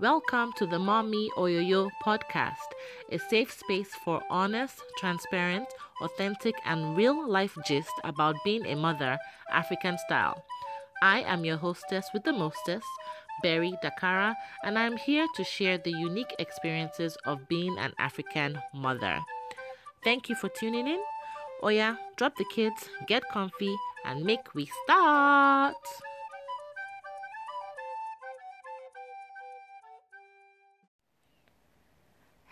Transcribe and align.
Welcome 0.00 0.54
to 0.56 0.64
the 0.64 0.78
Mommy 0.78 1.28
Oyoyo 1.36 1.90
podcast, 2.02 2.72
a 3.12 3.18
safe 3.18 3.52
space 3.52 3.90
for 4.02 4.22
honest, 4.30 4.80
transparent, 4.96 5.68
authentic, 6.00 6.54
and 6.64 6.96
real 6.96 7.28
life 7.28 7.54
gist 7.66 7.92
about 8.02 8.34
being 8.42 8.64
a 8.64 8.76
mother, 8.76 9.18
African 9.52 9.98
style. 9.98 10.42
I 11.02 11.20
am 11.20 11.44
your 11.44 11.58
hostess 11.58 12.08
with 12.14 12.24
the 12.24 12.32
mostest, 12.32 12.86
Berry 13.42 13.74
Dakara, 13.84 14.34
and 14.64 14.78
I'm 14.78 14.96
here 14.96 15.26
to 15.36 15.44
share 15.44 15.76
the 15.76 15.92
unique 15.92 16.34
experiences 16.38 17.18
of 17.26 17.46
being 17.46 17.76
an 17.78 17.92
African 17.98 18.58
mother. 18.72 19.20
Thank 20.02 20.30
you 20.30 20.34
for 20.34 20.48
tuning 20.48 20.88
in. 20.88 21.00
Oya, 21.62 21.98
drop 22.16 22.36
the 22.36 22.46
kids, 22.46 22.88
get 23.06 23.22
comfy, 23.28 23.76
and 24.06 24.24
make 24.24 24.54
we 24.54 24.66
start. 24.84 25.76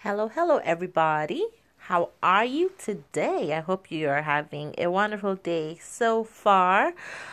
Hello, 0.03 0.29
hello, 0.29 0.59
everybody. 0.59 1.45
How 1.77 2.11
are 2.23 2.45
you 2.45 2.71
today? 2.79 3.53
I 3.53 3.59
hope 3.59 3.91
you 3.91 4.09
are 4.09 4.23
having 4.23 4.73
a 4.79 4.87
wonderful 4.89 5.35
day 5.35 5.77
so 5.83 6.23
far. 6.23 6.93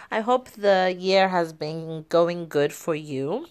I 0.10 0.22
hope 0.22 0.50
the 0.50 0.96
year 0.98 1.28
has 1.28 1.54
been 1.54 2.06
going 2.10 2.48
good 2.48 2.74
for 2.74 2.96
you 2.96 3.46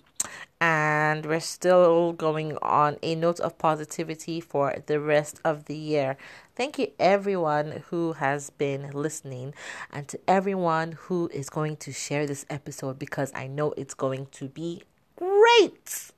and 0.61 1.27
we're 1.27 1.39
still 1.39 2.13
going 2.13 2.59
on 2.61 2.97
a 3.05 3.15
note 3.15 3.39
of 3.39 3.57
positivity 3.57 4.41
for 4.41 4.75
the 4.87 4.99
rest 4.99 5.41
of 5.45 5.67
the 5.67 5.77
year. 5.77 6.17
Thank 6.57 6.81
you, 6.81 6.89
everyone 6.99 7.85
who 7.91 8.15
has 8.15 8.51
been 8.51 8.91
listening, 8.91 9.55
and 9.93 10.09
to 10.09 10.19
everyone 10.27 10.99
who 11.03 11.31
is 11.33 11.49
going 11.49 11.77
to 11.77 11.93
share 11.93 12.27
this 12.27 12.45
episode 12.51 12.99
because 12.99 13.31
I 13.33 13.47
know 13.47 13.75
it's 13.77 13.95
going 13.95 14.27
to 14.33 14.49
be 14.49 14.83
great. 15.15 16.11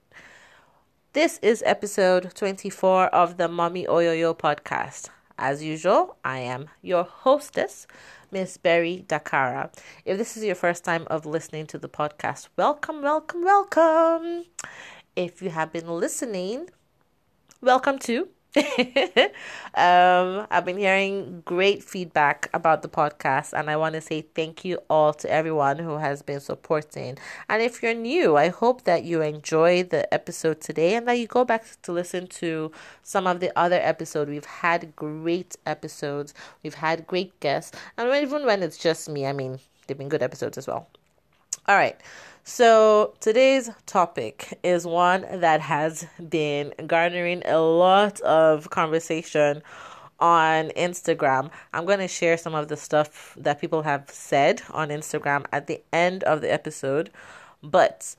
This 1.16 1.38
is 1.41 1.62
episode 1.65 2.35
24 2.35 3.07
of 3.07 3.38
the 3.38 3.49
Mommy 3.49 3.87
Oyoyo 3.87 4.37
podcast. 4.37 5.09
As 5.38 5.63
usual, 5.63 6.18
I 6.23 6.41
am 6.41 6.68
your 6.82 7.04
hostess, 7.04 7.87
Miss 8.30 8.59
Berry 8.59 9.07
Dakara. 9.09 9.73
If 10.04 10.18
this 10.18 10.37
is 10.37 10.45
your 10.45 10.54
first 10.54 10.85
time 10.85 11.07
of 11.07 11.24
listening 11.24 11.68
to 11.68 11.79
the 11.79 11.88
podcast, 11.88 12.49
welcome, 12.59 13.01
welcome, 13.01 13.45
welcome. 13.45 14.45
If 15.16 15.41
you 15.41 15.49
have 15.49 15.73
been 15.73 15.88
listening, 15.88 16.68
welcome 17.63 17.98
too. 17.98 18.29
um, 19.74 20.46
I've 20.51 20.65
been 20.65 20.79
hearing 20.79 21.43
great 21.45 21.82
feedback 21.85 22.49
about 22.54 22.80
the 22.82 22.88
podcast, 22.88 23.52
and 23.52 23.68
I 23.68 23.76
want 23.76 23.95
to 23.95 24.01
say 24.01 24.23
thank 24.23 24.65
you 24.65 24.79
all 24.88 25.13
to 25.15 25.30
everyone 25.30 25.79
who 25.79 25.98
has 25.98 26.23
been 26.23 26.40
supporting. 26.40 27.18
And 27.51 27.63
if 27.63 27.82
you're 27.82 27.93
new, 27.93 28.37
I 28.37 28.48
hope 28.48 28.85
that 28.85 29.04
you 29.04 29.21
enjoy 29.21 29.82
the 29.82 30.13
episode 30.13 30.60
today 30.63 30.95
and 30.95 31.07
that 31.07 31.18
you 31.18 31.26
go 31.26 31.45
back 31.45 31.66
to 31.82 31.93
listen 31.93 32.26
to 32.29 32.73
some 33.02 33.26
of 33.26 33.40
the 33.40 33.57
other 33.59 33.79
episodes. 33.82 34.30
We've 34.30 34.45
had 34.45 34.96
great 34.96 35.57
episodes, 35.66 36.32
we've 36.63 36.74
had 36.74 37.07
great 37.07 37.38
guests, 37.41 37.76
and 37.98 38.09
even 38.15 38.46
when 38.46 38.63
it's 38.63 38.79
just 38.79 39.09
me, 39.09 39.26
I 39.26 39.32
mean, 39.32 39.59
they've 39.87 39.98
been 39.98 40.09
good 40.09 40.23
episodes 40.23 40.57
as 40.57 40.66
well. 40.66 40.88
All 41.66 41.76
right. 41.76 42.01
So, 42.49 43.15
today's 43.19 43.71
topic 43.87 44.57
is 44.63 44.87
one 44.87 45.27
that 45.33 45.61
has 45.63 46.07
been 46.29 46.73
garnering 46.87 47.43
a 47.45 47.59
lot 47.59 48.21
of 48.21 48.71
conversation 48.71 49.65
on 50.21 50.69
Instagram. 50.77 51.51
I'm 51.75 51.85
going 51.87 51.99
to 51.99 52.07
share 52.07 52.37
some 52.38 52.55
of 52.55 52.69
the 52.69 52.77
stuff 52.77 53.35
that 53.37 53.61
people 53.61 53.83
have 53.83 54.09
said 54.11 54.63
on 54.71 54.91
Instagram 54.91 55.47
at 55.51 55.66
the 55.66 55.83
end 55.93 56.23
of 56.23 56.41
the 56.41 56.53
episode. 56.53 57.11
But 57.65 58.15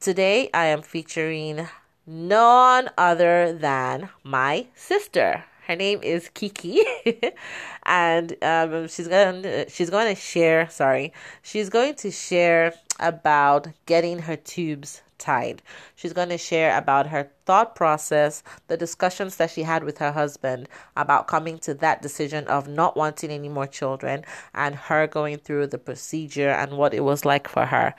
today 0.00 0.50
I 0.52 0.66
am 0.66 0.82
featuring 0.82 1.68
none 2.04 2.90
other 2.98 3.52
than 3.52 4.08
my 4.24 4.66
sister. 4.74 5.44
Her 5.66 5.74
name 5.74 5.98
is 6.02 6.28
Kiki, 6.32 6.80
and 7.86 8.36
um, 8.40 8.86
she's 8.86 9.08
going 9.08 9.42
to, 9.42 9.68
she's 9.68 9.90
going 9.90 10.14
to 10.14 10.20
share. 10.20 10.70
Sorry, 10.70 11.12
she's 11.42 11.68
going 11.70 11.96
to 11.96 12.12
share 12.12 12.72
about 13.00 13.66
getting 13.86 14.20
her 14.20 14.36
tubes 14.36 15.02
tied. 15.18 15.62
She's 15.96 16.12
going 16.12 16.28
to 16.28 16.38
share 16.38 16.78
about 16.78 17.08
her 17.08 17.30
thought 17.46 17.74
process, 17.74 18.44
the 18.68 18.76
discussions 18.76 19.36
that 19.36 19.50
she 19.50 19.64
had 19.64 19.82
with 19.82 19.98
her 19.98 20.12
husband 20.12 20.68
about 20.96 21.26
coming 21.26 21.58
to 21.60 21.74
that 21.74 22.00
decision 22.00 22.46
of 22.46 22.68
not 22.68 22.96
wanting 22.96 23.32
any 23.32 23.48
more 23.48 23.66
children, 23.66 24.24
and 24.54 24.76
her 24.76 25.08
going 25.08 25.38
through 25.38 25.66
the 25.66 25.78
procedure 25.78 26.50
and 26.50 26.78
what 26.78 26.94
it 26.94 27.00
was 27.00 27.24
like 27.24 27.48
for 27.48 27.66
her. 27.66 27.92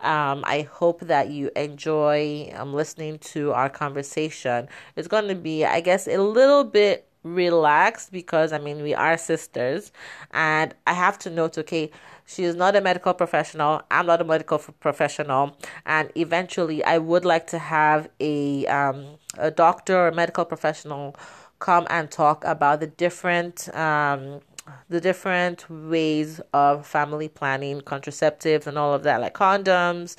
Um, 0.00 0.44
I 0.46 0.68
hope 0.70 1.00
that 1.00 1.30
you 1.30 1.50
enjoy 1.56 2.52
um, 2.54 2.74
listening 2.74 3.18
to 3.20 3.52
our 3.52 3.70
conversation. 3.70 4.68
It's 4.96 5.08
going 5.08 5.28
to 5.28 5.34
be, 5.34 5.64
I 5.64 5.80
guess, 5.80 6.06
a 6.06 6.18
little 6.18 6.64
bit 6.64 7.08
relaxed 7.24 8.12
because 8.12 8.52
I 8.52 8.58
mean 8.58 8.82
we 8.82 8.94
are 8.94 9.16
sisters. 9.18 9.90
And 10.30 10.74
I 10.86 10.92
have 10.92 11.18
to 11.20 11.30
note 11.30 11.58
okay 11.58 11.90
she 12.26 12.44
is 12.44 12.54
not 12.54 12.74
a 12.76 12.80
medical 12.80 13.12
professional. 13.12 13.82
I'm 13.90 14.06
not 14.06 14.20
a 14.20 14.24
medical 14.24 14.58
professional. 14.58 15.56
And 15.84 16.10
eventually 16.16 16.84
I 16.84 16.98
would 16.98 17.24
like 17.24 17.46
to 17.48 17.58
have 17.58 18.08
a 18.20 18.66
um 18.66 19.16
a 19.38 19.50
doctor 19.50 19.96
or 19.96 20.08
a 20.08 20.14
medical 20.14 20.44
professional 20.44 21.16
come 21.58 21.86
and 21.90 22.10
talk 22.10 22.44
about 22.44 22.80
the 22.80 22.86
different 22.86 23.74
um 23.74 24.40
the 24.88 25.00
different 25.00 25.68
ways 25.68 26.40
of 26.52 26.86
family 26.86 27.28
planning, 27.28 27.80
contraceptives, 27.80 28.66
and 28.66 28.78
all 28.78 28.94
of 28.94 29.02
that, 29.02 29.20
like 29.20 29.34
condoms, 29.34 30.16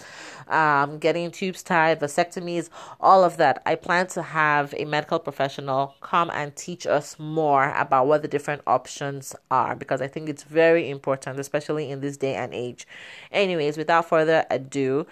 um, 0.48 0.98
getting 1.00 1.32
tubes 1.32 1.64
tied, 1.64 2.00
vasectomies, 2.00 2.70
all 3.00 3.24
of 3.24 3.38
that. 3.38 3.62
I 3.66 3.76
plan 3.76 4.08
to 4.08 4.22
have 4.22 4.74
a 4.78 4.86
medical 4.86 5.20
professional 5.20 5.96
come 6.02 6.30
and 6.32 6.56
teach 6.56 6.86
us 6.86 7.18
more 7.20 7.72
about 7.72 8.08
what 8.08 8.22
the 8.22 8.28
different 8.28 8.62
options 8.68 9.36
are 9.52 9.76
because 9.76 10.02
I 10.02 10.08
think 10.08 10.30
it's 10.30 10.44
very 10.44 10.90
important, 10.90 11.40
especially 11.40 11.90
in 11.90 12.02
this 12.02 12.18
day 12.18 12.36
and 12.36 12.54
age. 12.54 12.88
Anyways, 13.32 13.78
without 13.78 14.08
further 14.10 14.46
ado, 14.50 15.08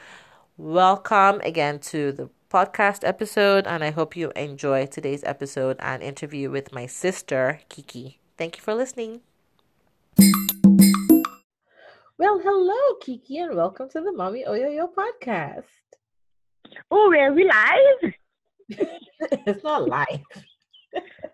welcome 0.57 1.41
again 1.41 1.79
to 1.79 2.11
the 2.11 2.29
podcast 2.49 3.07
episode, 3.07 3.65
and 3.67 3.83
I 3.83 3.91
hope 3.91 4.15
you 4.15 4.31
enjoy 4.35 4.85
today's 4.85 5.23
episode 5.23 5.77
and 5.79 6.03
interview 6.03 6.51
with 6.51 6.71
my 6.71 6.85
sister, 6.85 7.61
Kiki. 7.69 8.19
Thank 8.37 8.57
you 8.57 8.63
for 8.63 8.73
listening. 8.73 9.21
Well, 12.17 12.39
hello, 12.39 12.95
Kiki, 13.01 13.37
and 13.37 13.55
welcome 13.55 13.89
to 13.89 14.01
the 14.01 14.11
Mommy 14.11 14.43
Oyoyo 14.47 14.87
podcast. 14.91 15.63
Oh, 16.89 17.13
are 17.13 17.31
we 17.31 17.43
live? 17.43 18.13
it's 19.45 19.63
not 19.63 19.87
live. 19.87 20.25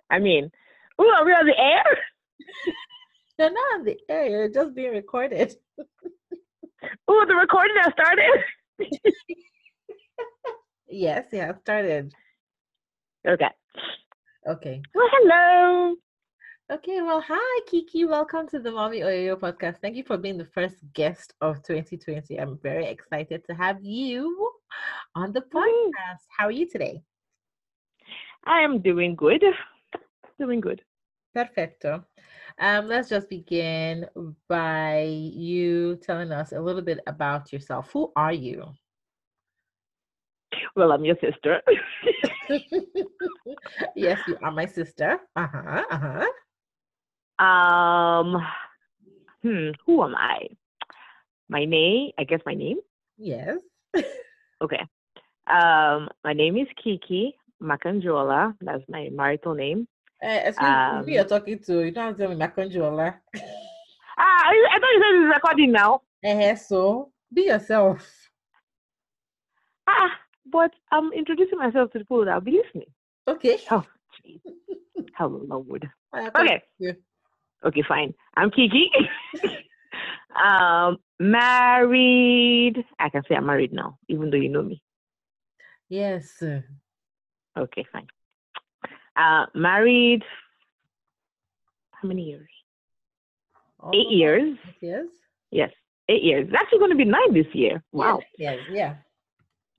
I 0.10 0.20
mean, 0.20 0.52
oh, 0.98 1.16
are 1.18 1.26
we 1.26 1.32
on 1.32 1.46
the 1.46 1.58
air? 1.58 1.84
You're 3.38 3.52
not 3.52 3.80
on 3.80 3.86
the 3.86 3.98
air. 4.10 4.28
You're 4.28 4.50
just 4.50 4.76
being 4.76 4.92
recorded. 4.92 5.56
oh, 7.08 7.26
the 7.26 7.36
recording 7.36 7.78
has 7.80 7.94
started. 7.94 8.44
yes, 10.90 11.28
yeah, 11.32 11.54
started. 11.62 12.14
Okay. 13.26 13.50
Okay. 14.46 14.82
Well, 14.94 15.08
hello. 15.12 15.96
Okay, 16.72 17.02
well, 17.02 17.20
hi, 17.20 17.62
Kiki. 17.66 18.06
Welcome 18.06 18.48
to 18.50 18.60
the 18.60 18.70
Mommy 18.70 19.00
Oyo 19.00 19.36
podcast. 19.36 19.78
Thank 19.82 19.96
you 19.96 20.04
for 20.04 20.18
being 20.18 20.38
the 20.38 20.46
first 20.46 20.76
guest 20.94 21.34
of 21.42 21.64
2020. 21.64 22.40
I'm 22.40 22.60
very 22.62 22.86
excited 22.86 23.44
to 23.46 23.56
have 23.56 23.84
you 23.84 24.52
on 25.16 25.32
the 25.34 25.42
podcast. 25.42 26.30
How 26.38 26.46
are 26.46 26.52
you 26.52 26.70
today? 26.70 27.02
I 28.46 28.60
am 28.60 28.82
doing 28.82 29.16
good. 29.16 29.44
Doing 30.40 30.62
good. 30.62 30.84
Perfecto. 31.34 32.06
Um, 32.60 32.88
let's 32.88 33.10
just 33.10 33.30
begin 33.30 34.06
by 34.48 35.06
you 35.10 35.96
telling 36.04 36.32
us 36.32 36.52
a 36.52 36.62
little 36.62 36.84
bit 36.84 37.00
about 37.08 37.52
yourself. 37.52 37.90
Who 37.94 38.12
are 38.16 38.34
you? 38.34 38.64
Well, 40.76 40.92
I'm 40.92 41.04
your 41.04 41.18
sister. 41.20 41.64
yes, 43.96 44.20
you 44.28 44.38
are 44.44 44.52
my 44.52 44.68
sister. 44.68 45.18
Uh 45.36 45.48
huh. 45.52 45.84
Uh 45.90 45.98
huh. 45.98 46.28
Um, 47.40 48.46
hmm, 49.42 49.70
who 49.86 50.04
am 50.04 50.14
I? 50.16 50.48
My 51.48 51.64
name, 51.64 52.12
I 52.18 52.26
guess 52.26 52.42
my 52.46 52.54
name? 52.54 52.80
Yes. 53.18 53.60
okay. 54.62 54.82
Um, 55.48 56.10
my 56.24 56.34
name 56.34 56.58
is 56.58 56.68
Kiki 56.84 57.34
Makanjola. 57.64 58.56
That's 58.62 58.84
my 58.90 59.10
marital 59.12 59.56
name. 59.56 59.88
Uh, 60.22 60.42
excuse 60.44 60.68
um, 60.68 61.06
me, 61.06 61.14
you're 61.14 61.24
talking 61.24 61.60
to. 61.60 61.86
You 61.86 61.92
don't 61.92 62.08
have 62.08 62.18
to 62.18 62.24
tell 62.24 62.36
me 62.36 62.36
Makanjola. 62.36 63.16
ah, 63.36 63.42
I, 64.18 64.68
I 64.72 64.80
thought 64.80 64.94
you 64.94 65.02
said 65.02 65.24
it's 65.24 65.34
recording 65.34 65.72
now. 65.72 66.02
Uh, 66.24 66.56
so, 66.56 67.12
be 67.34 67.44
yourself. 67.44 68.06
Ah, 69.88 70.12
but 70.46 70.72
I'm 70.92 71.14
introducing 71.14 71.58
myself 71.58 71.94
to 71.94 72.00
the 72.00 72.04
people 72.04 72.26
that 72.26 72.34
will 72.34 72.42
be 72.42 72.62
listening. 72.64 72.92
Okay. 73.28 73.60
Oh, 73.72 73.86
jeez. 74.28 74.42
Hello, 75.16 75.42
Lord. 75.48 75.90
Okay. 76.14 76.62
Okay, 77.66 77.84
fine. 77.88 78.14
I'm 78.36 78.52
Kiki. 78.52 78.90
um, 80.44 80.98
married. 81.20 82.84
I 83.00 83.10
can 83.10 83.24
say 83.28 83.36
I'm 83.36 83.46
married 83.46 83.74
now, 83.74 83.98
even 84.08 84.30
though 84.30 84.38
you 84.38 84.50
know 84.50 84.64
me. 84.64 84.82
Yes. 85.90 86.42
Okay, 87.58 87.86
fine. 87.92 88.08
Uh, 89.16 89.48
married. 89.54 90.24
How 91.92 92.08
many 92.08 92.24
years? 92.24 92.50
eight 93.94 94.10
years. 94.10 94.58
Eight 94.68 94.88
years. 94.88 95.10
Yes, 95.52 95.72
eight 96.08 96.24
years. 96.24 96.48
It's 96.48 96.56
actually 96.58 96.80
going 96.80 96.92
to 96.92 96.98
be 96.98 97.06
nine 97.06 97.34
this 97.34 97.54
year. 97.54 97.84
Wow. 97.92 98.22
Yes. 98.38 98.60
Yeah. 98.72 98.96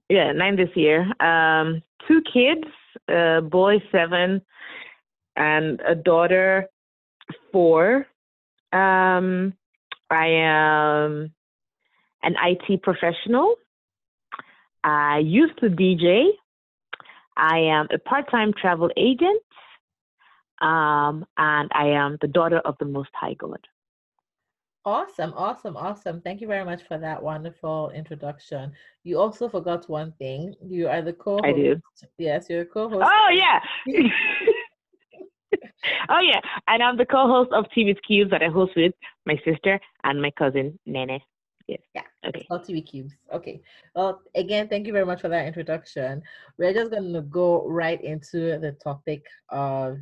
Yeah, 0.09 0.33
nine 0.33 0.57
this 0.57 0.75
year. 0.75 1.03
Um, 1.21 1.83
two 2.09 2.21
kids, 2.33 2.65
a 3.09 3.41
boy 3.41 3.83
seven, 3.93 4.43
and 5.37 5.81
a 5.87 5.95
daughter 5.95 6.67
four. 7.53 8.07
Um, 8.73 9.55
I 10.11 10.27
am 10.27 11.33
an 12.23 12.35
IT 12.43 12.83
professional. 12.83 13.57
I 14.85 15.19
used 15.19 15.59
to 15.61 15.67
DJ. 15.69 16.29
I 17.37 17.59
am 17.59 17.89
a 17.93 17.99
part-time 17.99 18.53
travel 18.61 18.91
agent. 18.97 19.43
Um, 20.61 21.25
and 21.39 21.71
I 21.75 21.89
am 21.89 22.19
the 22.21 22.29
daughter 22.29 22.59
of 22.59 22.77
the 22.79 22.85
Most 22.85 23.11
High 23.15 23.35
God. 23.35 23.67
Awesome, 24.85 25.35
awesome, 25.37 25.77
awesome. 25.77 26.23
Thank 26.23 26.41
you 26.41 26.47
very 26.47 26.65
much 26.65 26.83
for 26.89 26.97
that 26.97 27.23
wonderful 27.23 27.91
introduction. 27.95 28.73
You 29.05 29.19
also 29.19 29.49
forgot 29.49 29.89
one 29.91 30.13
thing. 30.13 30.55
You 30.67 30.89
are 30.89 31.03
the 31.03 31.13
co-host. 31.13 31.45
I 31.45 31.53
do. 31.53 31.81
Yes, 32.17 32.49
you're 32.49 32.63
a 32.63 32.67
co-host. 32.67 33.05
Oh 33.05 33.29
yeah. 33.33 33.61
oh 36.09 36.21
yeah, 36.21 36.41
and 36.69 36.83
I'm 36.83 36.97
the 36.97 37.07
co-host 37.07 37.53
of 37.53 37.67
TV 37.77 37.97
Cubes 38.07 38.31
that 38.31 38.43
I 38.43 38.49
host 38.49 38.73
with 38.77 38.95
my 39.27 39.41
sister 39.45 39.81
and 40.05 40.21
my 40.21 40.31
cousin 40.33 40.79
Nene. 40.87 41.21
Yes. 41.67 41.81
Yeah. 41.95 42.03
Okay. 42.27 42.47
All 42.51 42.59
TV 42.59 42.85
Cubes. 42.85 43.15
Okay. 43.33 43.61
Well, 43.95 44.23
again, 44.35 44.69
thank 44.69 44.87
you 44.87 44.93
very 44.93 45.07
much 45.07 45.21
for 45.21 45.29
that 45.29 45.47
introduction. 45.47 46.21
We're 46.59 46.75
just 46.75 46.91
going 46.91 47.13
to 47.13 47.23
go 47.23 47.65
right 47.69 48.03
into 48.03 48.59
the 48.59 48.73
topic 48.83 49.25
of 49.51 49.99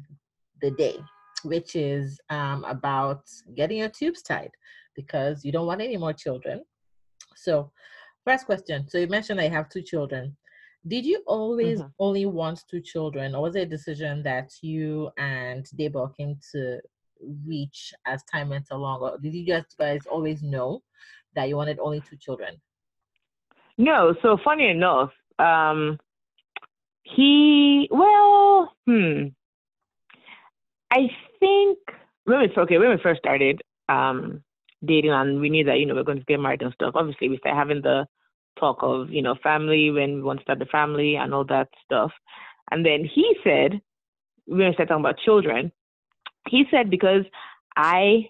the 0.63 0.71
day 0.73 0.99
which 1.45 1.77
is 1.77 2.21
um, 2.31 2.65
about 2.65 3.23
getting 3.55 3.79
your 3.79 3.89
tubes 3.89 4.23
tied 4.23 4.51
because 4.95 5.45
you 5.45 5.53
don't 5.53 5.67
want 5.67 5.81
any 5.81 5.97
more 5.97 6.13
children. 6.13 6.63
So, 7.37 7.71
first 8.25 8.47
question. 8.47 8.89
So, 8.89 8.99
you 8.99 9.07
mentioned 9.07 9.41
I 9.41 9.49
have 9.49 9.69
two 9.69 9.83
children. 9.83 10.37
Did 10.87 11.05
you 11.05 11.23
always 11.27 11.81
mm-hmm. 11.81 11.89
only 11.99 12.27
want 12.27 12.65
two 12.71 12.81
children, 12.81 13.35
or 13.35 13.43
was 13.43 13.57
it 13.57 13.63
a 13.63 13.67
decision 13.67 14.23
that 14.23 14.51
you 14.63 15.11
and 15.19 15.65
Debo 15.77 16.17
came 16.17 16.39
to 16.53 16.81
reach 17.47 17.93
as 18.07 18.23
time 18.25 18.51
went 18.51 18.69
along? 18.71 19.01
Or 19.01 19.19
did 19.19 19.35
you 19.35 19.47
just 19.47 19.77
guys 19.77 20.07
always 20.07 20.43
know 20.43 20.83
that 21.35 21.49
you 21.49 21.57
wanted 21.57 21.79
only 21.81 22.01
two 22.01 22.17
children? 22.17 22.61
No. 23.77 24.15
So, 24.23 24.39
funny 24.43 24.69
enough, 24.71 25.11
um, 25.39 25.99
he, 27.03 27.89
well, 27.91 28.73
hmm, 28.87 29.29
I 30.91 31.09
think 31.41 31.79
when 32.25 32.41
we 32.41 32.53
okay 32.57 32.79
when 32.79 32.91
we 32.91 32.99
first 33.03 33.21
started 33.21 33.63
um, 33.89 34.43
dating 34.85 35.11
and 35.11 35.41
we 35.41 35.51
knew 35.51 35.65
that 35.65 35.79
you 35.79 35.87
know 35.87 35.95
we 35.95 36.01
are 36.01 36.05
going 36.05 36.19
to 36.19 36.25
get 36.25 36.41
married 36.41 36.63
and 36.63 36.73
stuff. 36.75 36.93
Obviously, 36.95 37.29
we 37.29 37.39
started 37.39 37.59
having 37.59 37.83
the 37.83 38.07
talk 38.59 38.79
of 38.83 39.11
you 39.11 39.23
know 39.23 39.37
family 39.43 39.91
when 39.91 40.17
we 40.17 40.23
want 40.23 40.41
to 40.41 40.43
start 40.45 40.59
the 40.59 40.67
family 40.67 41.17
and 41.17 41.35
all 41.35 41.45
that 41.45 41.69
stuff. 41.85 42.13
And 42.71 42.85
then 42.85 43.05
he 43.05 43.37
said 43.45 43.81
we 44.47 44.63
started 44.73 44.89
talking 44.89 45.05
about 45.05 45.19
children, 45.25 45.73
he 46.49 46.65
said 46.71 46.91
because 46.91 47.25
I 47.77 48.29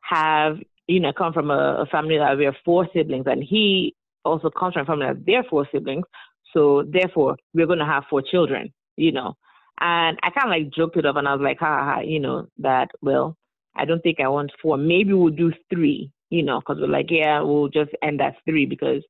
have 0.00 0.58
you 0.86 1.00
know 1.00 1.12
come 1.12 1.32
from 1.32 1.50
a, 1.50 1.82
a 1.82 1.86
family 1.86 2.18
that 2.18 2.36
we 2.38 2.44
have 2.44 2.54
four 2.64 2.88
siblings, 2.94 3.26
and 3.26 3.42
he 3.42 3.94
also 4.24 4.50
comes 4.50 4.74
from 4.74 4.82
a 4.82 4.86
family 4.86 5.06
that 5.06 5.26
they're 5.26 5.44
four 5.44 5.68
siblings. 5.72 6.04
So 6.52 6.84
therefore, 6.88 7.36
we're 7.54 7.66
going 7.66 7.80
to 7.80 7.84
have 7.84 8.04
four 8.08 8.22
children. 8.22 8.72
You 8.96 9.12
know, 9.12 9.36
and 9.80 10.18
I 10.22 10.30
kind 10.30 10.46
of 10.46 10.50
like 10.50 10.72
joked 10.72 10.96
it 10.96 11.04
up 11.04 11.16
and 11.16 11.28
I 11.28 11.34
was 11.34 11.42
like, 11.42 11.58
ha, 11.58 11.66
ha, 11.66 11.94
ha, 11.96 12.00
you 12.00 12.18
know, 12.18 12.48
that, 12.58 12.90
well, 13.02 13.36
I 13.74 13.84
don't 13.84 14.02
think 14.02 14.20
I 14.20 14.28
want 14.28 14.52
four. 14.62 14.78
Maybe 14.78 15.12
we'll 15.12 15.30
do 15.30 15.52
three, 15.70 16.10
you 16.30 16.42
know, 16.42 16.60
because 16.60 16.78
we're 16.80 16.88
like, 16.88 17.10
yeah, 17.10 17.42
we'll 17.42 17.68
just 17.68 17.90
end 18.02 18.22
at 18.22 18.36
three 18.46 18.64
because 18.64 19.02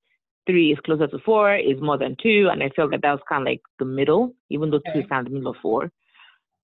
three 0.46 0.72
is 0.72 0.78
closer 0.84 1.06
to 1.06 1.18
four, 1.24 1.54
is 1.56 1.80
more 1.80 1.98
than 1.98 2.16
two. 2.22 2.48
And 2.50 2.62
I 2.62 2.70
felt 2.70 2.92
that 2.92 3.02
that 3.02 3.12
was 3.12 3.20
kind 3.28 3.42
of 3.42 3.46
like 3.46 3.62
the 3.78 3.84
middle, 3.84 4.34
even 4.50 4.70
though 4.70 4.76
okay. 4.78 4.92
two 4.92 5.00
is 5.00 5.06
kind 5.08 5.26
of 5.26 5.32
the 5.32 5.38
middle 5.38 5.52
of 5.52 5.58
four. 5.60 5.90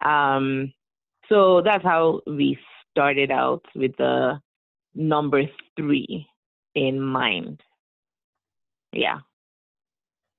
Um, 0.04 0.72
so 1.28 1.62
that's 1.62 1.84
how 1.84 2.20
we 2.26 2.58
started 2.90 3.30
out 3.30 3.64
with 3.74 3.96
the 3.96 4.40
number 4.94 5.42
three 5.76 6.26
in 6.74 7.00
mind. 7.00 7.60
Yeah. 8.92 9.18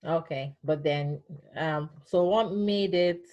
Okay. 0.06 0.54
But 0.64 0.84
then, 0.84 1.22
um, 1.56 1.90
so 2.06 2.24
what 2.24 2.52
made 2.52 2.94
it 2.94 3.26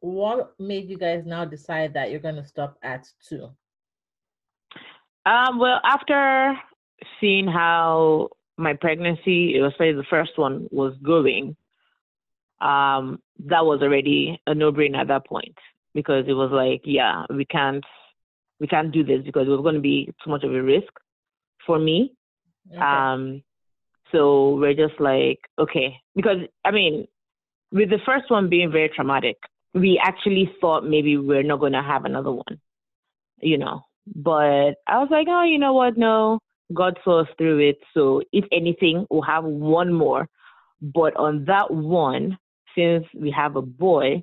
what 0.00 0.54
made 0.60 0.88
you 0.88 0.98
guys 0.98 1.24
now 1.26 1.44
decide 1.44 1.94
that 1.94 2.10
you're 2.10 2.20
going 2.20 2.36
to 2.36 2.44
stop 2.44 2.78
at 2.82 3.08
two? 3.26 3.50
Um, 5.24 5.58
well, 5.58 5.80
after 5.84 6.54
seeing 7.20 7.48
how 7.48 8.28
my 8.56 8.74
pregnancy, 8.74 9.58
especially 9.58 9.92
the 9.92 10.04
first 10.08 10.32
one, 10.36 10.68
was 10.70 10.94
going, 11.02 11.56
um, 12.60 13.20
that 13.44 13.64
was 13.64 13.80
already 13.82 14.40
a 14.46 14.54
no-brainer 14.54 14.98
at 14.98 15.08
that 15.08 15.26
point 15.26 15.56
because 15.94 16.24
it 16.26 16.32
was 16.32 16.50
like, 16.52 16.82
yeah, 16.84 17.24
we 17.30 17.44
can't, 17.44 17.84
we 18.60 18.66
can't 18.66 18.92
do 18.92 19.04
this 19.04 19.22
because 19.24 19.46
it 19.46 19.50
was 19.50 19.60
going 19.60 19.74
to 19.74 19.80
be 19.80 20.12
too 20.24 20.30
much 20.30 20.44
of 20.44 20.54
a 20.54 20.62
risk 20.62 20.92
for 21.66 21.78
me. 21.78 22.12
Okay. 22.70 22.80
Um, 22.80 23.42
so 24.12 24.54
we're 24.54 24.74
just 24.74 24.98
like, 25.00 25.40
okay, 25.58 25.96
because 26.14 26.38
I 26.64 26.70
mean, 26.70 27.06
with 27.72 27.90
the 27.90 27.98
first 28.06 28.30
one 28.30 28.48
being 28.48 28.70
very 28.70 28.88
traumatic, 28.88 29.36
we 29.74 30.00
actually 30.02 30.50
thought 30.60 30.88
maybe 30.88 31.16
we're 31.16 31.42
not 31.42 31.60
going 31.60 31.72
to 31.72 31.82
have 31.82 32.04
another 32.04 32.32
one, 32.32 32.60
you 33.40 33.58
know. 33.58 33.82
But 34.14 34.76
I 34.86 34.98
was 34.98 35.08
like, 35.10 35.26
oh, 35.28 35.42
you 35.42 35.58
know 35.58 35.72
what? 35.72 35.98
No, 35.98 36.38
God 36.74 36.98
saw 37.04 37.22
us 37.22 37.28
through 37.38 37.58
it. 37.68 37.78
So 37.94 38.22
if 38.32 38.44
anything, 38.52 39.06
we'll 39.10 39.22
have 39.22 39.44
one 39.44 39.92
more. 39.92 40.28
But 40.82 41.16
on 41.16 41.44
that 41.46 41.70
one, 41.72 42.38
since 42.76 43.06
we 43.14 43.30
have 43.30 43.56
a 43.56 43.62
boy, 43.62 44.22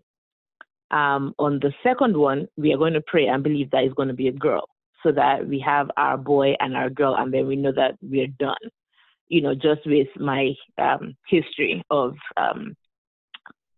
um, 0.91 1.33
on 1.39 1.59
the 1.59 1.73
second 1.81 2.15
one, 2.15 2.47
we 2.57 2.73
are 2.73 2.77
going 2.77 2.93
to 2.93 3.01
pray 3.01 3.27
and 3.27 3.43
believe 3.43 3.71
that 3.71 3.83
it's 3.83 3.95
going 3.95 4.09
to 4.09 4.13
be 4.13 4.27
a 4.27 4.33
girl 4.33 4.69
so 5.01 5.11
that 5.11 5.45
we 5.47 5.59
have 5.59 5.89
our 5.97 6.17
boy 6.17 6.53
and 6.59 6.77
our 6.77 6.89
girl, 6.89 7.15
and 7.17 7.33
then 7.33 7.47
we 7.47 7.55
know 7.55 7.73
that 7.75 7.95
we're 8.01 8.27
done. 8.39 8.55
You 9.27 9.41
know, 9.41 9.55
just 9.55 9.85
with 9.85 10.07
my 10.17 10.51
um, 10.77 11.15
history 11.27 11.83
of 11.89 12.15
um, 12.37 12.75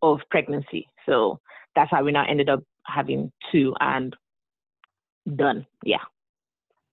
of 0.01 0.19
pregnancy. 0.29 0.87
So 1.05 1.39
that's 1.75 1.89
how 1.91 2.03
we 2.03 2.11
now 2.11 2.25
ended 2.29 2.49
up 2.49 2.63
having 2.85 3.31
two 3.51 3.73
and 3.79 4.15
done. 5.35 5.65
Yeah. 5.83 6.03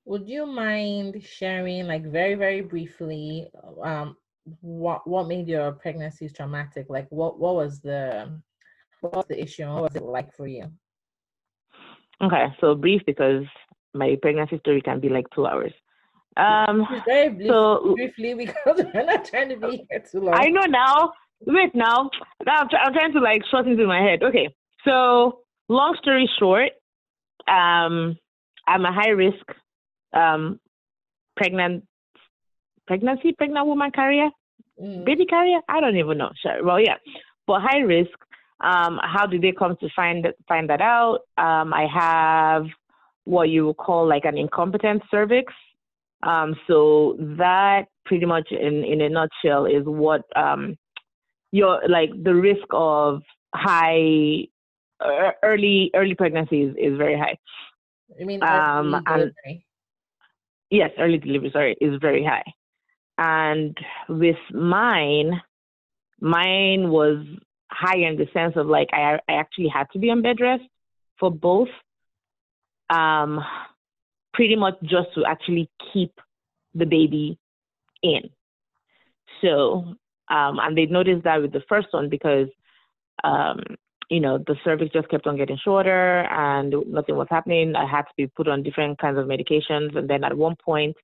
Would 0.04 0.28
you 0.28 0.46
mind 0.46 1.22
sharing, 1.24 1.86
like, 1.86 2.04
very, 2.04 2.34
very 2.34 2.60
briefly, 2.60 3.48
um, 3.82 4.16
what 4.60 5.06
what 5.06 5.28
made 5.28 5.46
your 5.46 5.72
pregnancy 5.72 6.28
traumatic? 6.28 6.86
Like, 6.88 7.06
what 7.10 7.38
what 7.38 7.54
was 7.54 7.80
the 7.80 8.40
what 9.00 9.14
was 9.14 9.26
the 9.28 9.40
issue? 9.40 9.66
What 9.66 9.82
was 9.82 9.96
it 9.96 10.02
like 10.02 10.34
for 10.34 10.46
you? 10.46 10.70
Okay, 12.20 12.46
so 12.60 12.74
brief 12.74 13.02
because 13.06 13.44
my 13.94 14.16
pregnancy 14.20 14.58
story 14.58 14.80
can 14.80 15.00
be 15.00 15.08
like 15.08 15.26
two 15.34 15.46
hours. 15.46 15.72
Um, 16.36 16.86
very 17.04 17.28
brief, 17.28 17.48
so, 17.48 17.94
briefly 17.96 18.34
because 18.34 18.84
we're 18.94 19.04
not 19.04 19.24
trying 19.24 19.50
to 19.50 19.56
be 19.56 19.86
here 19.90 20.02
too 20.10 20.20
long. 20.20 20.34
I 20.34 20.48
know 20.48 20.62
now. 20.62 21.12
Wait 21.46 21.74
now. 21.74 22.08
I'm, 22.46 22.68
I'm 22.72 22.92
trying 22.92 23.12
to 23.12 23.20
like 23.20 23.42
shorten 23.50 23.72
into 23.72 23.86
my 23.86 24.00
head. 24.00 24.22
Okay, 24.22 24.48
so, 24.84 25.40
long 25.68 25.96
story 26.00 26.28
short, 26.38 26.70
um, 27.48 28.16
I'm 28.66 28.84
a 28.84 28.92
high 28.92 29.10
risk 29.10 29.44
um, 30.12 30.60
pregnant 31.36 31.84
pregnancy, 32.86 33.32
pregnant 33.32 33.66
woman 33.66 33.90
carrier, 33.90 34.30
mm. 34.80 35.04
baby 35.04 35.26
carrier. 35.26 35.60
I 35.68 35.80
don't 35.80 35.96
even 35.96 36.18
know. 36.18 36.30
Sure. 36.42 36.64
Well, 36.64 36.80
yeah, 36.80 36.96
but 37.46 37.60
high 37.62 37.78
risk. 37.78 38.18
Um, 38.60 39.00
how 39.02 39.26
did 39.26 39.42
they 39.42 39.52
come 39.52 39.76
to 39.80 39.88
find 39.94 40.26
find 40.46 40.70
that 40.70 40.80
out? 40.80 41.20
Um, 41.36 41.74
I 41.74 41.86
have 41.92 42.66
what 43.24 43.48
you 43.48 43.66
would 43.66 43.76
call 43.76 44.06
like 44.06 44.24
an 44.24 44.38
incompetent 44.38 45.02
cervix. 45.10 45.52
Um, 46.22 46.54
so 46.68 47.16
that 47.18 47.86
pretty 48.04 48.26
much 48.26 48.48
in, 48.52 48.84
in 48.84 49.00
a 49.00 49.08
nutshell 49.08 49.66
is 49.66 49.82
what 49.84 50.22
um, 50.36 50.76
your 51.50 51.80
like 51.88 52.10
the 52.22 52.34
risk 52.34 52.66
of 52.70 53.22
high 53.54 54.46
early 55.42 55.90
early 55.94 56.14
pregnancy 56.14 56.62
is, 56.62 56.74
is 56.78 56.96
very 56.96 57.18
high. 57.18 57.36
I 58.20 58.24
mean, 58.24 58.42
um, 58.42 59.02
and, 59.06 59.32
yes, 60.72 60.90
early 60.98 61.18
delivery, 61.18 61.50
sorry, 61.52 61.76
is 61.80 62.00
very 62.00 62.24
high. 62.24 62.48
And 63.18 63.76
with 64.08 64.42
mine, 64.50 65.40
mine 66.20 66.90
was 66.90 67.24
higher 67.70 68.08
in 68.08 68.16
the 68.16 68.26
sense 68.32 68.56
of 68.56 68.66
like 68.66 68.88
I, 68.92 69.20
I 69.28 69.34
actually 69.34 69.68
had 69.68 69.86
to 69.92 69.98
be 70.00 70.10
on 70.10 70.22
bed 70.22 70.40
rest 70.40 70.64
for 71.20 71.30
both, 71.30 71.72
um, 72.90 73.40
pretty 74.34 74.56
much 74.56 74.74
just 74.82 75.14
to 75.14 75.24
actually 75.24 75.70
keep 75.92 76.12
the 76.74 76.86
baby 76.86 77.38
in. 78.02 78.22
So 79.42 79.52
Um, 80.32 80.58
and 80.62 80.76
they 80.76 80.86
noticed 80.86 81.24
that 81.24 81.42
with 81.42 81.52
the 81.52 81.64
first 81.68 81.88
one 81.92 82.08
because, 82.08 82.48
um, 83.24 83.58
you 84.10 84.20
know, 84.20 84.38
the 84.38 84.56
cervix 84.64 84.92
just 84.92 85.08
kept 85.08 85.26
on 85.26 85.36
getting 85.36 85.58
shorter 85.62 86.20
and 86.30 86.74
nothing 86.86 87.16
was 87.16 87.28
happening. 87.30 87.74
I 87.76 87.86
had 87.86 88.02
to 88.02 88.12
be 88.16 88.26
put 88.26 88.48
on 88.48 88.62
different 88.62 88.98
kinds 88.98 89.18
of 89.18 89.26
medications. 89.26 89.96
And 89.96 90.08
then 90.08 90.24
at 90.24 90.36
one 90.36 90.56
point, 90.62 90.96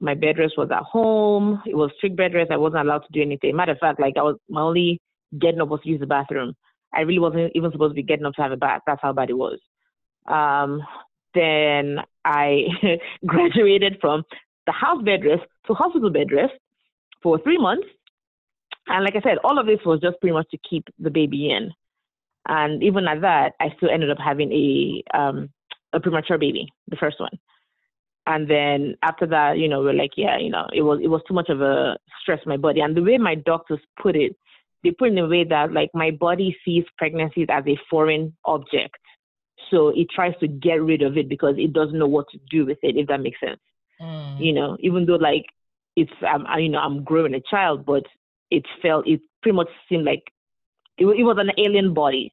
my 0.00 0.14
bed 0.14 0.38
rest 0.38 0.54
was 0.56 0.70
at 0.70 0.82
home. 0.82 1.62
It 1.66 1.76
was 1.76 1.90
strict 1.96 2.16
bed 2.16 2.34
rest. 2.34 2.50
I 2.50 2.56
wasn't 2.56 2.86
allowed 2.86 3.00
to 3.00 3.12
do 3.12 3.22
anything. 3.22 3.54
Matter 3.54 3.72
of 3.72 3.78
fact, 3.78 4.00
like 4.00 4.14
I 4.16 4.22
was 4.22 4.36
my 4.48 4.62
only 4.62 5.00
getting 5.38 5.60
up 5.60 5.68
was 5.68 5.80
to 5.82 5.88
use 5.88 6.00
the 6.00 6.06
bathroom. 6.06 6.54
I 6.92 7.02
really 7.02 7.20
wasn't 7.20 7.52
even 7.54 7.70
supposed 7.70 7.92
to 7.92 7.94
be 7.94 8.02
getting 8.02 8.26
up 8.26 8.34
to 8.34 8.42
have 8.42 8.52
a 8.52 8.56
bath. 8.56 8.82
That's 8.86 9.02
how 9.02 9.12
bad 9.12 9.30
it 9.30 9.34
was. 9.34 9.58
Um, 10.26 10.82
then 11.34 11.98
I 12.24 12.64
graduated 13.26 13.98
from 14.00 14.24
the 14.66 14.72
house 14.72 15.02
bed 15.02 15.24
rest 15.24 15.42
to 15.66 15.74
hospital 15.74 16.10
bed 16.10 16.32
rest 16.32 16.54
for 17.22 17.38
three 17.38 17.58
months. 17.58 17.86
And 18.88 19.04
like 19.04 19.14
I 19.14 19.20
said, 19.20 19.38
all 19.44 19.58
of 19.58 19.66
this 19.66 19.78
was 19.84 20.00
just 20.00 20.20
pretty 20.20 20.34
much 20.34 20.50
to 20.50 20.58
keep 20.68 20.88
the 20.98 21.10
baby 21.10 21.50
in. 21.50 21.70
And 22.48 22.82
even 22.82 23.06
at 23.06 23.20
that, 23.20 23.52
I 23.60 23.72
still 23.76 23.90
ended 23.90 24.10
up 24.10 24.18
having 24.18 24.52
a 24.52 25.02
um, 25.16 25.50
a 25.92 26.00
premature 26.00 26.38
baby, 26.38 26.68
the 26.88 26.96
first 26.96 27.20
one. 27.20 27.38
And 28.26 28.48
then 28.48 28.96
after 29.02 29.26
that, 29.26 29.58
you 29.58 29.68
know, 29.68 29.80
we're 29.80 29.92
like, 29.94 30.12
yeah, 30.16 30.38
you 30.38 30.50
know, 30.50 30.66
it 30.72 30.82
was 30.82 31.00
it 31.02 31.08
was 31.08 31.22
too 31.26 31.34
much 31.34 31.48
of 31.48 31.60
a 31.60 31.96
stress 32.22 32.40
my 32.46 32.56
body. 32.56 32.80
And 32.80 32.96
the 32.96 33.02
way 33.02 33.18
my 33.18 33.34
doctors 33.34 33.80
put 34.00 34.14
it, 34.14 34.36
they 34.84 34.90
put 34.92 35.08
it 35.08 35.12
in 35.12 35.18
a 35.18 35.26
way 35.26 35.44
that 35.44 35.72
like 35.72 35.90
my 35.94 36.10
body 36.10 36.56
sees 36.64 36.84
pregnancies 36.96 37.48
as 37.50 37.64
a 37.66 37.78
foreign 37.88 38.36
object. 38.44 38.96
So 39.70 39.88
it 39.88 40.08
tries 40.14 40.34
to 40.40 40.48
get 40.48 40.82
rid 40.82 41.02
of 41.02 41.16
it 41.16 41.28
because 41.28 41.54
it 41.58 41.72
doesn't 41.72 41.98
know 41.98 42.08
what 42.08 42.26
to 42.30 42.38
do 42.50 42.66
with 42.66 42.78
it, 42.82 42.96
if 42.96 43.06
that 43.08 43.20
makes 43.20 43.40
sense. 43.40 43.60
Mm. 44.00 44.44
You 44.44 44.52
know, 44.52 44.76
even 44.80 45.06
though 45.06 45.16
like 45.16 45.44
it's 45.96 46.12
um, 46.32 46.46
I, 46.46 46.58
you 46.58 46.68
know 46.68 46.78
I'm 46.78 47.04
growing 47.04 47.34
a 47.34 47.40
child, 47.50 47.84
but 47.84 48.04
it 48.50 48.64
felt 48.82 49.08
it 49.08 49.20
pretty 49.42 49.56
much 49.56 49.68
seemed 49.88 50.04
like 50.04 50.22
it, 51.00 51.06
it 51.06 51.24
was 51.24 51.38
an 51.38 51.50
alien 51.58 51.92
body, 51.94 52.32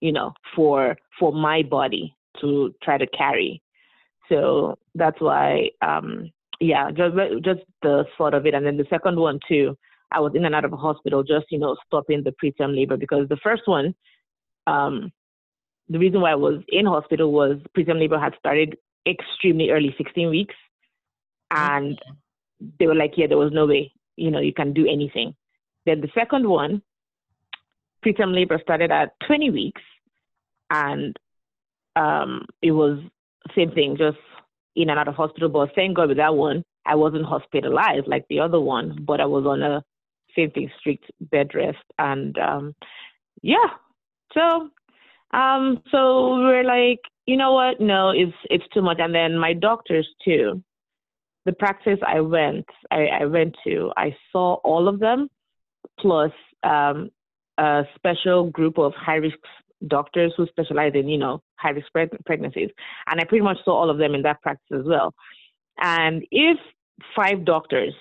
you 0.00 0.12
know, 0.12 0.32
for 0.54 0.96
for 1.20 1.32
my 1.32 1.62
body 1.62 2.16
to 2.40 2.74
try 2.82 2.98
to 2.98 3.06
carry. 3.08 3.62
So 4.28 4.78
that's 4.94 5.20
why, 5.20 5.70
um, 5.82 6.30
yeah, 6.60 6.90
just 6.90 7.14
just 7.44 7.60
the 7.82 8.04
thought 8.18 8.34
of 8.34 8.46
it, 8.46 8.54
and 8.54 8.66
then 8.66 8.76
the 8.76 8.86
second 8.90 9.18
one 9.18 9.38
too. 9.46 9.76
I 10.12 10.20
was 10.20 10.32
in 10.34 10.44
and 10.44 10.54
out 10.54 10.64
of 10.64 10.72
a 10.72 10.76
hospital, 10.76 11.22
just 11.22 11.46
you 11.50 11.58
know, 11.58 11.76
stopping 11.86 12.22
the 12.22 12.34
preterm 12.42 12.76
labor 12.76 12.96
because 12.96 13.28
the 13.28 13.36
first 13.42 13.62
one, 13.66 13.94
um, 14.66 15.12
the 15.88 15.98
reason 15.98 16.20
why 16.20 16.30
I 16.30 16.36
was 16.36 16.62
in 16.68 16.86
hospital 16.86 17.32
was 17.32 17.58
preterm 17.76 17.98
labor 17.98 18.18
had 18.18 18.34
started 18.38 18.76
extremely 19.06 19.70
early, 19.70 19.94
16 19.98 20.30
weeks, 20.30 20.54
and 21.50 21.98
they 22.78 22.86
were 22.86 22.94
like, 22.94 23.14
yeah, 23.16 23.26
there 23.26 23.36
was 23.36 23.52
no 23.52 23.66
way, 23.66 23.92
you 24.16 24.30
know, 24.30 24.40
you 24.40 24.52
can 24.52 24.72
do 24.72 24.86
anything. 24.88 25.34
Then 25.86 26.00
the 26.00 26.10
second 26.14 26.48
one, 26.48 26.82
preterm 28.06 28.34
labor 28.34 28.60
started 28.62 28.90
at 28.90 29.12
20 29.26 29.50
weeks, 29.50 29.82
and 30.70 31.16
um, 31.96 32.46
it 32.62 32.70
was 32.70 32.98
same 33.54 33.70
thing, 33.72 33.96
just 33.96 34.18
in 34.74 34.90
and 34.90 34.98
out 34.98 35.08
of 35.08 35.14
hospital. 35.14 35.48
But 35.48 35.70
thank 35.74 35.96
God 35.96 36.08
with 36.08 36.18
that 36.18 36.34
one, 36.34 36.62
I 36.84 36.94
wasn't 36.94 37.24
hospitalized 37.24 38.06
like 38.06 38.26
the 38.28 38.40
other 38.40 38.60
one, 38.60 39.04
but 39.06 39.20
I 39.20 39.26
was 39.26 39.44
on 39.46 39.62
a 39.62 39.82
same 40.36 40.50
thing, 40.50 40.70
strict 40.78 41.10
bed 41.20 41.50
rest, 41.54 41.84
and 41.98 42.36
um, 42.38 42.74
yeah. 43.42 43.70
So, 44.34 44.68
um, 45.36 45.82
so 45.90 46.36
we 46.36 46.44
we're 46.44 46.64
like, 46.64 47.00
you 47.26 47.36
know 47.36 47.52
what? 47.52 47.80
No, 47.80 48.10
it's 48.10 48.36
it's 48.50 48.64
too 48.72 48.82
much. 48.82 48.98
And 49.00 49.14
then 49.14 49.38
my 49.38 49.52
doctors 49.52 50.08
too. 50.24 50.62
The 51.46 51.52
practice 51.52 52.00
I 52.04 52.20
went, 52.20 52.66
I, 52.90 53.06
I 53.20 53.24
went 53.26 53.54
to, 53.62 53.92
I 53.96 54.16
saw 54.32 54.54
all 54.64 54.88
of 54.88 54.98
them, 54.98 55.28
plus 56.00 56.32
um, 56.64 57.10
a 57.58 57.84
special 57.94 58.50
group 58.50 58.78
of 58.78 58.92
high 58.94 59.16
risk 59.16 59.38
doctors 59.86 60.32
who 60.36 60.46
specialize 60.46 60.92
in, 60.94 61.08
you 61.08 61.18
know, 61.18 61.42
high 61.56 61.70
risk 61.70 61.88
pregnancies. 62.24 62.70
And 63.06 63.20
I 63.20 63.24
pretty 63.24 63.44
much 63.44 63.58
saw 63.64 63.72
all 63.72 63.90
of 63.90 63.98
them 63.98 64.14
in 64.14 64.22
that 64.22 64.42
practice 64.42 64.78
as 64.80 64.86
well. 64.86 65.14
And 65.78 66.24
if 66.30 66.58
five 67.14 67.44
doctors 67.44 67.94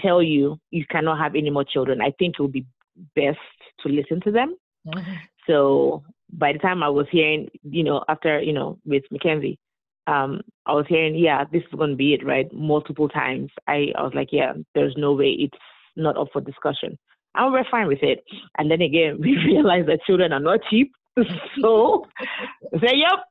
tell 0.00 0.22
you 0.22 0.58
you 0.70 0.84
cannot 0.90 1.18
have 1.18 1.34
any 1.34 1.50
more 1.50 1.64
children, 1.64 2.00
I 2.00 2.12
think 2.18 2.36
it 2.38 2.42
would 2.42 2.52
be 2.52 2.66
best 3.14 3.38
to 3.80 3.88
listen 3.88 4.20
to 4.22 4.30
them. 4.30 4.56
Mm-hmm. 4.86 5.12
So 5.46 6.04
by 6.32 6.52
the 6.52 6.58
time 6.58 6.82
I 6.82 6.88
was 6.88 7.06
hearing, 7.10 7.48
you 7.62 7.84
know, 7.84 8.04
after, 8.08 8.40
you 8.40 8.52
know, 8.52 8.78
with 8.84 9.04
Mackenzie, 9.10 9.58
um, 10.06 10.40
I 10.66 10.72
was 10.72 10.86
hearing, 10.88 11.16
yeah, 11.16 11.44
this 11.50 11.62
is 11.62 11.78
going 11.78 11.90
to 11.90 11.96
be 11.96 12.14
it, 12.14 12.24
right? 12.24 12.52
Multiple 12.52 13.08
times. 13.08 13.50
I, 13.66 13.88
I 13.96 14.02
was 14.02 14.12
like, 14.14 14.28
yeah, 14.30 14.52
there's 14.74 14.94
no 14.96 15.12
way 15.12 15.36
it's 15.38 15.58
not 15.96 16.16
up 16.16 16.28
for 16.32 16.40
discussion. 16.40 16.98
And 17.36 17.52
we're 17.52 17.64
fine 17.70 17.88
with 17.88 18.02
it. 18.02 18.24
And 18.58 18.70
then 18.70 18.80
again, 18.80 19.18
we 19.20 19.36
realize 19.36 19.86
that 19.86 20.00
children 20.06 20.32
are 20.32 20.40
not 20.40 20.60
cheap. 20.70 20.92
so 21.60 22.06
say, 22.80 22.92
yep, 22.94 23.24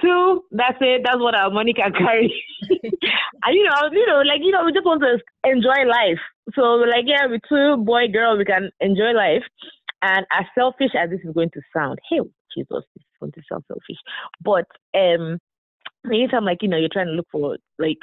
two, 0.00 0.44
that's 0.50 0.78
it. 0.80 1.02
That's 1.04 1.20
what 1.20 1.34
our 1.34 1.50
money 1.50 1.72
can 1.72 1.92
carry. 1.92 2.32
and 2.70 3.54
you 3.54 3.64
know, 3.64 3.88
you 3.92 4.06
know, 4.06 4.22
like 4.22 4.40
you 4.42 4.50
know, 4.50 4.64
we 4.64 4.72
just 4.72 4.86
want 4.86 5.02
to 5.02 5.18
enjoy 5.48 5.88
life. 5.88 6.20
So 6.54 6.62
like, 6.62 7.04
yeah, 7.06 7.26
with 7.26 7.42
two 7.48 7.76
boy, 7.78 8.08
girl, 8.08 8.36
we 8.36 8.44
can 8.44 8.70
enjoy 8.80 9.12
life. 9.12 9.44
And 10.02 10.26
as 10.32 10.46
selfish 10.58 10.92
as 10.98 11.10
this 11.10 11.20
is 11.24 11.34
going 11.34 11.50
to 11.50 11.60
sound, 11.76 11.98
hey, 12.08 12.20
Jesus, 12.56 12.84
this 12.94 13.02
is 13.02 13.18
going 13.20 13.32
to 13.32 13.42
sound 13.50 13.64
selfish. 13.68 13.98
But 14.42 14.66
um 14.98 15.38
anytime 16.06 16.44
like, 16.44 16.62
you 16.62 16.68
know, 16.68 16.78
you're 16.78 16.88
trying 16.92 17.06
to 17.06 17.12
look 17.12 17.28
for 17.30 17.58
like 17.78 17.98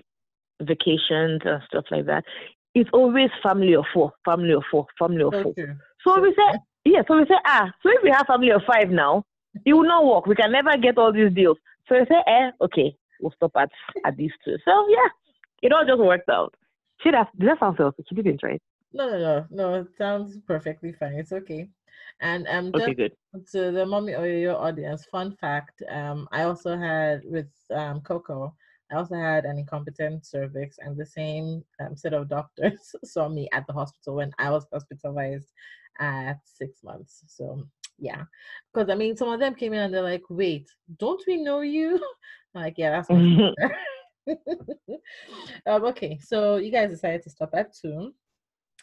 vacations 0.61 1.41
and 1.45 1.61
stuff 1.67 1.85
like 1.91 2.05
that, 2.05 2.23
it's 2.73 2.89
always 2.93 3.29
family 3.41 3.75
of 3.75 3.85
four, 3.93 4.11
family 4.25 4.53
of 4.53 4.63
four, 4.69 4.85
family 4.99 5.23
of 5.23 5.33
four. 5.33 5.51
Okay. 5.51 5.73
So 6.05 6.21
we 6.21 6.33
say 6.35 6.59
yeah, 6.87 7.01
so 7.07 7.17
we 7.17 7.25
say, 7.25 7.35
ah, 7.45 7.71
so 7.83 7.89
if 7.89 8.01
we 8.03 8.09
have 8.09 8.27
family 8.27 8.51
of 8.51 8.61
five 8.65 8.89
now, 8.89 9.23
it 9.65 9.73
will 9.73 9.83
not 9.83 10.05
work. 10.05 10.25
We 10.25 10.35
can 10.35 10.51
never 10.51 10.77
get 10.77 10.97
all 10.97 11.11
these 11.11 11.33
deals. 11.33 11.57
So 11.87 11.95
we 11.95 12.05
say, 12.05 12.23
eh, 12.27 12.51
okay, 12.61 12.95
we'll 13.19 13.33
stop 13.35 13.51
at, 13.57 13.69
at 14.05 14.15
these 14.15 14.31
two. 14.45 14.55
So 14.63 14.87
yeah, 14.89 15.09
it 15.61 15.73
all 15.73 15.85
just 15.85 15.99
worked 15.99 16.29
out. 16.29 16.53
Should 17.01 17.13
have, 17.13 17.27
did 17.37 17.49
that 17.49 17.59
sound 17.59 17.77
selfish? 17.77 18.05
She 18.07 18.15
didn't, 18.15 18.41
right? 18.43 18.61
No, 18.93 19.09
no, 19.09 19.17
no, 19.19 19.45
no. 19.51 19.73
It 19.81 19.87
sounds 19.97 20.37
perfectly 20.47 20.93
fine. 20.93 21.13
It's 21.13 21.31
okay. 21.31 21.69
And 22.21 22.47
um, 22.47 22.71
okay, 22.73 22.93
good. 22.93 23.11
To 23.51 23.71
the 23.71 23.85
Mommy 23.85 24.13
Oyoyo 24.13 24.55
audience, 24.55 25.05
fun 25.11 25.35
fact: 25.39 25.83
um, 25.91 26.27
I 26.31 26.43
also 26.43 26.75
had 26.77 27.21
with 27.25 27.49
um 27.69 28.01
Coco. 28.01 28.55
I 28.91 28.95
also 28.95 29.15
had 29.15 29.45
an 29.45 29.57
incompetent 29.57 30.25
cervix, 30.25 30.77
and 30.79 30.95
the 30.95 31.05
same 31.05 31.63
um, 31.81 31.95
set 31.95 32.13
of 32.13 32.29
doctors 32.29 32.95
saw 33.03 33.27
me 33.27 33.49
at 33.51 33.67
the 33.67 33.73
hospital 33.73 34.15
when 34.15 34.31
I 34.37 34.49
was 34.49 34.65
hospitalized 34.71 35.51
at 35.99 36.37
six 36.45 36.83
months. 36.83 37.23
So 37.27 37.63
yeah, 37.99 38.23
because 38.73 38.89
I 38.89 38.95
mean, 38.95 39.17
some 39.17 39.29
of 39.29 39.39
them 39.39 39.55
came 39.55 39.73
in 39.73 39.79
and 39.79 39.93
they're 39.93 40.01
like, 40.01 40.23
"Wait, 40.29 40.69
don't 40.99 41.21
we 41.27 41.37
know 41.37 41.61
you?" 41.61 41.95
I'm 42.55 42.61
like, 42.63 42.75
yeah, 42.77 42.91
that's. 42.91 43.09
my 43.09 43.17
um, 45.65 45.85
okay, 45.85 46.19
so 46.21 46.57
you 46.57 46.71
guys 46.71 46.89
decided 46.91 47.23
to 47.23 47.29
stop 47.29 47.49
at 47.53 47.73
two, 47.73 48.13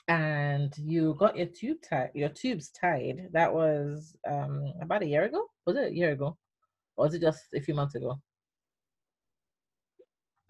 and 0.09 0.77
you 0.79 1.15
got 1.19 1.37
your 1.37 1.47
tube 1.47 1.79
tied, 1.89 2.11
your 2.15 2.29
tubes 2.29 2.71
tied. 2.71 3.29
That 3.33 3.53
was 3.53 4.17
um 4.29 4.73
about 4.81 5.03
a 5.03 5.07
year 5.07 5.25
ago. 5.25 5.47
Was 5.67 5.77
it 5.77 5.93
a 5.93 5.95
year 5.95 6.13
ago, 6.13 6.37
or 6.97 7.07
was 7.07 7.15
it 7.15 7.23
just 7.23 7.45
a 7.55 7.61
few 7.61 7.75
months 7.75 7.95
ago? 7.95 8.21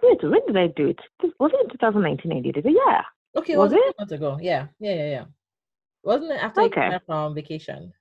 Wait, 0.05 0.23
when 0.23 0.47
did 0.47 0.57
I 0.57 0.67
do 0.69 0.89
it? 0.89 1.01
Was 1.39 1.53
it 1.55 1.65
in 1.65 1.71
2019 1.71 2.33
I 2.33 2.41
did 2.41 2.57
it? 2.59 2.65
Yeah. 2.67 3.03
Okay, 3.37 3.57
was, 3.57 3.73
was 3.73 3.81
it? 3.81 3.95
months 3.99 4.13
ago. 4.13 4.39
Yeah, 4.41 4.67
yeah, 4.79 4.95
yeah, 4.95 5.11
yeah. 5.11 5.25
Wasn't 6.03 6.31
it 6.31 6.43
after 6.43 6.61
okay. 6.63 6.69
you 6.69 6.83
came 6.83 6.91
back 6.91 7.07
from 7.07 7.35
vacation? 7.35 7.93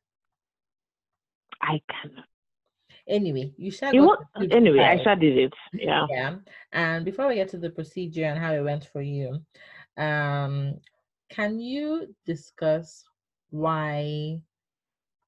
I 1.62 1.81
can. 1.89 2.12
Anyway, 3.07 3.53
you 3.57 3.72
should. 3.72 3.95
Anyway, 4.51 4.79
I 4.79 5.01
should 5.01 5.19
did 5.19 5.38
it. 5.38 5.53
Yeah. 5.74 6.05
Yeah. 6.10 6.36
And 6.72 7.05
before 7.05 7.27
we 7.27 7.36
get 7.36 7.50
to 7.50 7.57
the 7.57 7.69
procedure 7.69 8.25
and 8.25 8.39
how 8.39 8.53
it 8.53 8.63
went 8.63 8.86
for 8.86 9.01
you, 9.01 9.39
um, 9.98 10.79
can 11.29 11.60
you 11.60 12.13
discuss 12.25 13.03
why 13.50 14.39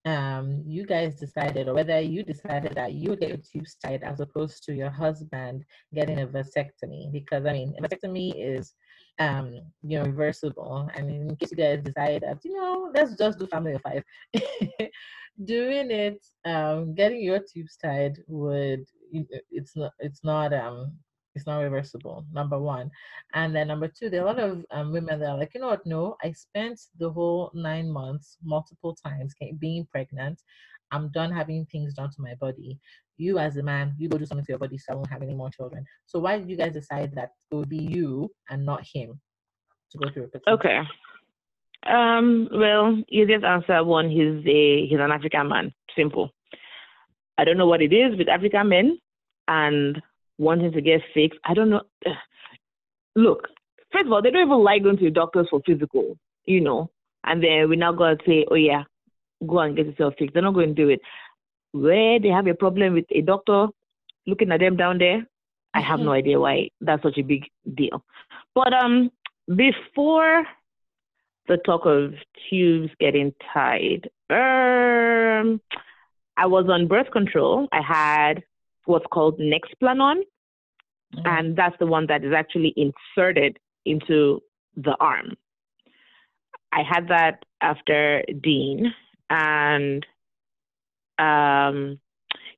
um 0.06 0.62
you 0.68 0.86
guys 0.86 1.16
decided 1.16 1.68
or 1.68 1.74
whether 1.74 2.00
you 2.00 2.24
decided 2.24 2.74
that 2.76 2.94
you 2.94 3.16
get 3.16 3.30
your 3.30 3.38
tubes 3.38 3.76
tied 3.84 4.04
as 4.04 4.20
opposed 4.20 4.64
to 4.64 4.74
your 4.74 4.90
husband 4.90 5.66
getting 5.96 6.22
a 6.22 6.28
vasectomy 6.28 7.12
because 7.12 7.46
i 7.46 7.54
mean 7.54 7.74
a 7.80 7.82
vasectomy 7.82 8.32
is 8.36 8.76
um, 9.20 9.62
you 9.82 9.98
know, 9.98 10.06
reversible. 10.06 10.90
And 10.96 11.10
in 11.10 11.36
case 11.38 11.52
you 11.52 11.58
guys 11.58 11.82
decide 11.84 12.22
that, 12.24 12.40
you 12.44 12.56
know, 12.56 12.92
let's 12.94 13.16
just 13.16 13.40
do 13.40 13.48
family 13.48 13.74
of 13.74 13.82
five. 13.82 14.04
Doing 15.44 15.92
it, 15.92 16.26
um, 16.46 16.96
getting 16.96 17.22
your 17.22 17.40
tubes 17.40 17.78
tied 17.78 18.18
would 18.28 18.86
it's 19.52 19.76
not 19.76 19.92
it's 20.00 20.24
not 20.24 20.54
um 20.54 20.94
it's 21.36 21.46
not 21.46 21.60
reversible 21.60 22.25
number 22.32 22.60
one 22.60 22.89
and 23.34 23.56
then 23.56 23.68
number 23.68 23.88
two 23.88 24.10
there 24.10 24.22
are 24.22 24.27
a 24.27 24.27
lot 24.27 24.39
of 24.39 24.65
um, 24.72 24.92
women 24.92 25.20
that 25.20 25.30
are 25.30 25.38
like 25.38 25.51
you 25.54 25.62
know 25.62 25.68
what 25.68 25.86
no 25.86 26.15
i 26.24 26.32
spent 26.32 26.80
the 27.00 27.10
whole 27.10 27.51
nine 27.54 27.89
months 27.92 28.38
multiple 28.44 28.96
times 29.06 29.34
being 29.60 29.86
pregnant 29.92 30.42
i'm 30.92 31.10
done 31.12 31.32
having 31.32 31.65
things 31.65 31.94
done 31.94 32.10
to 32.10 32.22
my 32.22 32.34
body 32.36 32.80
you 33.18 33.39
as 33.39 33.58
a 33.58 33.63
man, 33.63 33.96
you 33.98 34.10
go 34.10 34.18
do 34.18 34.25
something 34.25 34.46
to 34.46 34.51
your 34.51 34.60
body 34.60 34.77
so 34.77 34.94
I 34.94 34.96
won't 34.96 35.10
have 35.10 35.22
any 35.22 35.34
more 35.34 35.50
children. 35.50 35.86
So 36.06 36.20
why 36.20 36.38
did 36.38 36.50
you 36.50 36.58
guys 36.58 36.74
decide 36.74 37.13
that 37.15 37.32
it 37.51 37.56
would 37.56 37.70
be 37.70 37.77
you 37.77 38.32
and 38.50 38.65
not 38.65 38.86
him 38.86 39.20
to 39.92 39.98
go 39.98 40.10
through 40.10 40.30
a? 40.34 40.51
Okay. 40.51 40.80
Um, 41.88 42.50
well, 42.51 43.01
easiest 43.10 43.46
answer 43.46 43.84
one, 43.84 44.10
he's 44.10 44.46
a 44.48 44.88
he's 44.88 45.00
an 45.00 45.12
African 45.12 45.48
man. 45.48 45.72
Simple. 45.96 46.32
I 47.38 47.44
don't 47.44 47.58
know 47.58 47.68
what 47.68 47.82
it 47.82 47.94
is 47.94 48.18
with 48.18 48.27
African 48.27 48.70
men 48.70 48.98
and 49.48 50.01
wanting 50.38 50.72
to 50.72 50.82
get 50.82 51.01
fixed. 51.13 51.39
I 51.44 51.54
don't 51.54 51.70
know. 51.70 51.82
Look, 53.15 53.48
first 53.92 54.08
of 54.08 54.12
all, 54.12 54.22
they 54.22 54.32
don't 54.32 54.48
even 54.48 54.63
like 54.63 54.84
going 54.84 54.98
to 54.98 55.06
the 55.06 55.12
doctors 55.12 55.48
for 55.50 55.62
physical, 55.65 56.18
you 56.46 56.62
know. 56.62 56.89
And 57.24 57.44
then 57.44 57.70
we're 57.70 57.75
now 57.75 57.94
got 57.94 58.20
to 58.20 58.25
say, 58.25 58.46
oh 58.50 58.56
yeah, 58.56 58.84
go 59.46 59.60
and 59.60 59.75
get 59.75 59.88
yourself 59.88 60.15
fixed. 60.18 60.34
They're 60.34 60.44
not 60.44 60.54
going 60.54 60.75
to 60.75 60.82
do 60.82 60.89
it. 60.89 61.01
Where 61.72 62.20
they 62.20 62.30
have 62.30 62.48
a 62.48 62.54
problem 62.54 62.94
with 62.94 63.06
a 63.10 63.22
doctor 63.22 63.68
looking 64.27 64.51
at 64.51 64.60
them 64.60 64.77
down 64.77 64.98
there, 64.98 65.25
I 65.74 65.82
have 65.82 66.00
no 66.00 66.06
mm-hmm. 66.06 66.12
idea 66.13 66.39
why 66.39 66.70
that's 66.82 67.04
such 67.04 67.18
a 67.18 67.22
big 67.24 67.44
deal. 67.75 68.04
But 68.54 68.74
um, 68.74 69.12
before 69.48 70.46
the 71.48 71.58
talk 71.58 71.86
of 71.86 72.13
tubes 72.50 72.92
getting 73.00 73.34
tied, 73.54 74.10
um, 74.30 75.62
I 76.38 76.46
was 76.48 76.65
on 76.70 76.88
birth 76.88 77.12
control. 77.12 77.68
I 77.72 77.82
had 77.82 78.44
what's 78.86 79.06
called 79.12 79.39
Nexplanon, 79.39 80.22
mm-hmm. 81.15 81.25
and 81.25 81.56
that's 81.56 81.75
the 81.80 81.86
one 81.86 82.08
that 82.08 82.24
is 82.24 82.34
actually 82.34 82.74
inserted 82.77 83.58
into 83.86 84.42
the 84.75 84.96
arm. 85.00 85.34
I 86.72 86.82
had 86.84 87.08
that 87.08 87.44
after 87.62 88.24
Dean, 88.42 88.94
and 89.30 90.06
um, 91.18 92.00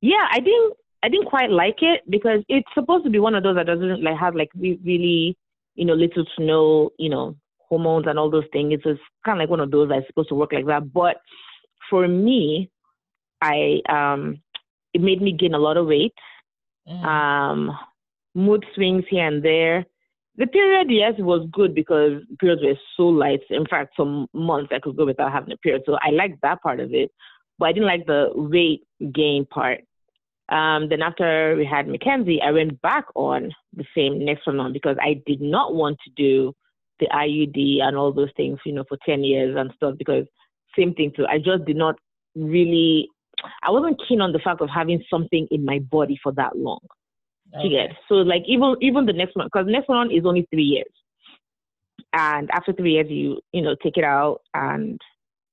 yeah, 0.02 0.28
I 0.32 0.40
didn't 0.40 0.74
I 1.04 1.10
didn't 1.10 1.28
quite 1.28 1.52
like 1.52 1.78
it 1.82 2.02
because 2.10 2.42
it's 2.50 2.68
supposed 2.74 3.06
to 3.06 3.10
be 3.12 3.20
one 3.20 3.36
of 3.36 3.44
those 3.44 3.56
that 3.56 3.68
doesn't 3.68 4.04
like 4.04 4.18
have 4.18 4.36
like 4.36 4.50
really 4.56 5.38
you 5.76 5.86
know 5.86 5.94
little 5.94 6.26
to 6.26 6.44
no 6.44 6.90
you 6.98 7.10
know 7.10 7.36
hormones 7.60 8.08
and 8.08 8.18
all 8.18 8.30
those 8.32 8.46
things. 8.52 8.74
It's 8.74 8.84
just 8.84 9.02
kind 9.26 9.38
of 9.38 9.44
like 9.44 9.50
one 9.50 9.60
of 9.60 9.72
those 9.72 9.90
that's 9.90 10.08
supposed 10.08 10.30
to 10.30 10.36
work 10.36 10.54
like 10.54 10.66
that. 10.68 10.92
But 10.92 11.18
for 11.90 12.08
me, 12.08 12.70
I 13.42 13.82
um, 13.90 14.42
it 14.94 15.02
made 15.02 15.22
me 15.22 15.32
gain 15.32 15.54
a 15.54 15.60
lot 15.60 15.78
of 15.78 15.88
weight, 15.88 16.14
mm. 16.88 17.04
um, 17.04 17.78
mood 18.36 18.66
swings 18.76 19.04
here 19.10 19.28
and 19.28 19.44
there. 19.44 19.86
The 20.38 20.48
period, 20.48 20.88
yes, 20.92 21.14
was 21.18 21.48
good 21.52 21.74
because 21.74 22.22
periods 22.40 22.62
were 22.62 22.76
so 22.96 23.08
light. 23.08 23.42
In 23.50 23.66
fact, 23.66 23.94
some 23.98 24.28
months 24.34 24.72
I 24.72 24.80
could 24.80 24.96
go 24.96 25.06
without 25.06 25.32
having 25.32 25.52
a 25.52 25.58
period. 25.58 25.82
So 25.86 25.98
I 26.02 26.12
liked 26.12 26.42
that 26.44 26.62
part 26.62 26.80
of 26.80 26.94
it, 26.94 27.12
but 27.58 27.70
I 27.70 27.72
didn't 27.72 27.88
like 27.88 28.06
the 28.06 28.30
weight 28.36 28.84
gain 29.14 29.46
part. 29.46 29.82
Um, 30.50 30.88
then 30.90 31.02
after 31.02 31.56
we 31.58 31.66
had 31.66 31.88
Mackenzie, 31.88 32.42
I 32.42 32.52
went 32.52 32.82
back 32.82 33.06
on 33.16 33.52
the 33.76 33.84
same 33.96 34.20
Nexplanon 34.20 34.74
because 34.74 34.96
I 35.02 35.22
did 35.26 35.42
not 35.42 35.74
want 35.74 35.98
to 36.06 36.12
do 36.16 36.54
the 37.00 37.08
IUD 37.08 37.82
and 37.82 37.98
all 37.98 38.14
those 38.14 38.32
things, 38.38 38.60
you 38.66 38.74
know, 38.74 38.86
for 38.88 38.98
10 39.06 39.24
years 39.24 39.56
and 39.58 39.72
stuff 39.76 39.96
because 39.98 40.26
same 40.78 40.94
thing 40.94 41.12
too. 41.16 41.26
I 41.28 41.38
just 41.38 41.66
did 41.66 41.76
not 41.76 41.96
really, 42.36 43.10
I 43.64 43.72
wasn't 43.72 44.02
keen 44.08 44.22
on 44.22 44.32
the 44.32 44.40
fact 44.40 44.62
of 44.62 44.70
having 44.70 45.04
something 45.10 45.48
in 45.52 45.66
my 45.66 45.80
body 45.80 46.20
for 46.22 46.32
that 46.34 46.58
long. 46.58 46.80
Okay. 47.56 47.70
get 47.70 47.96
so 48.10 48.16
like 48.16 48.44
even 48.46 48.76
even 48.82 49.06
the 49.06 49.14
next 49.14 49.36
one 49.36 49.48
because 49.48 49.66
next 49.68 49.88
one 49.88 50.12
is 50.12 50.26
only 50.26 50.46
three 50.52 50.64
years, 50.64 50.92
and 52.14 52.50
after 52.52 52.74
three 52.74 52.94
years 52.94 53.08
you 53.10 53.40
you 53.54 53.62
know 53.62 53.76
take 53.82 53.98
it 53.98 54.04
out 54.04 54.42
and 54.54 55.00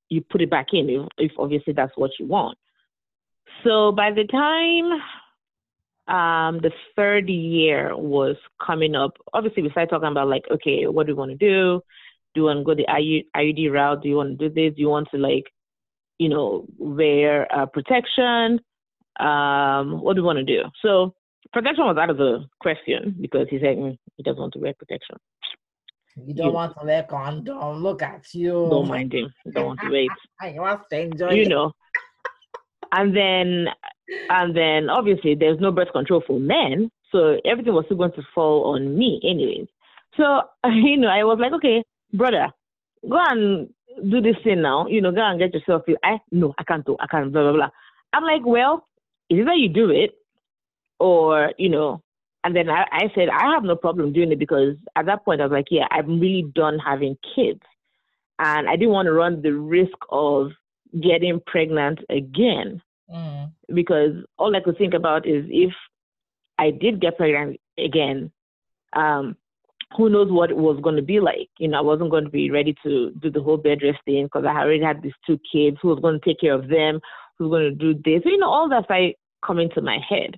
you 0.09 0.21
put 0.21 0.43
it 0.43 0.51
back 0.51 0.69
in 0.73 0.91
if, 0.91 1.09
if 1.19 1.33
obviously 1.39 1.73
that's 1.73 1.93
what 1.97 2.11
you 2.19 2.27
want. 2.27 2.59
So 3.63 3.93
by 3.93 4.11
the 4.11 4.25
time 4.25 5.01
um, 6.07 6.61
the 6.61 6.71
third 6.97 7.29
year 7.29 7.97
was 7.97 8.37
coming 8.65 8.95
up, 8.95 9.13
obviously 9.33 9.63
we 9.63 9.71
started 9.71 9.91
talking 9.91 10.09
about 10.09 10.29
like, 10.29 10.45
okay, 10.51 10.87
what 10.87 11.07
do 11.07 11.15
we 11.15 11.19
want 11.19 11.31
to 11.31 11.37
do? 11.37 11.81
Do 12.35 12.41
you 12.41 12.45
want 12.45 12.61
to 12.61 12.65
go 12.65 12.75
the 12.75 12.87
IUD 12.87 13.73
route? 13.73 14.03
Do 14.03 14.09
you 14.09 14.17
want 14.17 14.39
to 14.39 14.49
do 14.49 14.55
this? 14.55 14.75
Do 14.75 14.83
you 14.83 14.89
want 14.89 15.09
to 15.13 15.19
like, 15.19 15.45
you 16.19 16.29
know, 16.29 16.67
wear 16.79 17.53
uh, 17.55 17.67
protection? 17.67 18.61
Um, 19.19 20.01
what 20.01 20.15
do 20.15 20.21
you 20.21 20.27
want 20.27 20.39
to 20.39 20.45
do? 20.45 20.63
So 20.83 21.15
protection 21.53 21.85
was 21.85 21.97
out 21.97 22.11
of 22.11 22.17
the 22.17 22.45
question 22.61 23.17
because 23.21 23.47
he 23.49 23.59
said 23.59 23.77
mm, 23.77 23.97
he 24.17 24.23
doesn't 24.23 24.41
want 24.41 24.53
to 24.55 24.59
wear 24.59 24.75
protection. 24.75 25.17
You 26.17 26.35
don't 26.35 26.47
you, 26.47 26.53
want 26.53 26.77
to 26.79 26.87
wear 26.87 27.03
condom. 27.05 27.83
Look 27.83 28.03
at 28.03 28.33
you. 28.35 28.69
Don't 28.71 28.89
mind 28.89 29.13
him. 29.13 29.33
Don't 29.53 29.67
want 29.67 29.81
to 29.81 29.91
wait. 29.91 30.11
I 30.41 30.55
want 30.59 30.83
to 30.91 31.01
enjoy. 31.01 31.31
You 31.31 31.49
know. 31.49 31.73
And 32.93 33.17
then, 33.17 33.67
and 34.31 34.57
then 34.57 34.89
obviously 34.89 35.35
there's 35.35 35.59
no 35.59 35.73
birth 35.73 35.93
control 35.93 36.23
for 36.25 36.39
men, 36.39 36.91
so 37.11 37.41
everything 37.45 37.73
was 37.73 37.85
still 37.87 37.97
going 37.97 38.13
to 38.13 38.23
fall 38.35 38.75
on 38.75 38.97
me 38.97 39.21
anyways. 39.25 39.67
So 40.17 40.43
you 40.71 40.97
know, 40.97 41.09
I 41.09 41.25
was 41.25 41.39
like, 41.41 41.53
okay, 41.55 41.83
brother, 42.13 42.51
go 43.09 43.19
and 43.31 43.69
do 44.03 44.21
this 44.21 44.37
thing 44.43 44.63
now. 44.63 44.87
You 44.87 45.01
know, 45.01 45.13
go 45.13 45.23
and 45.23 45.39
get 45.39 45.55
yourself. 45.55 45.83
I 46.03 46.19
no, 46.31 46.55
I 46.59 46.65
can't 46.65 46.85
do. 46.85 46.97
I 47.01 47.07
can't. 47.07 47.33
Blah 47.33 47.43
blah 47.43 47.53
blah. 47.53 47.71
I'm 48.13 48.25
like, 48.25 48.45
well, 48.45 48.87
either 49.31 49.55
you 49.55 49.69
do 49.69 49.91
it 49.91 50.13
or 50.99 51.53
you 51.59 51.69
know 51.69 52.03
and 52.45 52.55
then 52.55 52.69
I, 52.69 52.85
I 52.91 53.11
said 53.15 53.29
i 53.29 53.53
have 53.53 53.65
no 53.65 53.77
problem 53.77 54.13
doing 54.13 54.33
it 54.33 54.39
because 54.39 54.77
at 54.97 55.07
that 55.07 55.25
point 55.25 55.41
i 55.41 55.45
was 55.45 55.53
like 55.53 55.67
yeah 55.71 55.87
i'm 55.91 56.21
really 56.21 56.51
done 56.55 56.79
having 56.79 57.17
kids 57.35 57.61
and 58.39 58.69
i 58.69 58.77
didn't 58.77 58.95
want 58.95 59.07
to 59.07 59.13
run 59.13 59.43
the 59.43 59.53
risk 59.53 59.97
of 60.11 60.51
getting 61.01 61.41
pregnant 61.47 62.01
again 62.11 62.81
mm. 63.13 63.51
because 63.75 64.13
all 64.39 64.55
i 64.55 64.61
could 64.61 64.79
think 64.79 64.95
about 64.95 65.27
is 65.27 65.45
if 65.49 65.73
i 66.59 66.71
did 66.71 67.01
get 67.01 67.17
pregnant 67.17 67.61
again 67.79 68.31
um 68.95 69.37
who 69.97 70.09
knows 70.09 70.31
what 70.31 70.51
it 70.51 70.57
was 70.57 70.81
going 70.83 70.97
to 70.97 71.03
be 71.03 71.21
like 71.21 71.49
you 71.59 71.69
know 71.69 71.79
i 71.79 71.81
wasn't 71.81 72.11
going 72.11 72.25
to 72.25 72.31
be 72.31 72.51
ready 72.51 72.75
to 72.83 73.11
do 73.21 73.31
the 73.31 73.43
whole 73.43 73.57
bed 73.57 73.79
rest 73.83 73.99
thing 74.05 74.25
because 74.25 74.45
i 74.45 74.61
already 74.61 74.83
had 74.83 75.03
these 75.03 75.13
two 75.27 75.39
kids 75.53 75.77
who 75.81 75.89
was 75.89 76.01
going 76.01 76.19
to 76.19 76.25
take 76.25 76.41
care 76.41 76.55
of 76.55 76.69
them 76.69 77.01
who's 77.39 77.51
going 77.51 77.63
to 77.63 77.71
do 77.71 77.95
this 78.05 78.23
you 78.25 78.39
know 78.39 78.49
all 78.49 78.69
that 78.69 78.85
started 78.85 79.15
coming 79.43 79.69
to 79.75 79.81
my 79.81 79.99
head 80.09 80.37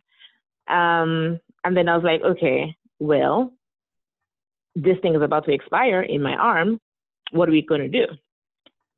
um, 0.68 1.40
and 1.64 1.76
then 1.76 1.88
I 1.88 1.96
was 1.96 2.04
like, 2.04 2.22
okay, 2.22 2.76
well, 2.98 3.52
this 4.74 4.96
thing 5.02 5.14
is 5.14 5.22
about 5.22 5.44
to 5.46 5.52
expire 5.52 6.02
in 6.02 6.22
my 6.22 6.35
arm. 6.35 6.80
What 7.32 7.48
are 7.48 7.52
we 7.52 7.62
going 7.62 7.80
to 7.80 7.88
do? 7.88 8.06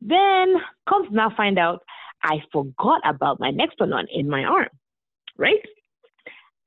Then 0.00 0.54
comes 0.88 1.08
now 1.10 1.32
find 1.36 1.58
out 1.58 1.82
I 2.22 2.42
forgot 2.52 3.00
about 3.04 3.40
my 3.40 3.50
Nexplanon 3.50 4.04
in 4.12 4.28
my 4.28 4.44
arm, 4.44 4.68
right? 5.36 5.60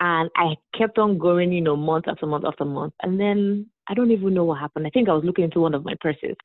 And 0.03 0.31
I 0.35 0.55
kept 0.75 0.97
on 0.97 1.19
going, 1.19 1.51
you 1.51 1.61
know, 1.61 1.75
month 1.75 2.05
after 2.07 2.25
month 2.25 2.43
after 2.43 2.65
month. 2.65 2.93
And 3.03 3.19
then 3.19 3.67
I 3.87 3.93
don't 3.93 4.09
even 4.09 4.33
know 4.33 4.43
what 4.43 4.59
happened. 4.59 4.87
I 4.87 4.89
think 4.89 5.07
I 5.07 5.13
was 5.13 5.23
looking 5.23 5.43
into 5.43 5.59
one 5.59 5.75
of 5.75 5.85
my 5.85 5.93
purses 6.01 6.35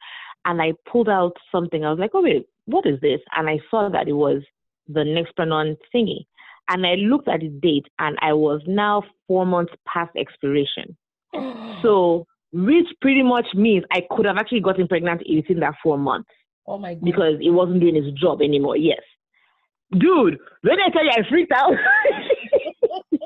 and 0.45 0.61
I 0.61 0.75
pulled 0.90 1.09
out 1.09 1.33
something. 1.51 1.83
I 1.83 1.88
was 1.88 1.99
like, 1.99 2.11
oh, 2.12 2.23
wait, 2.23 2.47
what 2.66 2.85
is 2.85 3.01
this? 3.01 3.21
And 3.35 3.49
I 3.49 3.59
saw 3.71 3.88
that 3.88 4.09
it 4.09 4.12
was 4.12 4.42
the 4.88 5.01
Nexplanon 5.01 5.79
thingy. 5.95 6.27
And 6.69 6.87
I 6.87 6.97
looked 6.97 7.29
at 7.29 7.40
the 7.40 7.49
date 7.49 7.87
and 7.99 8.19
I 8.21 8.35
was 8.35 8.61
now 8.66 9.03
four 9.27 9.47
months 9.47 9.73
past 9.87 10.14
expiration. 10.19 10.95
so, 11.83 12.27
which 12.53 12.87
pretty 13.01 13.23
much 13.23 13.47
means 13.55 13.85
I 13.90 14.03
could 14.11 14.27
have 14.27 14.37
actually 14.37 14.61
gotten 14.61 14.87
pregnant 14.87 15.23
within 15.27 15.61
that 15.61 15.77
four 15.83 15.97
months. 15.97 16.29
Oh 16.66 16.77
my 16.77 16.92
God. 16.92 17.05
Because 17.05 17.35
it 17.40 17.51
wasn't 17.51 17.81
doing 17.81 17.97
its 17.97 18.21
job 18.21 18.42
anymore. 18.42 18.77
Yes. 18.77 19.01
Dude, 19.92 20.37
when 20.61 20.79
I 20.81 20.90
tell 20.92 21.05
you 21.05 21.11
I 21.11 21.29
freaked 21.29 21.53
out, 21.53 21.71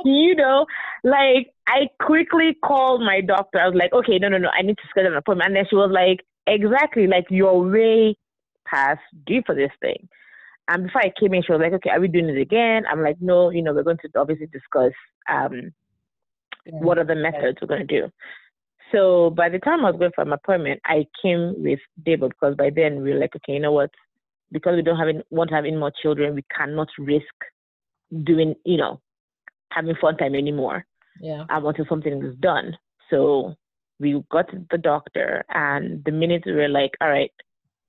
you 0.05 0.35
know, 0.35 0.67
like 1.05 1.53
I 1.67 1.89
quickly 2.01 2.57
called 2.65 3.01
my 3.01 3.21
doctor. 3.21 3.61
I 3.61 3.67
was 3.67 3.77
like, 3.77 3.93
okay, 3.93 4.19
no, 4.19 4.29
no, 4.29 4.39
no, 4.39 4.49
I 4.49 4.63
need 4.63 4.77
to 4.77 4.89
schedule 4.91 5.13
an 5.13 5.17
appointment. 5.17 5.49
And 5.49 5.57
then 5.57 5.67
she 5.69 5.77
was 5.77 5.91
like, 5.93 6.21
exactly, 6.47 7.07
like 7.07 7.27
you're 7.31 7.71
way 7.71 8.17
past 8.67 9.01
due 9.27 9.43
for 9.47 9.55
this 9.55 9.71
thing. 9.81 10.09
And 10.69 10.85
before 10.85 11.03
I 11.03 11.13
came 11.19 11.35
in, 11.35 11.43
she 11.43 11.53
was 11.53 11.61
like, 11.61 11.73
okay, 11.73 11.91
are 11.91 12.01
we 12.01 12.09
doing 12.09 12.29
it 12.29 12.41
again? 12.41 12.85
I'm 12.89 13.03
like, 13.03 13.17
no, 13.21 13.51
you 13.51 13.63
know, 13.63 13.73
we're 13.73 13.83
going 13.83 13.99
to 13.99 14.09
obviously 14.17 14.47
discuss 14.47 14.93
um, 15.29 15.73
yeah. 16.65 16.79
what 16.79 16.99
are 16.99 17.05
the 17.05 17.17
methods 17.17 17.59
we're 17.61 17.67
going 17.67 17.87
to 17.87 18.01
do. 18.01 18.09
So 18.93 19.31
by 19.31 19.49
the 19.49 19.59
time 19.59 19.85
I 19.85 19.91
was 19.91 19.99
going 19.99 20.13
for 20.15 20.25
my 20.25 20.37
appointment, 20.37 20.81
I 20.85 21.07
came 21.23 21.55
with 21.59 21.81
David 22.05 22.31
because 22.31 22.57
by 22.57 22.71
then 22.71 23.03
we 23.03 23.13
were 23.13 23.19
like, 23.19 23.35
okay, 23.37 23.55
you 23.55 23.61
know 23.61 23.73
what? 23.73 23.91
Because 24.53 24.77
we 24.77 24.83
don't 24.83 24.99
have 24.99 25.09
any, 25.09 25.23
want 25.31 25.51
to 25.51 25.57
have 25.57 25.65
any 25.65 25.77
more 25.77 25.93
children, 26.03 26.35
we 26.35 26.45
cannot 26.57 26.89
risk 26.99 27.25
doing, 28.25 28.55
you 28.65 28.77
know, 28.77 29.01
having 29.71 29.95
fun 30.01 30.17
time 30.17 30.35
anymore. 30.35 30.85
Yeah. 31.21 31.45
I 31.49 31.59
wanted 31.59 31.87
something 31.89 32.23
is 32.25 32.37
done. 32.41 32.77
So 33.11 33.55
we 33.99 34.23
got 34.31 34.49
to 34.51 34.65
the 34.71 34.79
doctor, 34.79 35.45
and 35.51 36.03
the 36.05 36.13
minute 36.13 36.45
we 36.47 36.53
were 36.53 36.69
like, 36.69 36.93
all 37.01 37.11
right, 37.11 37.31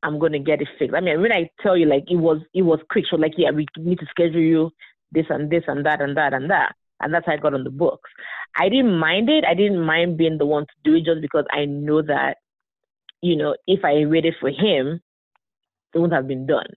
I'm 0.04 0.20
gonna 0.20 0.40
get 0.40 0.62
it 0.62 0.68
fixed. 0.78 0.96
I 0.96 1.00
mean, 1.00 1.22
when 1.22 1.32
I 1.32 1.50
tell 1.62 1.78
you 1.78 1.86
like 1.86 2.06
it 2.10 2.18
was 2.18 2.42
it 2.54 2.64
was 2.64 2.80
quick, 2.90 3.06
so 3.10 3.16
like 3.16 3.34
yeah, 3.38 3.52
we 3.52 3.66
need 3.78 4.00
to 4.00 4.06
schedule 4.10 4.42
you 4.42 4.72
this 5.12 5.26
and 5.30 5.50
this 5.50 5.64
and 5.68 5.86
that 5.86 6.02
and 6.02 6.18
that 6.18 6.34
and 6.34 6.50
that, 6.50 6.74
and 7.00 7.14
that's 7.14 7.26
how 7.26 7.34
I 7.34 7.38
got 7.38 7.54
on 7.54 7.64
the 7.64 7.70
books. 7.70 8.10
I 8.58 8.70
didn't 8.70 8.98
mind 8.98 9.30
it. 9.30 9.46
I 9.46 9.54
didn't 9.54 9.82
mind 9.82 10.18
being 10.18 10.38
the 10.38 10.46
one 10.46 10.66
to 10.66 10.74
do 10.84 10.96
it 10.96 11.06
just 11.06 11.22
because 11.22 11.46
I 11.52 11.66
know 11.66 12.02
that, 12.02 12.38
you 13.22 13.36
know, 13.36 13.56
if 13.68 13.86
I 13.86 14.06
waited 14.06 14.36
for 14.40 14.50
him, 14.50 15.02
it 15.94 16.00
wouldn't 16.00 16.14
have 16.14 16.28
been 16.28 16.46
done. 16.46 16.68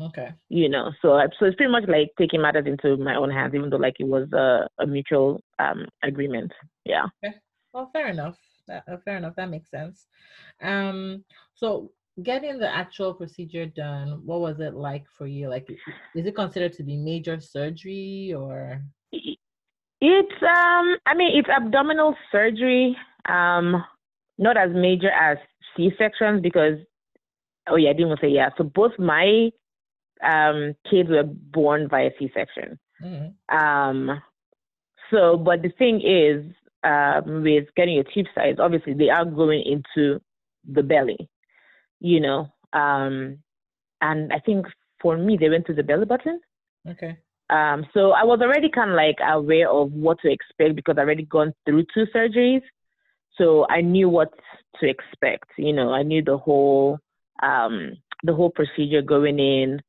Okay. 0.00 0.30
You 0.48 0.68
know, 0.68 0.90
so 1.02 1.20
so 1.38 1.46
it's 1.46 1.56
pretty 1.56 1.70
much 1.70 1.84
like 1.88 2.10
taking 2.18 2.40
matters 2.40 2.66
into 2.66 2.96
my 2.96 3.14
own 3.14 3.30
hands, 3.30 3.54
even 3.54 3.68
though 3.68 3.76
like 3.76 3.96
it 3.98 4.06
was 4.06 4.32
a, 4.32 4.68
a 4.82 4.86
mutual 4.86 5.40
um 5.58 5.86
agreement. 6.02 6.52
Yeah. 6.84 7.06
Okay. 7.24 7.34
Well, 7.72 7.90
fair 7.92 8.08
enough. 8.08 8.38
That, 8.68 8.84
uh, 8.90 8.96
fair 9.04 9.16
enough. 9.16 9.34
That 9.36 9.50
makes 9.50 9.70
sense. 9.70 10.06
Um. 10.62 11.24
So 11.54 11.90
getting 12.22 12.58
the 12.58 12.68
actual 12.68 13.14
procedure 13.14 13.66
done, 13.66 14.22
what 14.24 14.40
was 14.40 14.60
it 14.60 14.74
like 14.74 15.04
for 15.16 15.26
you? 15.26 15.48
Like, 15.48 15.68
is 16.14 16.26
it 16.26 16.34
considered 16.34 16.72
to 16.74 16.82
be 16.82 16.96
major 16.96 17.40
surgery 17.40 18.34
or? 18.36 18.80
It's 19.12 20.42
um, 20.42 20.96
I 21.06 21.14
mean, 21.14 21.38
it's 21.38 21.48
abdominal 21.48 22.16
surgery. 22.30 22.96
Um, 23.28 23.84
not 24.38 24.56
as 24.56 24.70
major 24.74 25.10
as 25.10 25.38
C 25.76 25.90
sections 25.96 26.40
because, 26.42 26.78
oh 27.68 27.76
yeah, 27.76 27.90
I 27.90 27.92
didn't 27.92 28.18
say 28.20 28.28
yeah. 28.28 28.50
So 28.58 28.64
both 28.64 28.92
my 28.98 29.50
um 30.22 30.74
kids 30.90 31.08
were 31.10 31.24
born 31.24 31.88
via 31.88 32.10
C 32.18 32.30
section. 32.34 32.78
Mm-hmm. 33.02 33.56
Um, 33.56 34.22
so, 35.10 35.36
but 35.36 35.62
the 35.62 35.70
thing 35.70 36.00
is, 36.00 36.44
um, 36.84 37.42
with 37.42 37.66
getting 37.76 37.94
your 37.94 38.04
tube 38.04 38.26
size, 38.34 38.56
obviously 38.58 38.94
they 38.94 39.10
are 39.10 39.24
going 39.24 39.62
into 39.62 40.20
the 40.70 40.82
belly 40.82 41.28
you 42.02 42.20
know. 42.20 42.52
Um, 42.72 43.38
and 44.00 44.32
I 44.32 44.40
think 44.40 44.66
for 45.00 45.16
me, 45.16 45.38
they 45.40 45.48
went 45.48 45.66
to 45.66 45.74
the 45.74 45.82
belly 45.82 46.04
button. 46.04 46.40
Okay. 46.86 47.16
Um, 47.48 47.86
so 47.94 48.10
I 48.10 48.24
was 48.24 48.40
already 48.40 48.68
kind 48.68 48.90
of 48.90 48.96
like 48.96 49.16
aware 49.26 49.70
of 49.70 49.92
what 49.92 50.18
to 50.20 50.30
expect 50.30 50.74
because 50.74 50.96
I 50.98 51.02
already 51.02 51.24
gone 51.24 51.54
through 51.64 51.84
two 51.94 52.06
surgeries. 52.14 52.62
So 53.38 53.66
I 53.70 53.80
knew 53.80 54.08
what 54.08 54.30
to 54.80 54.88
expect. 54.88 55.50
You 55.56 55.72
know, 55.72 55.92
I 55.92 56.02
knew 56.02 56.22
the 56.22 56.36
whole 56.36 56.98
um, 57.42 57.92
the 58.24 58.34
whole 58.34 58.50
procedure 58.50 59.02
going 59.02 59.38
in. 59.38 59.80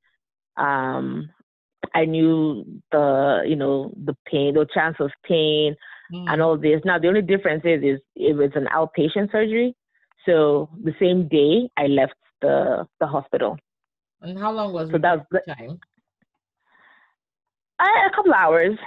Um, 0.58 1.30
I 1.96 2.06
knew 2.06 2.66
the 2.92 3.44
you 3.46 3.56
know 3.56 3.94
the 4.06 4.16
pain, 4.26 4.54
the 4.54 4.68
chance 4.74 4.96
of 5.00 5.12
pain, 5.24 5.76
mm. 6.14 6.26
and 6.28 6.42
all 6.42 6.58
this. 6.58 6.82
Now 6.86 7.00
the 7.00 7.08
only 7.08 7.22
difference 7.22 7.64
is 7.66 7.84
is 7.84 8.00
it 8.16 8.36
was 8.36 8.52
an 8.56 8.68
outpatient 8.74 9.32
surgery, 9.32 9.76
so 10.26 10.70
the 10.84 10.94
same 11.00 11.28
day 11.28 11.70
I 11.78 11.88
left 11.88 12.16
the 12.42 12.88
the 13.00 13.08
hospital. 13.08 13.58
And 14.22 14.38
how 14.38 14.52
long 14.52 14.74
was 14.74 14.90
so 14.90 14.98
that 14.98 15.26
was 15.32 15.42
time? 15.48 15.80
I, 17.80 18.08
a 18.08 18.16
couple 18.16 18.34
hours 18.34 18.78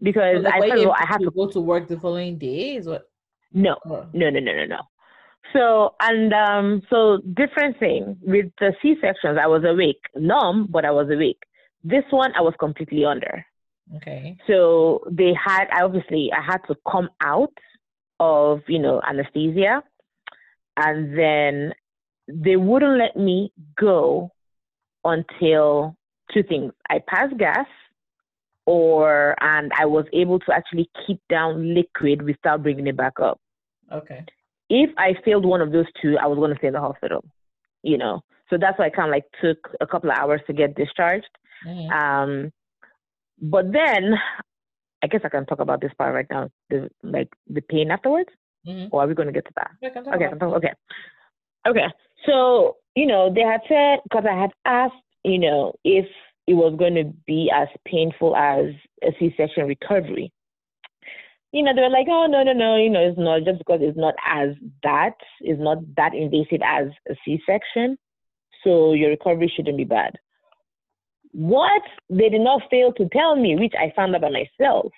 because 0.00 0.44
so 0.44 0.50
I 0.50 1.02
I 1.02 1.06
had 1.06 1.18
to 1.18 1.30
go 1.30 1.50
to 1.50 1.60
work 1.60 1.88
the 1.88 1.98
following 1.98 2.38
day. 2.38 2.76
Is 2.76 2.86
what? 2.86 3.08
No, 3.52 3.76
oh. 3.86 4.06
no, 4.12 4.30
no, 4.30 4.40
no, 4.40 4.52
no, 4.52 4.64
no. 4.66 4.78
So 5.52 5.94
and 6.00 6.32
um, 6.32 6.82
so 6.90 7.20
different 7.34 7.78
thing 7.78 8.18
with 8.22 8.46
the 8.58 8.72
C 8.82 8.96
sections. 9.00 9.38
I 9.40 9.46
was 9.46 9.64
awake, 9.64 10.00
numb, 10.14 10.68
but 10.70 10.84
I 10.84 10.90
was 10.90 11.08
awake. 11.10 11.42
This 11.84 12.04
one 12.10 12.32
I 12.36 12.42
was 12.42 12.54
completely 12.58 13.04
under. 13.04 13.44
Okay. 13.96 14.36
So 14.46 15.04
they 15.10 15.32
had 15.34 15.66
obviously 15.72 16.30
I 16.36 16.42
had 16.42 16.58
to 16.68 16.76
come 16.90 17.08
out 17.22 17.52
of 18.20 18.60
you 18.68 18.78
know 18.78 19.00
anesthesia 19.08 19.82
and 20.76 21.18
then 21.18 21.72
they 22.28 22.56
wouldn't 22.56 22.98
let 22.98 23.16
me 23.16 23.52
go 23.78 24.30
until 25.04 25.96
two 26.32 26.42
things 26.42 26.72
I 26.90 27.00
passed 27.06 27.38
gas 27.38 27.66
or 28.66 29.34
and 29.40 29.72
I 29.78 29.86
was 29.86 30.04
able 30.12 30.38
to 30.40 30.52
actually 30.52 30.90
keep 31.06 31.20
down 31.30 31.74
liquid 31.74 32.22
without 32.22 32.62
bringing 32.62 32.86
it 32.86 32.96
back 32.96 33.18
up. 33.18 33.40
Okay. 33.90 34.24
If 34.70 34.90
I 34.98 35.14
failed 35.24 35.46
one 35.46 35.60
of 35.60 35.72
those 35.72 35.86
two, 36.00 36.16
I 36.18 36.26
was 36.26 36.36
going 36.36 36.50
to 36.50 36.58
stay 36.58 36.68
in 36.68 36.74
the 36.74 36.80
hospital, 36.80 37.24
you 37.82 37.98
know. 37.98 38.22
So 38.50 38.56
that's 38.58 38.78
why 38.78 38.86
I 38.86 38.90
kind 38.90 39.08
of 39.08 39.12
like 39.12 39.24
took 39.42 39.70
a 39.80 39.86
couple 39.86 40.10
of 40.10 40.16
hours 40.16 40.40
to 40.46 40.52
get 40.52 40.74
discharged. 40.74 41.28
Mm-hmm. 41.66 41.90
Um, 41.92 42.52
but 43.40 43.72
then 43.72 44.14
I 45.02 45.06
guess 45.06 45.20
I 45.24 45.28
can 45.28 45.46
talk 45.46 45.60
about 45.60 45.80
this 45.80 45.92
part 45.96 46.14
right 46.14 46.26
now, 46.30 46.50
the 46.70 46.90
like 47.02 47.28
the 47.48 47.60
pain 47.60 47.90
afterwards. 47.90 48.30
Mm-hmm. 48.66 48.88
Or 48.90 49.02
are 49.02 49.06
we 49.06 49.14
going 49.14 49.28
to 49.28 49.32
get 49.32 49.46
to 49.46 49.52
that? 49.56 49.70
Okay, 50.14 50.26
okay. 50.56 50.72
Okay. 51.66 51.86
So, 52.26 52.76
you 52.94 53.06
know, 53.06 53.32
they 53.32 53.42
had 53.42 53.60
said, 53.68 54.00
because 54.02 54.24
I 54.28 54.38
had 54.38 54.50
asked, 54.64 54.94
you 55.24 55.38
know, 55.38 55.74
if 55.84 56.06
it 56.46 56.54
was 56.54 56.74
going 56.78 56.94
to 56.94 57.04
be 57.26 57.50
as 57.54 57.68
painful 57.86 58.34
as 58.36 58.66
a 59.02 59.08
C 59.18 59.32
section 59.36 59.66
recovery. 59.66 60.32
You 61.52 61.62
know, 61.62 61.74
they 61.74 61.80
were 61.80 61.88
like, 61.88 62.06
oh, 62.10 62.26
no, 62.26 62.42
no, 62.42 62.52
no, 62.52 62.76
you 62.76 62.90
know, 62.90 63.00
it's 63.00 63.18
not 63.18 63.44
just 63.44 63.58
because 63.58 63.80
it's 63.82 63.96
not 63.96 64.14
as 64.26 64.50
that, 64.82 65.14
it's 65.40 65.60
not 65.60 65.78
that 65.96 66.14
invasive 66.14 66.60
as 66.62 66.88
a 67.08 67.14
C 67.24 67.40
section. 67.46 67.96
So 68.64 68.92
your 68.92 69.10
recovery 69.10 69.50
shouldn't 69.54 69.78
be 69.78 69.84
bad. 69.84 70.18
What 71.32 71.82
they 72.10 72.28
did 72.28 72.42
not 72.42 72.62
fail 72.70 72.92
to 72.94 73.08
tell 73.10 73.36
me, 73.36 73.56
which 73.56 73.74
I 73.78 73.92
found 73.94 74.14
out 74.14 74.22
by 74.22 74.30
myself, 74.30 74.92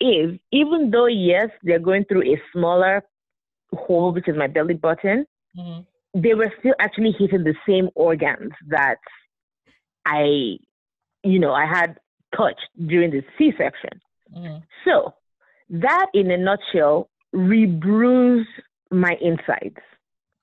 is 0.00 0.38
even 0.52 0.90
though, 0.90 1.06
yes, 1.06 1.50
they're 1.62 1.78
going 1.78 2.04
through 2.04 2.22
a 2.22 2.40
smaller 2.52 3.04
hole, 3.72 4.12
which 4.12 4.28
is 4.28 4.36
my 4.36 4.46
belly 4.46 4.74
button, 4.74 5.26
mm-hmm. 5.56 6.20
they 6.20 6.34
were 6.34 6.52
still 6.58 6.74
actually 6.80 7.14
hitting 7.18 7.44
the 7.44 7.54
same 7.68 7.88
organs 7.94 8.52
that 8.68 8.98
I, 10.06 10.58
you 11.22 11.38
know, 11.38 11.52
I 11.52 11.66
had 11.66 11.98
touched 12.36 12.68
during 12.86 13.10
the 13.10 13.22
C 13.36 13.52
section. 13.58 14.00
Mm-hmm. 14.36 14.58
So, 14.84 15.14
that 15.70 16.06
in 16.14 16.30
a 16.30 16.36
nutshell 16.36 17.08
rebruised 17.32 18.48
my 18.90 19.16
insides. 19.20 19.76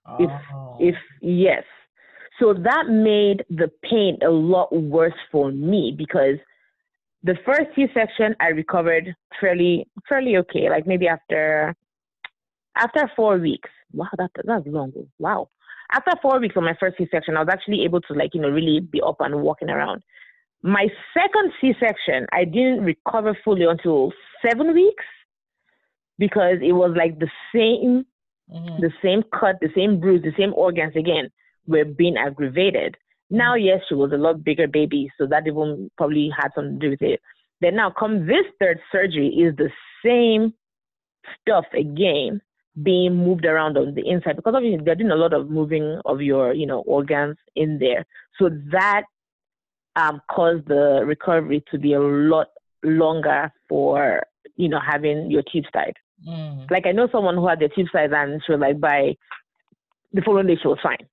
Oh. 0.05 0.17
If, 0.19 0.31
if, 0.79 0.95
yes. 1.21 1.63
So 2.39 2.53
that 2.53 2.87
made 2.89 3.43
the 3.49 3.71
pain 3.89 4.17
a 4.25 4.29
lot 4.29 4.75
worse 4.75 5.13
for 5.31 5.51
me 5.51 5.95
because 5.97 6.35
the 7.23 7.35
first 7.45 7.67
C 7.75 7.87
section 7.93 8.35
I 8.39 8.49
recovered 8.49 9.15
fairly 9.39 9.87
fairly 10.07 10.37
okay. 10.37 10.69
Like 10.69 10.85
maybe 10.85 11.07
after 11.07 11.75
after 12.75 13.09
four 13.15 13.37
weeks. 13.37 13.69
Wow, 13.93 14.09
that 14.17 14.31
that's 14.43 14.67
long. 14.67 14.91
Wow. 15.17 15.49
After 15.91 16.11
four 16.21 16.39
weeks 16.39 16.55
of 16.57 16.63
my 16.63 16.75
first 16.79 16.97
C 16.97 17.07
section, 17.09 17.37
I 17.37 17.39
was 17.39 17.49
actually 17.49 17.83
able 17.83 18.01
to 18.01 18.13
like, 18.13 18.31
you 18.33 18.41
know, 18.41 18.49
really 18.49 18.79
be 18.81 19.01
up 19.01 19.17
and 19.19 19.41
walking 19.41 19.69
around. 19.69 20.03
My 20.65 20.87
second 21.13 21.51
C 21.61 21.75
section, 21.79 22.25
I 22.33 22.43
didn't 22.43 22.83
recover 22.83 23.37
fully 23.45 23.65
until 23.65 24.11
seven 24.43 24.73
weeks 24.73 25.05
because 26.17 26.57
it 26.59 26.71
was 26.71 26.95
like 26.97 27.19
the 27.19 27.29
same 27.53 28.03
mm-hmm. 28.51 28.81
the 28.81 28.91
same 29.03 29.21
cut, 29.31 29.57
the 29.61 29.69
same 29.75 29.99
bruise, 29.99 30.23
the 30.23 30.33
same 30.35 30.55
organs 30.55 30.95
again 30.95 31.29
were 31.67 31.85
being 31.85 32.17
aggravated. 32.17 32.97
Now, 33.29 33.53
yes, 33.53 33.81
she 33.87 33.93
was 33.93 34.11
a 34.11 34.17
lot 34.17 34.43
bigger 34.43 34.67
baby, 34.67 35.11
so 35.19 35.27
that 35.27 35.45
even 35.45 35.91
probably 35.97 36.31
had 36.35 36.49
something 36.55 36.79
to 36.79 36.85
do 36.87 36.89
with 36.89 37.01
it. 37.03 37.21
Then 37.61 37.75
now, 37.75 37.91
come 37.91 38.25
this 38.25 38.45
third 38.59 38.79
surgery 38.91 39.27
is 39.27 39.55
the 39.57 39.69
same 40.03 40.51
stuff 41.41 41.65
again 41.73 42.41
being 42.81 43.15
moved 43.15 43.45
around 43.45 43.77
on 43.77 43.93
the 43.93 44.07
inside 44.07 44.35
because 44.35 44.55
obviously 44.55 44.83
they're 44.83 44.95
doing 44.95 45.11
a 45.11 45.15
lot 45.15 45.31
of 45.31 45.51
moving 45.51 46.01
of 46.05 46.21
your, 46.21 46.53
you 46.53 46.65
know, 46.65 46.79
organs 46.81 47.37
in 47.55 47.77
there. 47.77 48.03
So 48.39 48.49
that 48.71 49.03
um, 49.95 50.21
caused 50.29 50.67
the 50.67 51.03
recovery 51.05 51.63
to 51.71 51.77
be 51.77 51.93
a 51.93 51.99
lot 51.99 52.47
longer 52.83 53.51
for, 53.69 54.23
you 54.55 54.69
know, 54.69 54.79
having 54.79 55.31
your 55.31 55.43
tubes 55.51 55.67
tied. 55.73 55.95
Mm. 56.27 56.69
Like 56.71 56.85
I 56.85 56.91
know 56.91 57.07
someone 57.11 57.35
who 57.35 57.47
had 57.47 57.59
their 57.59 57.69
tubes 57.69 57.91
tied 57.91 58.13
and 58.13 58.41
she 58.45 58.51
was 58.51 58.61
like 58.61 58.79
by 58.79 59.15
the 60.13 60.21
following 60.21 60.47
day 60.47 60.57
she 60.61 60.67
was 60.67 60.79
fine. 60.81 61.07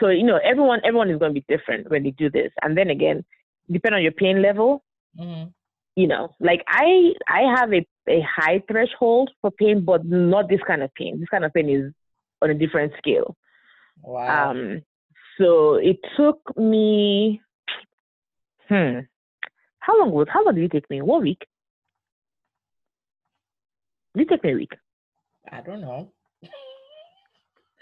So 0.00 0.08
you 0.08 0.24
know 0.24 0.38
everyone 0.42 0.80
everyone 0.84 1.10
is 1.10 1.18
going 1.18 1.34
to 1.34 1.40
be 1.40 1.44
different 1.48 1.90
when 1.90 2.02
they 2.02 2.10
do 2.10 2.30
this. 2.30 2.50
And 2.62 2.76
then 2.76 2.90
again 2.90 3.24
depend 3.70 3.94
on 3.94 4.02
your 4.02 4.12
pain 4.12 4.42
level 4.42 4.82
mm-hmm. 5.18 5.50
you 5.94 6.06
know. 6.06 6.34
Like 6.40 6.64
i 6.68 7.12
i 7.28 7.42
have 7.56 7.72
a, 7.72 7.86
a 8.08 8.22
high 8.22 8.62
threshold 8.66 9.30
for 9.40 9.50
pain 9.50 9.84
but 9.84 10.04
not 10.04 10.48
this 10.48 10.60
kind 10.66 10.82
of 10.82 10.92
pain. 10.94 11.20
This 11.20 11.28
kind 11.28 11.44
of 11.44 11.52
pain 11.52 11.68
is 11.68 11.92
on 12.40 12.50
a 12.50 12.54
different 12.54 12.92
scale. 12.98 13.36
Wow. 14.02 14.50
Um 14.50 14.82
so 15.38 15.74
it 15.74 15.98
took 16.16 16.40
me 16.56 17.40
hmm 18.68 19.00
how 19.80 19.98
long 19.98 20.12
was 20.12 20.28
how 20.30 20.44
long 20.44 20.54
did 20.54 20.64
it 20.64 20.72
take 20.72 20.90
me 20.90 21.02
one 21.02 21.22
week 21.22 21.46
did 24.16 24.22
it 24.22 24.28
take 24.30 24.44
me 24.44 24.52
a 24.52 24.56
week 24.56 24.72
i 25.50 25.60
don't 25.60 25.80
know 25.80 26.12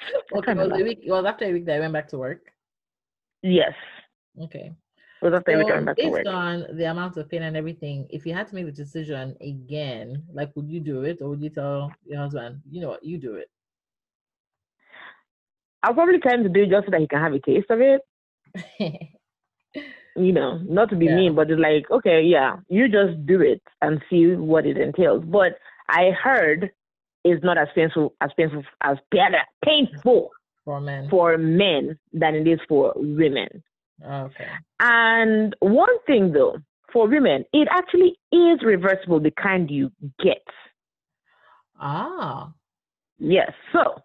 okay, 0.34 0.54
was 0.54 0.72
a 0.72 0.82
week. 0.82 1.00
It 1.02 1.10
was 1.10 1.24
after 1.26 1.44
a 1.44 1.52
week 1.52 1.66
that 1.66 1.76
I 1.76 1.80
went 1.80 1.92
back 1.92 2.08
to 2.08 2.18
work. 2.18 2.40
Yes. 3.42 3.72
Okay. 4.40 4.72
It 5.22 5.24
was 5.24 5.34
after 5.34 5.52
so, 5.52 5.56
a 5.56 5.58
week 5.58 5.70
I 5.70 5.74
went 5.74 5.86
back 5.86 5.96
to 5.96 6.08
work. 6.08 6.24
Based 6.24 6.34
on 6.34 6.66
the 6.76 6.84
amount 6.84 7.16
of 7.16 7.28
pain 7.28 7.42
and 7.42 7.56
everything, 7.56 8.06
if 8.10 8.24
you 8.24 8.34
had 8.34 8.48
to 8.48 8.54
make 8.54 8.66
the 8.66 8.72
decision 8.72 9.36
again, 9.40 10.24
like, 10.32 10.54
would 10.56 10.68
you 10.68 10.80
do 10.80 11.02
it, 11.02 11.18
or 11.20 11.30
would 11.30 11.42
you 11.42 11.50
tell 11.50 11.92
your 12.06 12.20
husband, 12.20 12.60
you 12.70 12.80
know 12.80 12.88
what, 12.88 13.04
you 13.04 13.18
do 13.18 13.34
it? 13.34 13.50
I'll 15.82 15.94
probably 15.94 16.18
tell 16.18 16.34
him 16.34 16.42
to 16.42 16.48
do 16.48 16.62
it 16.62 16.70
just 16.70 16.86
so 16.86 16.90
that 16.90 17.00
he 17.00 17.08
can 17.08 17.20
have 17.20 17.32
a 17.32 17.40
taste 17.40 17.70
of 17.70 17.80
it. 17.80 18.02
you 20.24 20.32
know, 20.32 20.58
not 20.68 20.90
to 20.90 20.96
be 20.96 21.06
yeah. 21.06 21.16
mean, 21.16 21.34
but 21.34 21.50
it's 21.50 21.60
like, 21.60 21.90
okay, 21.90 22.22
yeah, 22.22 22.56
you 22.68 22.88
just 22.88 23.26
do 23.26 23.40
it 23.40 23.62
and 23.80 24.00
see 24.08 24.34
what 24.34 24.66
it 24.66 24.76
entails. 24.76 25.24
But 25.24 25.58
I 25.88 26.10
heard 26.10 26.70
it's 27.24 27.44
not 27.44 27.58
as 27.58 27.68
painful 27.74 28.14
as 28.20 28.30
painful 28.36 28.62
as 28.82 28.96
painful 29.64 30.30
for 30.64 30.80
men 30.80 31.08
for 31.10 31.36
men 31.36 31.98
than 32.12 32.34
it 32.34 32.46
is 32.46 32.60
for 32.68 32.92
women. 32.96 33.62
Okay. 34.04 34.48
And 34.80 35.54
one 35.60 35.98
thing 36.06 36.32
though, 36.32 36.58
for 36.92 37.08
women, 37.08 37.44
it 37.52 37.68
actually 37.70 38.18
is 38.32 38.62
reversible 38.64 39.20
the 39.20 39.30
kind 39.30 39.70
you 39.70 39.90
get. 40.22 40.42
Ah. 41.78 42.52
Yes. 43.18 43.52
So 43.72 44.02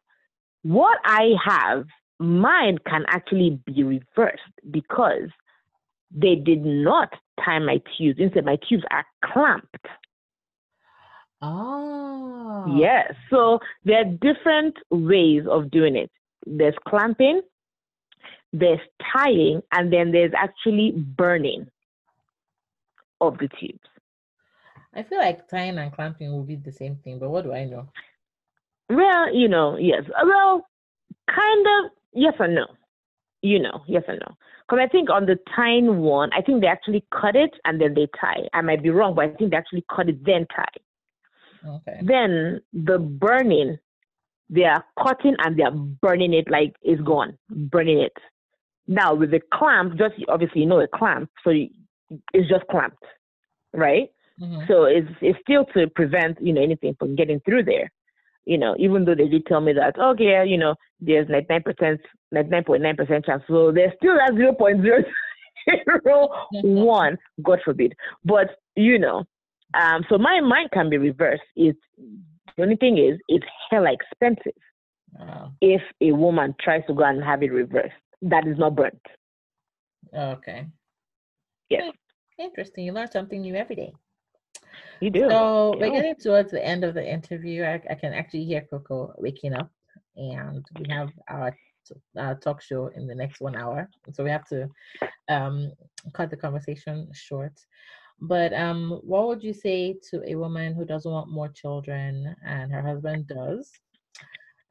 what 0.63 0.99
I 1.06 1.34
have 1.45 1.86
mine 2.19 2.78
can 2.88 3.06
actually 3.08 3.60
be 3.65 3.84
reversed 3.84 4.41
because 4.71 5.30
they 6.12 6.36
did 6.36 6.63
not 6.63 7.10
tie 7.44 7.60
my 7.60 7.82
tubes. 7.98 8.20
Instead, 8.20 8.46
my 8.46 8.58
tubes 8.68 8.84
are 8.91 9.06
clamped. 9.24 9.88
Oh. 11.41 12.65
Yes. 12.78 13.13
So 13.30 13.60
there 13.84 14.02
are 14.02 14.06
different 14.06 14.76
ways 14.89 15.44
of 15.50 15.70
doing 15.72 15.96
it. 15.96 16.10
There's 16.46 16.76
clamping, 16.88 17.41
there's 18.54 18.80
tying, 19.13 19.62
and 19.72 19.91
then 19.91 20.12
there's 20.12 20.32
actually 20.36 20.91
burning 20.91 21.68
of 23.22 23.38
the 23.38 23.50
tubes. 23.60 23.80
I 24.94 25.04
feel 25.04 25.20
like 25.20 25.50
tying 25.50 25.78
and 25.78 25.91
clamping 25.91 26.32
will 26.32 26.44
be 26.44 26.56
the 26.56 26.72
same 26.72 26.96
thing, 26.98 27.20
but 27.20 27.30
what 27.30 27.44
do 27.44 27.54
I 27.54 27.65
know? 27.65 27.89
Well, 28.89 29.34
you 29.36 29.48
know, 29.48 29.78
yes. 29.78 30.04
Well, 30.24 30.65
kind 31.28 31.65
of 31.65 31.91
yes 32.13 32.34
and 32.39 32.56
no. 32.56 32.68
You 33.45 33.60
know, 33.60 33.84
yes 33.88 34.01
and 34.08 34.19
no. 34.27 34.36
Because 34.67 34.84
I 34.84 34.88
think 34.88 35.12
on 35.12 35.27
the 35.27 35.38
tying 35.55 35.99
one, 35.99 36.31
I 36.34 36.41
think 36.41 36.62
they 36.62 36.67
actually 36.67 37.05
cut 37.13 37.36
it 37.36 37.51
and 37.63 37.79
then 37.79 37.93
they 37.93 38.08
tie. 38.19 38.49
I 38.53 38.62
might 38.62 38.81
be 38.81 38.89
wrong, 38.89 39.13
but 39.13 39.25
I 39.25 39.29
think 39.29 39.51
they 39.51 39.58
actually 39.58 39.86
cut 39.95 40.10
it 40.10 40.25
then 40.25 40.47
tie. 40.55 40.65
Okay. 41.67 41.99
Then 42.01 42.62
the 42.73 42.97
burning, 42.97 43.77
they 44.49 44.63
are 44.63 44.84
cutting 44.99 45.36
and 45.43 45.60
they 45.60 45.62
are 45.62 45.71
burning 45.71 46.34
it 46.34 46.49
like 46.49 46.75
it's 46.81 47.01
gone, 47.01 47.38
burning 47.49 47.99
it. 47.99 48.13
Now 48.88 49.13
with 49.13 49.29
the 49.29 49.41
clamp, 49.53 49.95
just 49.95 50.15
obviously 50.27 50.62
you 50.62 50.67
know 50.67 50.79
a 50.79 50.88
clamp, 50.88 51.29
so 51.43 51.51
it's 51.51 52.49
just 52.49 52.65
clamped, 52.71 53.03
right? 53.73 54.10
Mm-hmm. 54.41 54.62
So 54.67 54.86
it's 54.86 55.10
it's 55.21 55.39
still 55.41 55.65
to 55.75 55.88
prevent 55.88 56.41
you 56.41 56.53
know 56.53 56.63
anything 56.63 56.95
from 56.97 57.15
getting 57.15 57.39
through 57.41 57.65
there. 57.65 57.91
You 58.45 58.58
know, 58.58 58.75
even 58.77 59.05
though 59.05 59.15
they 59.15 59.27
did 59.27 59.45
tell 59.47 59.62
me 59.62 59.73
that 59.73 59.97
okay, 59.99 60.45
you 60.47 60.58
know, 60.58 60.75
there's 60.99 61.27
99 61.29 61.63
percent, 61.63 62.01
99.9 62.34 62.97
percent 62.97 63.25
chance. 63.25 63.43
So 63.47 63.71
there's 63.71 63.93
still 63.97 64.15
that 64.15 64.34
0.001, 64.34 67.17
God 67.43 67.60
forbid. 67.65 67.93
But 68.23 68.60
you 68.75 68.99
know, 68.99 69.25
um, 69.73 70.05
so 70.10 70.17
my 70.17 70.39
mind 70.41 70.69
can 70.71 70.89
be 70.89 70.97
reversed. 70.97 71.43
It's 71.55 71.79
the 72.55 72.63
only 72.63 72.75
thing 72.75 72.97
is 72.97 73.19
it's 73.27 73.45
hella 73.69 73.91
expensive 73.91 74.53
Wow. 75.19 75.53
if 75.62 75.81
a 76.01 76.12
woman 76.12 76.55
tries 76.60 76.84
to 76.88 76.93
go 76.93 77.03
and 77.03 77.23
have 77.23 77.43
it 77.43 77.51
reversed. 77.51 77.93
That 78.21 78.47
is 78.47 78.58
not 78.58 78.75
burnt. 78.75 79.01
Okay. 80.13 80.67
Yes. 81.69 81.93
Interesting. 82.38 82.86
You 82.86 82.91
learn 82.91 83.10
something 83.12 83.41
new 83.41 83.55
every 83.55 83.75
day. 83.75 83.93
You 85.01 85.10
do. 85.10 85.29
So 85.29 85.75
we're 85.77 85.91
getting 85.91 86.15
towards 86.15 86.51
the 86.51 86.65
end 86.65 86.84
of 86.84 86.93
the 86.93 87.05
interview. 87.05 87.63
I, 87.63 87.81
I 87.89 87.95
can 87.95 88.13
actually 88.13 88.45
hear 88.45 88.65
Coco 88.69 89.13
waking 89.17 89.53
up, 89.53 89.69
and 90.15 90.65
we 90.79 90.86
have 90.89 91.10
our, 91.29 91.55
our 92.17 92.36
talk 92.36 92.62
show 92.62 92.88
in 92.95 93.08
the 93.08 93.15
next 93.15 93.41
one 93.41 93.55
hour. 93.55 93.89
So 94.13 94.23
we 94.23 94.29
have 94.29 94.47
to 94.49 94.69
um, 95.29 95.71
cut 96.13 96.29
the 96.29 96.38
conversation 96.38 97.10
short. 97.13 97.53
But 98.21 98.53
um, 98.53 99.01
what 99.03 99.27
would 99.27 99.43
you 99.43 99.53
say 99.53 99.97
to 100.10 100.23
a 100.25 100.36
woman 100.36 100.73
who 100.73 100.86
doesn't 100.86 101.12
want 101.12 101.29
more 101.29 101.49
children 101.49 102.34
and 102.45 102.71
her 102.71 102.81
husband 102.81 103.27
does? 103.27 103.71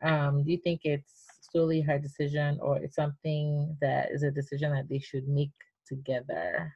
Um, 0.02 0.42
do 0.42 0.50
you 0.50 0.58
think 0.58 0.80
it's 0.84 1.26
solely 1.52 1.82
her 1.82 1.98
decision, 1.98 2.58
or 2.60 2.78
it's 2.78 2.96
something 2.96 3.76
that 3.80 4.10
is 4.10 4.22
a 4.22 4.30
decision 4.30 4.72
that 4.72 4.88
they 4.88 4.98
should 4.98 5.28
make 5.28 5.52
together? 5.86 6.72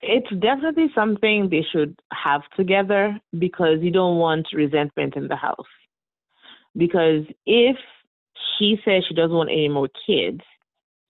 It's 0.00 0.30
definitely 0.30 0.88
something 0.94 1.48
they 1.50 1.66
should 1.72 1.98
have 2.12 2.42
together 2.56 3.18
because 3.38 3.78
you 3.80 3.90
don't 3.90 4.18
want 4.18 4.46
resentment 4.52 5.16
in 5.16 5.28
the 5.28 5.36
house. 5.36 5.66
Because 6.76 7.24
if 7.46 7.76
she 8.58 8.76
says 8.84 9.02
she 9.08 9.14
doesn't 9.14 9.36
want 9.36 9.50
any 9.50 9.68
more 9.68 9.88
kids 10.06 10.40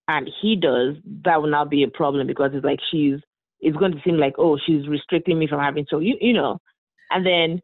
and 0.06 0.30
he 0.40 0.56
does, 0.56 0.96
that 1.24 1.42
will 1.42 1.50
not 1.50 1.68
be 1.68 1.82
a 1.82 1.88
problem 1.88 2.26
because 2.26 2.52
it's 2.54 2.64
like 2.64 2.80
she's, 2.90 3.18
it's 3.60 3.76
going 3.76 3.92
to 3.92 4.00
seem 4.04 4.16
like, 4.16 4.34
oh, 4.38 4.58
she's 4.64 4.88
restricting 4.88 5.38
me 5.38 5.46
from 5.46 5.60
having 5.60 5.86
so 5.90 5.98
you, 5.98 6.16
you 6.20 6.32
know. 6.32 6.58
And 7.10 7.26
then 7.26 7.62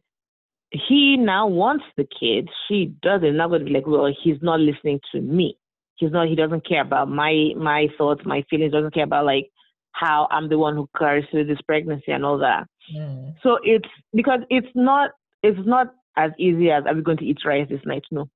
he 0.71 1.17
now 1.17 1.47
wants 1.47 1.85
the 1.97 2.05
kid. 2.05 2.49
She 2.69 2.87
doesn't. 3.03 3.37
Not 3.37 3.49
going 3.49 3.61
to 3.61 3.67
be 3.67 3.73
like, 3.73 3.87
well, 3.87 4.13
he's 4.23 4.43
not 4.43 4.61
listening 4.61 5.01
to 5.13 5.21
me. 5.21 5.57
He's 5.97 6.11
not. 6.11 6.29
He 6.29 6.35
doesn't 6.35 6.67
care 6.67 6.81
about 6.81 7.09
my 7.09 7.53
my 7.57 7.87
thoughts, 7.97 8.23
my 8.25 8.45
feelings. 8.51 8.73
Doesn't 8.73 8.95
care 8.95 9.05
about 9.05 9.27
like 9.27 9.51
how 9.95 10.27
I'm 10.31 10.49
the 10.49 10.59
one 10.59 10.75
who 10.75 10.89
carries 10.99 11.25
through 11.31 11.47
this 11.47 11.61
pregnancy 11.63 12.13
and 12.13 12.25
all 12.25 12.39
that. 12.39 12.67
Mm, 12.95 13.35
So 13.43 13.59
it's 13.63 13.89
because 14.13 14.41
it's 14.51 14.69
not 14.75 15.11
it's 15.43 15.59
not 15.65 15.95
as 16.17 16.33
easy 16.39 16.71
as 16.71 16.85
are 16.87 16.95
we 16.95 17.03
going 17.03 17.19
to 17.19 17.25
eat 17.25 17.39
rice 17.45 17.69
this 17.71 17.81
night? 17.87 18.05
No, 18.11 18.29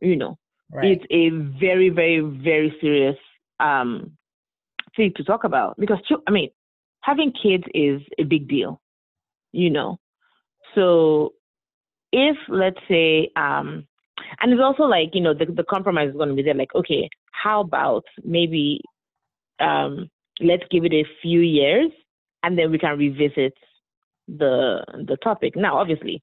you 0.00 0.16
know, 0.16 0.38
right. 0.72 0.92
it's 0.92 1.04
a 1.10 1.30
very 1.58 1.90
very 1.90 2.20
very 2.20 2.74
serious 2.80 3.16
um 3.60 4.12
thing 4.96 5.12
to 5.16 5.24
talk 5.24 5.44
about 5.44 5.76
because 5.78 5.98
I 6.26 6.30
mean 6.30 6.50
having 7.02 7.32
kids 7.32 7.64
is 7.74 8.00
a 8.18 8.24
big 8.24 8.48
deal, 8.48 8.80
you 9.52 9.70
know. 9.70 9.98
So 10.74 11.34
if 12.12 12.36
let's 12.48 12.80
say 12.88 13.30
um 13.36 13.86
and 14.40 14.52
it's 14.52 14.62
also 14.62 14.84
like 14.84 15.10
you 15.12 15.20
know 15.20 15.34
the 15.34 15.46
the 15.46 15.64
compromise 15.64 16.10
is 16.10 16.16
going 16.16 16.28
to 16.28 16.34
be 16.34 16.42
there 16.42 16.54
like 16.54 16.74
okay 16.74 17.08
how 17.32 17.60
about 17.60 18.04
maybe 18.22 18.80
um 19.60 20.08
let's 20.40 20.64
give 20.70 20.84
it 20.84 20.92
a 20.92 21.04
few 21.22 21.40
years 21.40 21.90
and 22.42 22.58
then 22.58 22.70
we 22.70 22.78
can 22.78 22.98
revisit 22.98 23.54
the 24.28 24.84
the 25.06 25.16
topic. 25.22 25.54
Now 25.56 25.78
obviously 25.78 26.22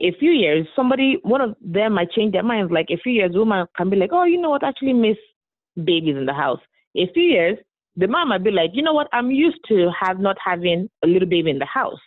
a 0.00 0.12
few 0.18 0.30
years 0.30 0.66
somebody 0.74 1.18
one 1.22 1.40
of 1.40 1.56
them 1.60 1.94
might 1.94 2.10
change 2.10 2.32
their 2.32 2.42
minds. 2.42 2.72
Like 2.72 2.86
a 2.90 2.96
few 2.96 3.12
years 3.12 3.32
woman 3.34 3.66
can 3.76 3.90
be 3.90 3.96
like 3.96 4.10
oh 4.12 4.24
you 4.24 4.40
know 4.40 4.50
what? 4.50 4.64
I 4.64 4.68
actually 4.68 4.94
miss 4.94 5.16
babies 5.76 6.16
in 6.16 6.26
the 6.26 6.34
house. 6.34 6.60
A 6.96 7.10
few 7.12 7.22
years 7.22 7.58
the 7.96 8.06
mom 8.06 8.28
might 8.28 8.44
be 8.44 8.50
like 8.50 8.70
you 8.74 8.82
know 8.82 8.92
what? 8.94 9.08
I'm 9.12 9.30
used 9.30 9.60
to 9.68 9.90
have 9.98 10.18
not 10.18 10.36
having 10.44 10.88
a 11.04 11.06
little 11.06 11.28
baby 11.28 11.50
in 11.50 11.58
the 11.58 11.66
house. 11.66 12.00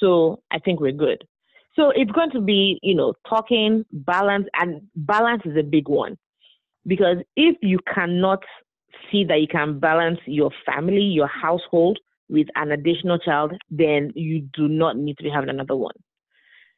So 0.00 0.42
i 0.50 0.58
think 0.58 0.80
we're 0.80 0.92
good. 0.92 1.24
So 1.76 1.90
it's 1.94 2.10
going 2.10 2.30
to 2.32 2.40
be 2.40 2.78
you 2.82 2.94
know 2.94 3.14
talking 3.28 3.84
balance 3.92 4.46
and 4.54 4.82
balance 4.96 5.42
is 5.44 5.56
a 5.56 5.62
big 5.62 5.88
one. 5.88 6.18
Because 6.86 7.18
if 7.36 7.56
you 7.62 7.78
cannot 7.94 8.42
see 9.10 9.24
that 9.24 9.40
you 9.40 9.48
can 9.48 9.78
balance 9.78 10.18
your 10.26 10.50
family 10.66 11.02
your 11.02 11.26
household 11.26 11.98
with 12.32 12.46
an 12.56 12.72
additional 12.72 13.18
child 13.18 13.52
then 13.70 14.10
you 14.14 14.40
do 14.54 14.66
not 14.66 14.96
need 14.96 15.16
to 15.18 15.22
be 15.22 15.30
having 15.30 15.50
another 15.50 15.76
one. 15.76 15.94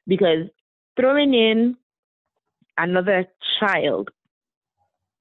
Because 0.06 0.48
throwing 0.98 1.32
in 1.32 1.76
another 2.76 3.24
child 3.60 4.10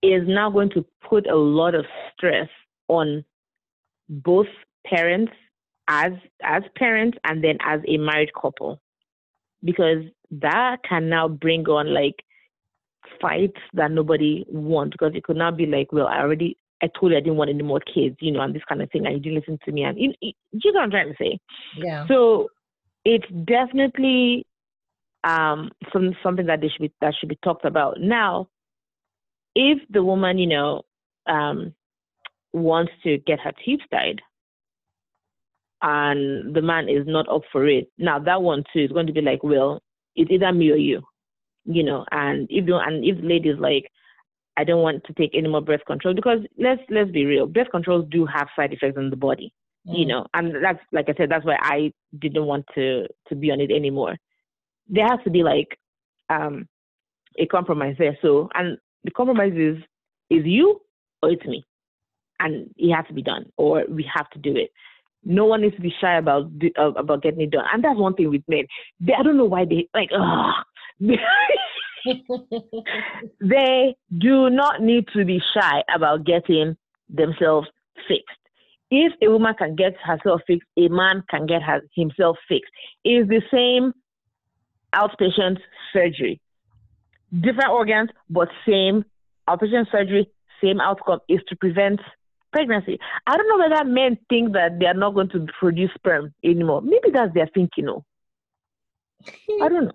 is 0.02 0.24
now 0.28 0.50
going 0.50 0.72
to 0.72 0.86
put 1.08 1.28
a 1.28 1.36
lot 1.36 1.76
of 1.76 1.86
stress 2.12 2.50
on 2.88 3.24
both 4.10 4.48
parents 4.86 5.32
as 5.88 6.12
as 6.42 6.64
parents 6.76 7.18
and 7.24 7.44
then 7.44 7.58
as 7.66 7.80
a 7.88 7.98
married 7.98 8.34
couple. 8.34 8.82
Because 9.64 10.04
that 10.32 10.78
can 10.88 11.10
now 11.10 11.28
bring 11.28 11.66
on 11.70 11.94
like 11.94 12.26
fights 13.22 13.62
that 13.74 13.92
nobody 13.92 14.46
wants. 14.50 14.96
Because 14.96 15.14
it 15.16 15.24
could 15.24 15.38
now 15.38 15.52
be 15.52 15.68
like 15.68 15.92
well 15.94 16.08
i 16.08 16.20
already 16.20 16.58
i 16.84 16.90
told 17.00 17.12
you 17.12 17.18
i 17.18 17.22
didn't 17.22 17.38
want 17.38 17.50
any 17.50 17.64
more 17.64 17.80
kids 17.80 18.16
you 18.20 18.32
know 18.32 18.42
and 18.42 18.54
this 18.54 18.62
kind 18.70 18.82
of 18.82 18.92
thing 18.92 19.06
and 19.06 19.16
you 19.16 19.22
didn't 19.22 19.40
listen 19.40 19.58
to 19.66 19.72
me 19.72 19.84
and 19.84 19.98
you, 20.00 20.14
you, 20.22 20.32
you 20.52 20.72
know 20.72 20.80
what 20.80 20.84
i'm 20.84 20.92
trying 20.92 21.10
to 21.10 21.16
say 21.18 21.40
yeah. 21.78 22.06
so 22.08 22.48
it's 23.06 23.26
definitely 23.46 24.46
um, 25.24 25.72
some 25.92 26.16
something 26.22 26.46
that 26.48 26.62
they 26.62 26.70
should 26.70 26.82
be 26.82 26.94
that 27.02 27.14
should 27.20 27.30
be 27.30 27.40
talked 27.44 27.66
about. 27.66 28.00
Now, 28.00 28.48
if 29.56 29.80
the 29.90 30.04
woman, 30.04 30.38
you 30.38 30.48
know, 30.48 30.84
um, 31.28 31.74
wants 32.52 32.92
to 33.04 33.18
get 33.20 33.40
her 33.40 33.54
teeth 33.66 33.82
tied, 33.92 34.22
and 35.82 36.54
the 36.54 36.62
man 36.62 36.90
is 36.90 37.06
not 37.06 37.30
up 37.30 37.44
for 37.52 37.68
it, 37.68 37.90
now 37.98 38.20
that 38.20 38.42
one 38.42 38.64
too 38.74 38.80
is 38.80 38.92
going 38.92 39.08
to 39.08 39.14
be 39.14 39.22
like, 39.22 39.44
well, 39.44 39.82
it's 40.16 40.32
either 40.32 40.52
me 40.52 40.72
or 40.72 40.78
you, 40.78 41.02
you 41.66 41.84
know. 41.84 42.06
And 42.12 42.48
if 42.50 42.68
you 42.68 42.76
and 42.76 43.04
if 43.06 43.18
the 43.22 43.28
lady 43.28 43.50
is 43.50 43.60
like, 43.60 43.90
I 44.58 44.64
don't 44.64 44.82
want 44.84 45.04
to 45.06 45.14
take 45.14 45.32
any 45.34 45.48
more 45.48 45.62
birth 45.62 45.86
control 45.88 46.14
because 46.14 46.40
let's 46.58 46.82
let's 46.90 47.12
be 47.12 47.26
real, 47.26 47.48
birth 47.48 47.70
controls 47.72 48.06
do 48.10 48.26
have 48.26 48.48
side 48.56 48.74
effects 48.74 48.98
on 48.98 49.10
the 49.10 49.16
body 49.16 49.54
you 49.86 50.06
Mm, 50.06 50.08
know 50.08 50.26
and 50.34 50.64
that's 50.64 50.80
like 50.94 51.10
i 51.10 51.14
said 51.18 51.30
that's 51.30 51.44
why 51.46 51.58
i 51.62 51.92
didn't 52.20 52.46
want 52.46 52.66
to 52.74 53.06
to 53.28 53.36
be 53.36 53.52
on 53.52 53.60
it 53.60 53.72
anymore. 53.72 54.16
There 54.88 55.06
has 55.08 55.20
to 55.24 55.30
be 55.30 55.44
like 55.44 55.78
um 56.30 56.68
a 57.38 57.46
compromise 57.46 57.96
there. 57.98 58.18
So 58.22 58.50
and 58.54 58.78
the 59.04 59.12
compromise 59.12 59.54
is 59.56 59.78
is 60.30 60.46
you 60.46 60.82
or 61.22 61.32
it's 61.32 61.46
me. 61.46 61.64
And 62.40 62.70
it 62.78 62.94
has 62.94 63.06
to 63.08 63.14
be 63.14 63.22
done 63.22 63.46
or 63.58 63.86
we 63.88 64.10
have 64.14 64.30
to 64.32 64.40
do 64.40 64.56
it. 64.56 64.72
No 65.24 65.46
one 65.46 65.62
needs 65.62 65.76
to 65.76 65.82
be 65.82 65.94
shy 66.02 66.18
about 66.18 66.52
uh, 66.78 66.92
about 66.94 67.22
getting 67.24 67.42
it 67.42 67.52
done. 67.52 67.66
And 67.72 67.84
that's 67.84 67.98
one 68.00 68.14
thing 68.16 68.30
with 68.30 68.44
men. 68.48 68.66
They, 69.00 69.14
i 69.18 69.24
don't 69.24 69.38
know 69.38 69.46
why 69.46 69.66
they 69.66 69.88
like 69.94 70.10
ugh. 70.14 70.54
they 73.42 73.96
do 74.18 74.50
not 74.50 74.82
need 74.82 75.08
to 75.14 75.26
be 75.26 75.42
shy 75.54 75.84
about 75.94 76.26
getting 76.26 76.76
themselves 77.10 77.68
fixed. 78.08 78.38
If 78.92 79.14
a 79.22 79.30
woman 79.30 79.56
can 79.58 79.76
get 79.76 79.96
herself 80.04 80.42
fixed, 80.46 80.68
a 80.78 80.88
man 80.88 81.24
can 81.30 81.46
get 81.48 81.64
her, 81.64 81.82
himself 81.96 82.38
fixed. 82.48 82.72
It's 83.04 83.28
the 83.28 83.42
same 83.52 83.94
outpatient 84.94 85.58
surgery. 85.92 86.40
Different 87.32 87.72
organs, 87.72 88.10
but 88.30 88.50
same 88.68 89.04
outpatient 89.50 89.92
surgery, 89.92 90.30
same 90.64 90.80
outcome 90.80 91.20
is 91.28 91.40
to 91.48 91.56
prevent 91.56 92.00
pregnancy. 92.52 93.00
I 93.26 93.36
don't 93.36 93.50
know 93.50 93.68
whether 93.68 93.84
men 93.86 94.18
think 94.30 94.54
that 94.54 94.80
they 94.80 94.86
are 94.86 94.94
not 94.94 95.16
going 95.16 95.30
to 95.30 95.48
produce 95.60 95.90
sperm 95.96 96.34
anymore. 96.44 96.82
Maybe 96.82 97.10
that's 97.12 97.34
their 97.34 97.50
thinking. 97.54 97.86
No, 97.86 98.06
I 99.62 99.70
don't 99.70 99.86
know. 99.86 99.92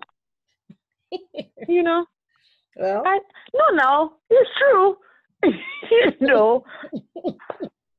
you 1.67 1.83
know, 1.83 2.05
well, 2.75 3.03
I, 3.05 3.19
no, 3.53 3.75
no, 3.75 4.13
it's 4.29 4.49
true. 4.57 4.97
you 5.43 6.27
know, 6.27 6.63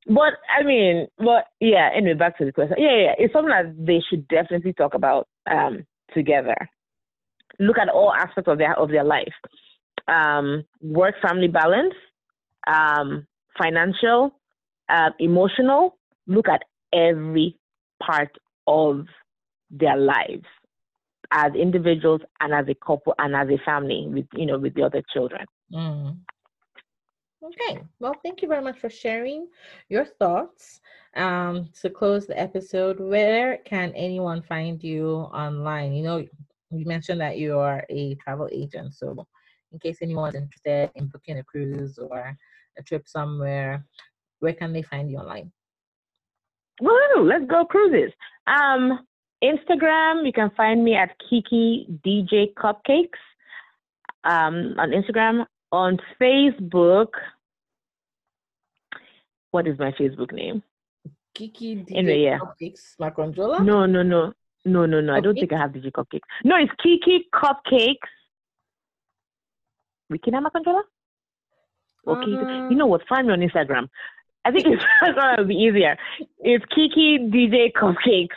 but 0.07 0.35
I 0.59 0.63
mean, 0.65 1.07
but 1.19 1.47
yeah. 1.61 1.91
Anyway, 1.95 2.15
back 2.15 2.39
to 2.39 2.45
the 2.45 2.53
question. 2.53 2.77
Yeah, 2.79 2.97
yeah, 2.97 3.15
it's 3.19 3.33
something 3.33 3.51
that 3.51 3.75
they 3.79 4.01
should 4.09 4.27
definitely 4.29 4.73
talk 4.73 4.95
about 4.95 5.29
um, 5.51 5.85
together. 6.15 6.57
Look 7.59 7.79
at 7.79 7.89
all 7.89 8.13
aspects 8.13 8.51
of 8.51 8.59
their 8.59 8.79
of 8.79 8.91
their 8.91 9.05
life, 9.05 9.33
um, 10.09 10.65
work 10.81 11.15
family 11.23 11.49
balance, 11.49 11.95
um, 12.67 13.27
financial, 13.61 14.33
uh, 14.89 15.11
emotional. 15.19 15.97
Look 16.27 16.49
at 16.49 16.63
every 16.93 17.57
part 18.03 18.31
of 18.67 19.07
their 19.71 19.97
lives 19.97 20.47
as 21.33 21.55
individuals 21.55 22.21
and 22.41 22.53
as 22.53 22.67
a 22.69 22.75
couple 22.75 23.15
and 23.19 23.35
as 23.37 23.49
a 23.49 23.59
family 23.65 24.07
with 24.09 24.27
you 24.35 24.47
know 24.47 24.59
with 24.59 24.75
the 24.75 24.83
other 24.83 25.03
children. 25.13 25.45
Mm. 25.73 26.19
Okay, 27.43 27.81
well, 28.01 28.15
thank 28.23 28.43
you 28.43 28.49
very 28.49 28.63
much 28.63 28.79
for 28.79 28.91
sharing 28.91 29.49
your 29.89 30.05
thoughts. 30.05 30.81
Um, 31.17 31.71
to 31.81 31.89
close 31.89 32.27
the 32.27 32.39
episode, 32.39 33.01
where 33.01 33.59
can 33.65 33.93
anyone 33.95 34.43
find 34.43 34.83
you 34.85 35.09
online? 35.09 35.95
You 35.95 36.03
know, 36.03 36.19
you 36.71 36.85
mentioned 36.85 37.21
that 37.23 37.39
you 37.39 37.59
are 37.59 37.85
a 37.89 38.15
travel 38.17 38.49
agent, 38.53 38.95
so 38.95 39.27
in 39.73 39.79
case 39.79 39.99
anyone's 40.03 40.35
interested 40.35 40.91
in 40.97 41.07
booking 41.07 41.39
a 41.39 41.45
cruise 41.45 41.99
or 41.99 42.37
a 42.79 42.83
trip 42.83 43.09
somewhere, 43.09 43.87
where 44.41 44.53
can 44.53 44.73
they 44.73 44.83
find 44.83 45.11
you 45.11 45.17
online? 45.17 45.51
Woo! 46.81 47.23
Let's 47.23 47.47
go 47.47 47.65
cruises. 47.65 48.13
Um, 48.47 49.07
Instagram, 49.43 50.27
you 50.27 50.33
can 50.33 50.51
find 50.57 50.85
me 50.85 50.95
at 50.95 51.11
Kiki 51.29 51.87
DJ 52.07 52.53
Cupcakes. 52.55 53.19
Um, 54.23 54.75
on 54.79 54.91
Instagram, 54.91 55.47
on 55.73 55.99
Facebook. 56.21 57.09
What 59.51 59.67
is 59.67 59.79
my 59.79 59.93
Facebook 59.93 60.33
name? 60.33 60.63
Kiki 61.35 61.77
DJ 61.77 61.97
Anyway, 61.97 62.23
yeah. 62.23 62.39
Cupcakes 62.39 62.97
Macronjola? 63.01 63.65
No, 63.65 63.87
no, 63.87 64.03
no, 64.03 64.33
no, 64.65 64.87
no, 64.87 65.01
no. 65.01 65.15
I 65.15 65.21
don't 65.21 65.35
think 65.35 65.53
I 65.53 65.59
have 65.59 65.71
DJ 65.73 65.91
Cupcakes. 65.91 66.21
No, 66.45 66.57
it's 66.57 66.73
Kiki 66.83 67.27
Cupcakes. 67.35 67.97
Wikina 70.13 70.45
Makonjola? 70.45 70.83
Or 72.05 72.21
Kiki? 72.21 72.37
Uh, 72.37 72.69
You 72.69 72.77
know 72.77 72.87
what? 72.87 73.03
Find 73.09 73.27
me 73.29 73.33
on 73.33 73.41
Instagram. 73.41 73.89
I 74.45 74.51
think 74.51 74.67
Instagram 75.03 75.39
will 75.39 75.45
be 75.47 75.55
easier. 75.55 75.97
It's 76.41 76.65
Kiki 76.75 77.19
DJ 77.19 77.73
Cupcakes. 77.73 78.37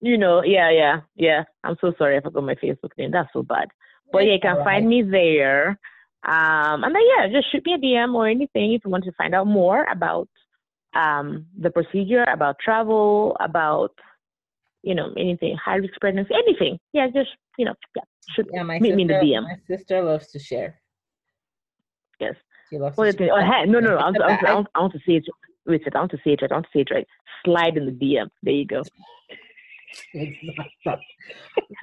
You 0.00 0.16
know, 0.16 0.42
yeah, 0.44 0.70
yeah, 0.70 1.00
yeah. 1.16 1.42
I'm 1.64 1.76
so 1.80 1.92
sorry 1.98 2.16
I 2.16 2.20
forgot 2.20 2.44
my 2.44 2.54
Facebook 2.54 2.90
name. 2.96 3.10
That's 3.10 3.28
so 3.32 3.42
bad. 3.42 3.68
But 4.12 4.24
yeah, 4.26 4.34
you 4.34 4.38
can 4.40 4.52
Alright. 4.52 4.64
find 4.64 4.88
me 4.88 5.02
there. 5.02 5.78
Um, 6.24 6.84
and 6.84 6.94
then 6.94 7.02
yeah, 7.16 7.28
just 7.28 7.50
shoot 7.50 7.64
me 7.66 7.74
a 7.74 7.78
DM 7.78 8.14
or 8.14 8.26
anything 8.28 8.72
if 8.72 8.82
you 8.84 8.90
want 8.90 9.04
to 9.04 9.12
find 9.12 9.34
out 9.34 9.46
more 9.46 9.84
about 9.90 10.28
um 10.94 11.46
the 11.58 11.70
procedure, 11.70 12.24
about 12.24 12.56
travel, 12.64 13.36
about 13.40 13.90
you 14.82 14.94
know 14.94 15.12
anything, 15.18 15.56
high 15.62 15.76
risk 15.76 15.94
pregnancy, 16.00 16.32
anything. 16.34 16.78
Yeah, 16.92 17.08
just 17.08 17.30
you 17.58 17.64
know, 17.64 17.74
yeah, 17.96 18.02
shoot 18.34 18.46
Yeah, 18.52 18.62
my 18.62 18.78
meet 18.78 18.94
me 18.94 19.02
in 19.02 19.08
the 19.08 19.14
sister, 19.14 19.26
DM. 19.26 19.42
my 19.42 19.58
sister 19.76 20.02
loves 20.02 20.28
to 20.32 20.38
share. 20.38 20.80
Yes. 22.20 22.34
She 22.70 22.78
loves 22.78 22.96
to 22.96 23.12
share. 23.16 23.32
Oh, 23.32 23.40
hey, 23.40 23.66
no, 23.70 23.80
no, 23.80 23.90
no. 23.90 23.96
I 23.98 24.04
want, 24.04 24.16
to, 24.16 24.22
I, 24.24 24.28
want 24.28 24.42
I, 24.46 24.50
I- 24.50 24.54
want, 24.54 24.66
I 24.74 24.80
want 24.80 24.92
to 24.94 24.98
say 25.00 25.14
it. 25.16 25.24
Wait, 25.66 25.82
I 25.94 25.98
want 25.98 26.10
to 26.12 26.16
say 26.18 26.32
it 26.32 26.42
right. 26.42 26.50
I 26.50 26.54
want 26.54 26.66
to 26.66 26.70
say 26.78 26.80
it 26.82 26.90
right. 26.94 27.06
Slide 27.44 27.76
in 27.76 27.86
the 27.86 27.92
DM. 27.92 28.28
There 28.42 28.54
you 28.54 28.66
go. 28.66 28.82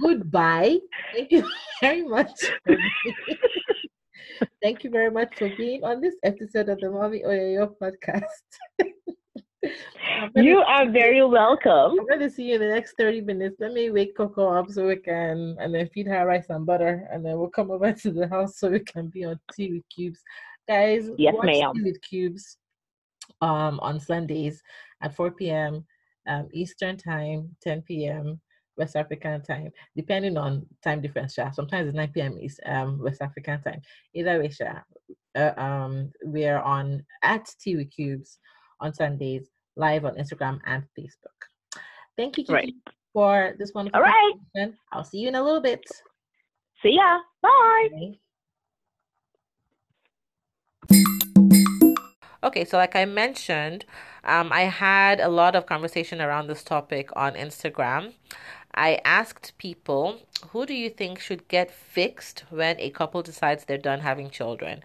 Goodbye. 0.01 0.77
Thank 1.13 1.31
you 1.31 1.49
very 1.81 2.03
much. 2.03 2.31
Thank 4.61 4.83
you 4.83 4.89
very 4.89 5.11
much 5.11 5.35
for 5.37 5.49
being 5.57 5.83
on 5.83 6.01
this 6.01 6.15
episode 6.23 6.69
of 6.69 6.79
the 6.79 6.89
Mommy 6.89 7.21
Oyoyo 7.25 7.73
podcast. 7.81 8.23
You 10.35 10.59
are 10.59 10.89
very 10.89 11.25
welcome. 11.25 11.97
I'm 11.99 12.07
going 12.07 12.19
to 12.19 12.29
see 12.29 12.49
you 12.49 12.55
in 12.55 12.61
the 12.61 12.67
next 12.67 12.95
30 12.97 13.21
minutes. 13.21 13.57
Let 13.59 13.73
me 13.73 13.89
wake 13.89 14.15
Coco 14.15 14.49
up 14.49 14.69
so 14.69 14.87
we 14.87 14.97
can, 14.97 15.55
and 15.59 15.73
then 15.73 15.87
feed 15.89 16.07
her 16.07 16.25
rice 16.25 16.45
and 16.49 16.65
butter, 16.65 17.07
and 17.11 17.25
then 17.25 17.37
we'll 17.39 17.49
come 17.49 17.71
over 17.71 17.91
to 17.91 18.11
the 18.11 18.27
house 18.27 18.59
so 18.59 18.69
we 18.69 18.79
can 18.81 19.07
be 19.07 19.25
on 19.25 19.39
Tea 19.53 19.73
with 19.73 19.83
Cubes. 19.89 20.21
Guys, 20.67 21.09
Yes, 21.17 21.33
watch 21.35 21.45
ma'am. 21.47 21.73
Tea 21.75 21.83
with 21.83 22.01
Cubes 22.01 22.57
um, 23.41 23.79
on 23.81 23.99
Sundays 23.99 24.61
at 25.01 25.15
4 25.15 25.31
p.m. 25.31 25.85
Um, 26.27 26.49
Eastern 26.51 26.97
Time, 26.97 27.55
10 27.61 27.81
p.m. 27.83 28.39
West 28.77 28.95
African 28.95 29.41
time, 29.41 29.71
depending 29.95 30.37
on 30.37 30.65
time 30.83 31.01
difference. 31.01 31.33
Sha. 31.33 31.51
Sometimes 31.51 31.87
it's 31.87 31.95
9 31.95 32.11
p.m. 32.13 32.37
East 32.39 32.59
um, 32.65 32.99
West 32.99 33.21
African 33.21 33.61
time. 33.61 33.81
Either 34.13 34.39
way, 34.39 34.49
Sha, 34.49 34.79
uh, 35.35 35.51
um, 35.57 36.11
we 36.25 36.45
are 36.45 36.61
on 36.61 37.03
at 37.23 37.47
with 37.65 37.91
Cubes 37.91 38.39
on 38.79 38.93
Sundays, 38.93 39.49
live 39.75 40.05
on 40.05 40.15
Instagram 40.15 40.59
and 40.65 40.83
Facebook. 40.97 41.39
Thank 42.17 42.37
you, 42.37 42.43
Kiki, 42.43 42.53
Right. 42.53 42.73
for 43.13 43.53
this 43.57 43.73
wonderful 43.73 43.97
All 43.97 44.03
right. 44.03 44.33
conversation. 44.55 44.77
I'll 44.91 45.03
see 45.03 45.19
you 45.19 45.27
in 45.27 45.35
a 45.35 45.43
little 45.43 45.61
bit. 45.61 45.83
See 46.81 46.95
ya. 46.95 47.19
Bye. 47.41 47.89
Bye. 47.91 48.19
Okay, 52.43 52.63
so 52.63 52.77
like 52.77 52.95
I 52.95 53.05
mentioned, 53.05 53.85
um, 54.25 54.51
I 54.51 54.61
had 54.61 55.19
a 55.19 55.29
lot 55.29 55.55
of 55.55 55.65
conversation 55.65 56.21
around 56.21 56.47
this 56.47 56.63
topic 56.63 57.09
on 57.15 57.33
Instagram. 57.33 58.13
I 58.73 58.99
asked 59.05 59.53
people, 59.57 60.19
who 60.49 60.65
do 60.65 60.73
you 60.73 60.89
think 60.89 61.19
should 61.19 61.47
get 61.47 61.71
fixed 61.71 62.43
when 62.49 62.79
a 62.79 62.89
couple 62.89 63.21
decides 63.21 63.63
they're 63.63 63.77
done 63.77 64.01
having 64.01 64.29
children? 64.29 64.83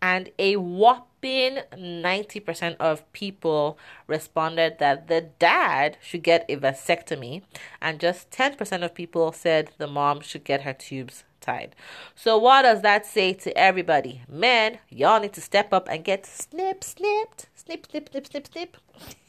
And 0.00 0.30
a 0.38 0.56
whopping 0.56 1.58
90% 1.72 2.76
of 2.78 3.10
people 3.12 3.78
responded 4.06 4.78
that 4.78 5.08
the 5.08 5.20
dad 5.38 5.96
should 6.02 6.22
get 6.22 6.44
a 6.48 6.56
vasectomy, 6.56 7.42
and 7.80 8.00
just 8.00 8.30
10% 8.30 8.84
of 8.84 8.94
people 8.94 9.32
said 9.32 9.70
the 9.78 9.86
mom 9.86 10.20
should 10.20 10.44
get 10.44 10.62
her 10.62 10.72
tubes 10.72 11.24
tied. 11.42 11.74
So, 12.14 12.38
what 12.38 12.62
does 12.62 12.82
that 12.82 13.04
say 13.04 13.32
to 13.34 13.56
everybody? 13.56 14.22
Men, 14.28 14.78
y'all 14.88 15.20
need 15.20 15.32
to 15.34 15.40
step 15.40 15.72
up 15.72 15.88
and 15.90 16.04
get 16.04 16.24
snip, 16.24 16.82
snipped, 16.84 17.46
snip, 17.54 17.86
snip, 17.90 18.08
snip, 18.10 18.26
snip, 18.26 18.46
snip. 18.46 18.76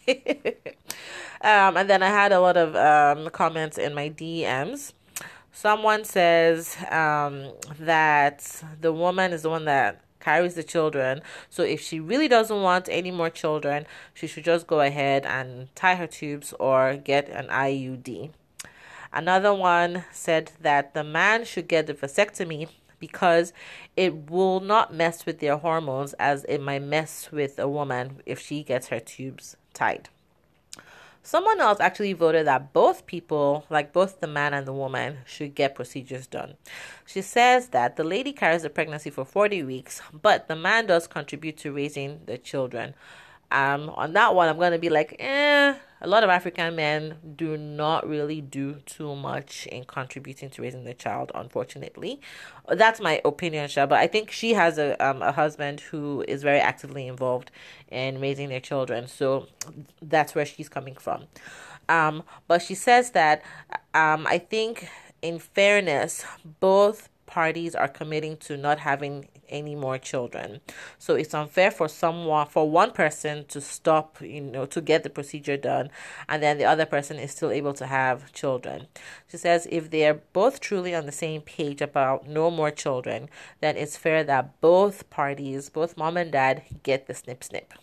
um, 1.42 1.78
and 1.78 1.90
then 1.90 2.04
I 2.04 2.08
had 2.10 2.32
a 2.32 2.40
lot 2.40 2.58
of 2.58 2.76
um, 2.76 3.30
comments 3.32 3.78
in 3.78 3.94
my 3.94 4.10
DMs. 4.10 4.94
Someone 5.52 6.04
says 6.04 6.78
um, 6.90 7.52
that 7.80 8.64
the 8.82 8.92
woman 8.92 9.32
is 9.34 9.44
the 9.44 9.50
one 9.50 9.66
that 9.66 10.02
carries 10.20 10.56
the 10.56 10.64
children. 10.64 11.22
So 11.50 11.64
if 11.64 11.82
she 11.82 12.00
really 12.00 12.28
doesn't 12.28 12.62
want 12.62 12.88
any 12.90 13.12
more 13.12 13.30
children, 13.30 13.86
she 14.14 14.26
should 14.26 14.46
just 14.46 14.68
go 14.68 14.80
ahead 14.80 15.26
and 15.26 15.74
tie 15.76 15.96
her 15.96 16.08
tubes 16.08 16.54
or 16.60 16.96
get 16.96 17.30
an 17.30 17.48
IUD. 17.48 18.32
Another 19.14 19.54
one 19.54 20.06
said 20.12 20.52
that 20.62 20.96
the 20.96 21.04
man 21.04 21.46
should 21.46 21.68
get 21.68 21.86
the 21.86 21.94
vasectomy 21.94 22.68
because 23.00 23.54
it 23.96 24.32
will 24.32 24.60
not 24.60 24.94
mess 24.94 25.26
with 25.26 25.40
their 25.40 25.58
hormones 25.58 26.14
as 26.14 26.46
it 26.46 26.60
might 26.60 26.82
mess 26.82 27.32
with 27.32 27.60
a 27.60 27.68
woman 27.68 28.22
if 28.26 28.40
she 28.40 28.64
gets 28.64 28.88
her 28.88 29.00
tubes 29.00 29.56
tied. 29.74 30.10
Someone 31.22 31.62
else 31.62 31.80
actually 31.80 32.12
voted 32.14 32.48
that 32.48 32.74
both 32.74 33.06
people, 33.06 33.66
like 33.70 33.94
both 33.94 34.20
the 34.20 34.28
man 34.28 34.54
and 34.54 34.66
the 34.66 34.74
woman, 34.74 35.20
should 35.26 35.56
get 35.56 35.76
procedures 35.76 36.28
done. 36.28 36.56
She 37.06 37.22
says 37.22 37.70
that 37.70 37.96
the 37.96 38.04
lady 38.04 38.34
carries 38.34 38.64
the 38.64 38.70
pregnancy 38.70 39.10
for 39.10 39.24
40 39.24 39.64
weeks, 39.64 40.02
but 40.12 40.50
the 40.50 40.56
man 40.56 40.88
does 40.88 41.08
contribute 41.08 41.56
to 41.58 41.72
raising 41.72 42.22
the 42.26 42.38
children. 42.38 42.94
Um, 43.54 43.92
on 43.92 44.14
that 44.14 44.34
one, 44.34 44.50
I'm 44.50 44.58
going 44.58 44.72
to 44.72 44.80
be 44.80 44.90
like, 44.90 45.16
eh, 45.20 45.76
a 46.02 46.08
lot 46.08 46.24
of 46.24 46.30
African 46.30 46.76
men 46.76 47.16
do 47.36 47.56
not 47.56 48.06
really 48.08 48.42
do 48.42 48.82
too 48.86 49.16
much 49.16 49.68
in 49.68 49.86
contributing 49.86 50.50
to 50.50 50.62
raising 50.62 50.84
the 50.84 50.94
child, 50.96 51.32
unfortunately. 51.36 52.20
That's 52.68 53.00
my 53.00 53.22
opinion, 53.24 53.70
Sha, 53.70 53.86
but 53.86 54.00
I 54.00 54.08
think 54.08 54.32
she 54.32 54.54
has 54.54 54.78
a, 54.80 55.02
um, 55.06 55.22
a 55.22 55.32
husband 55.32 55.80
who 55.80 56.26
is 56.28 56.42
very 56.42 56.60
actively 56.60 57.08
involved 57.08 57.52
in 57.90 58.20
raising 58.20 58.50
their 58.50 58.60
children, 58.60 59.08
so 59.08 59.48
that's 60.02 60.34
where 60.34 60.46
she's 60.46 60.68
coming 60.68 60.96
from. 60.96 61.26
Um, 61.88 62.24
but 62.48 62.62
she 62.62 62.76
says 62.76 63.12
that 63.12 63.44
um, 63.94 64.26
I 64.28 64.40
think, 64.40 64.90
in 65.22 65.38
fairness, 65.38 66.26
both 66.60 67.10
parties 67.28 67.76
are 67.76 67.88
committing 67.88 68.36
to 68.38 68.58
not 68.58 68.80
having 68.80 69.28
any 69.54 69.76
more 69.76 69.98
children. 69.98 70.60
So 70.98 71.16
it's 71.16 71.34
unfair 71.34 71.72
for 71.72 71.88
someone 71.88 72.48
for 72.48 72.70
one 72.70 72.92
person 72.92 73.46
to 73.46 73.62
stop, 73.62 74.18
you 74.22 74.42
know, 74.42 74.66
to 74.66 74.82
get 74.82 75.04
the 75.04 75.10
procedure 75.10 75.56
done 75.58 75.90
and 76.28 76.44
then 76.44 76.58
the 76.58 76.66
other 76.66 76.86
person 76.86 77.18
is 77.18 77.32
still 77.32 77.52
able 77.52 77.74
to 77.74 77.86
have 77.86 78.34
children. 78.34 78.88
She 79.30 79.38
says 79.38 79.68
if 79.72 79.90
they're 79.90 80.22
both 80.34 80.60
truly 80.60 80.94
on 80.94 81.06
the 81.06 81.12
same 81.12 81.42
page 81.42 81.82
about 81.82 82.28
no 82.28 82.50
more 82.50 82.72
children, 82.72 83.30
then 83.62 83.78
it's 83.78 83.96
fair 83.96 84.24
that 84.24 84.60
both 84.60 85.10
parties, 85.10 85.70
both 85.70 85.96
mom 85.96 86.18
and 86.18 86.32
dad, 86.32 86.64
get 86.84 87.08
the 87.08 87.14
snip 87.14 87.44
snip. 87.44 87.74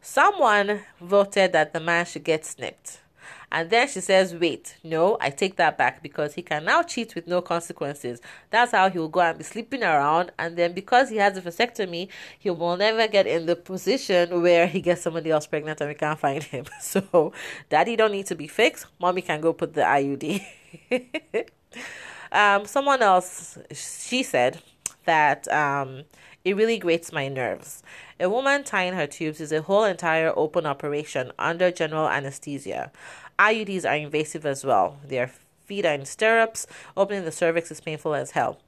Someone 0.00 0.82
voted 1.00 1.52
that 1.52 1.72
the 1.72 1.80
man 1.80 2.06
should 2.06 2.22
get 2.22 2.44
snipped. 2.44 3.00
And 3.52 3.70
then 3.70 3.88
she 3.88 4.00
says, 4.00 4.34
Wait, 4.34 4.76
no, 4.82 5.16
I 5.20 5.30
take 5.30 5.56
that 5.56 5.78
back 5.78 6.02
because 6.02 6.34
he 6.34 6.42
can 6.42 6.64
now 6.64 6.82
cheat 6.82 7.14
with 7.14 7.26
no 7.26 7.40
consequences. 7.40 8.20
That's 8.50 8.72
how 8.72 8.90
he'll 8.90 9.08
go 9.08 9.20
and 9.20 9.38
be 9.38 9.44
sleeping 9.44 9.82
around. 9.82 10.32
And 10.38 10.56
then 10.56 10.72
because 10.72 11.10
he 11.10 11.16
has 11.16 11.36
a 11.36 11.42
vasectomy, 11.42 12.08
he 12.38 12.50
will 12.50 12.76
never 12.76 13.06
get 13.08 13.26
in 13.26 13.46
the 13.46 13.56
position 13.56 14.42
where 14.42 14.66
he 14.66 14.80
gets 14.80 15.02
somebody 15.02 15.30
else 15.30 15.46
pregnant 15.46 15.80
and 15.80 15.88
we 15.88 15.94
can't 15.94 16.18
find 16.18 16.42
him. 16.42 16.64
So, 16.80 17.32
daddy 17.68 17.96
don't 17.96 18.12
need 18.12 18.26
to 18.26 18.34
be 18.34 18.46
fixed. 18.46 18.86
Mommy 19.00 19.20
can 19.22 19.40
go 19.40 19.52
put 19.52 19.74
the 19.74 19.82
IUD. 19.82 20.44
um, 22.32 22.64
someone 22.64 23.02
else, 23.02 23.58
she 23.72 24.22
said 24.22 24.62
that 25.04 25.48
um, 25.52 26.04
it 26.44 26.56
really 26.56 26.78
grates 26.78 27.12
my 27.12 27.26
nerves. 27.26 27.82
A 28.20 28.30
woman 28.30 28.62
tying 28.62 28.94
her 28.94 29.06
tubes 29.06 29.40
is 29.40 29.52
a 29.52 29.62
whole 29.62 29.84
entire 29.84 30.32
open 30.36 30.64
operation 30.64 31.32
under 31.38 31.70
general 31.72 32.08
anesthesia. 32.08 32.92
IUDs 33.38 33.88
are 33.88 33.96
invasive 33.96 34.46
as 34.46 34.64
well. 34.64 34.98
Their 35.04 35.30
feet 35.66 35.84
are 35.84 35.94
in 35.94 36.06
stirrups. 36.06 36.66
Opening 36.96 37.24
the 37.24 37.32
cervix 37.32 37.70
is 37.70 37.80
painful 37.80 38.14
as 38.14 38.32
hell. 38.32 38.60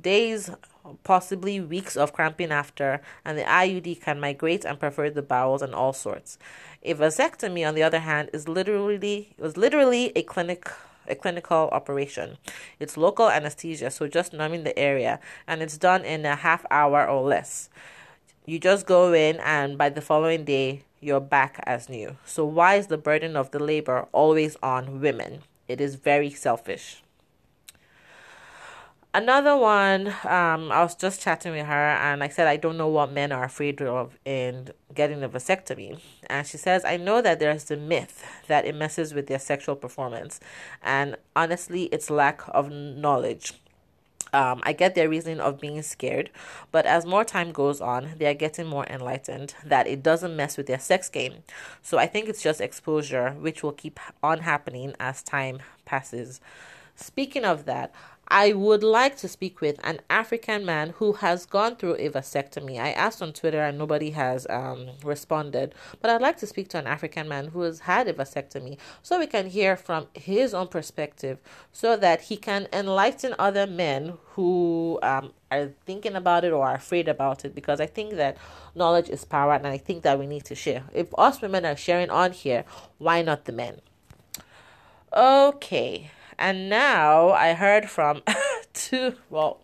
Days, 0.00 0.50
possibly 1.04 1.60
weeks 1.60 1.96
of 1.96 2.12
cramping 2.12 2.50
after, 2.50 3.00
and 3.24 3.38
the 3.38 3.42
IUD 3.42 4.00
can 4.00 4.20
migrate 4.20 4.64
and 4.64 4.80
perforate 4.80 5.14
the 5.14 5.22
bowels 5.22 5.62
and 5.62 5.74
all 5.74 5.92
sorts. 5.92 6.38
A 6.82 6.94
vasectomy, 6.94 7.66
on 7.66 7.74
the 7.74 7.82
other 7.82 8.00
hand, 8.00 8.30
is 8.32 8.48
literally 8.48 9.34
was 9.38 9.56
literally 9.56 10.12
a 10.16 10.22
clinic 10.22 10.70
a 11.08 11.14
clinical 11.14 11.68
operation. 11.70 12.36
It's 12.80 12.96
local 12.96 13.30
anesthesia, 13.30 13.90
so 13.90 14.08
just 14.08 14.32
numbing 14.32 14.64
the 14.64 14.76
area, 14.78 15.20
and 15.46 15.62
it's 15.62 15.78
done 15.78 16.04
in 16.04 16.24
a 16.26 16.34
half 16.36 16.66
hour 16.70 17.08
or 17.08 17.22
less. 17.22 17.68
You 18.44 18.58
just 18.58 18.86
go 18.86 19.12
in, 19.12 19.36
and 19.40 19.78
by 19.78 19.88
the 19.88 20.00
following 20.00 20.44
day, 20.44 20.82
you're 21.06 21.20
back 21.20 21.62
as 21.66 21.88
new. 21.88 22.16
So, 22.24 22.44
why 22.44 22.74
is 22.74 22.88
the 22.88 22.98
burden 22.98 23.36
of 23.36 23.52
the 23.52 23.60
labor 23.60 24.08
always 24.12 24.56
on 24.62 25.00
women? 25.00 25.42
It 25.68 25.80
is 25.80 25.94
very 25.94 26.30
selfish. 26.30 27.02
Another 29.14 29.56
one, 29.56 30.08
um, 30.24 30.70
I 30.70 30.82
was 30.82 30.94
just 30.94 31.22
chatting 31.22 31.52
with 31.52 31.64
her 31.64 31.72
and 31.72 32.22
I 32.22 32.28
said, 32.28 32.48
I 32.48 32.58
don't 32.58 32.76
know 32.76 32.88
what 32.88 33.12
men 33.12 33.32
are 33.32 33.44
afraid 33.44 33.80
of 33.80 34.18
in 34.26 34.68
getting 34.94 35.22
a 35.22 35.28
vasectomy. 35.28 36.00
And 36.28 36.46
she 36.46 36.58
says, 36.58 36.84
I 36.84 36.98
know 36.98 37.22
that 37.22 37.38
there's 37.38 37.64
the 37.64 37.78
myth 37.78 38.22
that 38.48 38.66
it 38.66 38.74
messes 38.74 39.14
with 39.14 39.26
their 39.26 39.38
sexual 39.38 39.74
performance. 39.74 40.38
And 40.82 41.16
honestly, 41.34 41.84
it's 41.84 42.10
lack 42.10 42.42
of 42.48 42.70
knowledge. 42.70 43.54
Um, 44.32 44.60
I 44.64 44.72
get 44.72 44.94
their 44.94 45.08
reasoning 45.08 45.40
of 45.40 45.60
being 45.60 45.80
scared, 45.82 46.30
but 46.72 46.84
as 46.84 47.06
more 47.06 47.24
time 47.24 47.52
goes 47.52 47.80
on, 47.80 48.14
they 48.18 48.26
are 48.26 48.34
getting 48.34 48.66
more 48.66 48.84
enlightened 48.86 49.54
that 49.64 49.86
it 49.86 50.02
doesn't 50.02 50.36
mess 50.36 50.56
with 50.56 50.66
their 50.66 50.78
sex 50.78 51.08
game. 51.08 51.44
So 51.82 51.98
I 51.98 52.06
think 52.06 52.28
it's 52.28 52.42
just 52.42 52.60
exposure, 52.60 53.30
which 53.32 53.62
will 53.62 53.72
keep 53.72 54.00
on 54.22 54.40
happening 54.40 54.94
as 54.98 55.22
time 55.22 55.60
passes. 55.84 56.40
Speaking 56.96 57.44
of 57.44 57.66
that, 57.66 57.94
I 58.28 58.54
would 58.54 58.82
like 58.82 59.16
to 59.18 59.28
speak 59.28 59.60
with 59.60 59.78
an 59.84 60.00
African 60.10 60.64
man 60.64 60.90
who 60.96 61.12
has 61.14 61.46
gone 61.46 61.76
through 61.76 61.94
a 61.94 62.10
vasectomy. 62.10 62.78
I 62.78 62.90
asked 62.90 63.22
on 63.22 63.32
Twitter 63.32 63.60
and 63.60 63.78
nobody 63.78 64.10
has 64.10 64.46
um, 64.50 64.88
responded, 65.04 65.74
but 66.00 66.10
I'd 66.10 66.20
like 66.20 66.36
to 66.38 66.46
speak 66.46 66.68
to 66.70 66.78
an 66.78 66.88
African 66.88 67.28
man 67.28 67.48
who 67.48 67.60
has 67.62 67.80
had 67.80 68.08
a 68.08 68.12
vasectomy 68.12 68.78
so 69.02 69.20
we 69.20 69.28
can 69.28 69.46
hear 69.48 69.76
from 69.76 70.08
his 70.14 70.54
own 70.54 70.66
perspective 70.66 71.38
so 71.72 71.96
that 71.96 72.22
he 72.22 72.36
can 72.36 72.66
enlighten 72.72 73.34
other 73.38 73.66
men 73.66 74.14
who 74.30 74.98
um, 75.02 75.32
are 75.52 75.70
thinking 75.84 76.16
about 76.16 76.44
it 76.44 76.52
or 76.52 76.66
are 76.66 76.74
afraid 76.74 77.06
about 77.08 77.44
it 77.44 77.54
because 77.54 77.80
I 77.80 77.86
think 77.86 78.14
that 78.14 78.36
knowledge 78.74 79.08
is 79.08 79.24
power 79.24 79.52
and 79.54 79.68
I 79.68 79.78
think 79.78 80.02
that 80.02 80.18
we 80.18 80.26
need 80.26 80.44
to 80.46 80.56
share. 80.56 80.82
If 80.92 81.08
us 81.16 81.40
women 81.40 81.64
are 81.64 81.76
sharing 81.76 82.10
on 82.10 82.32
here, 82.32 82.64
why 82.98 83.22
not 83.22 83.44
the 83.44 83.52
men? 83.52 83.80
Okay. 85.12 86.10
And 86.38 86.68
now 86.68 87.30
I 87.30 87.54
heard 87.54 87.88
from 87.88 88.22
two, 88.72 89.14
well, 89.30 89.60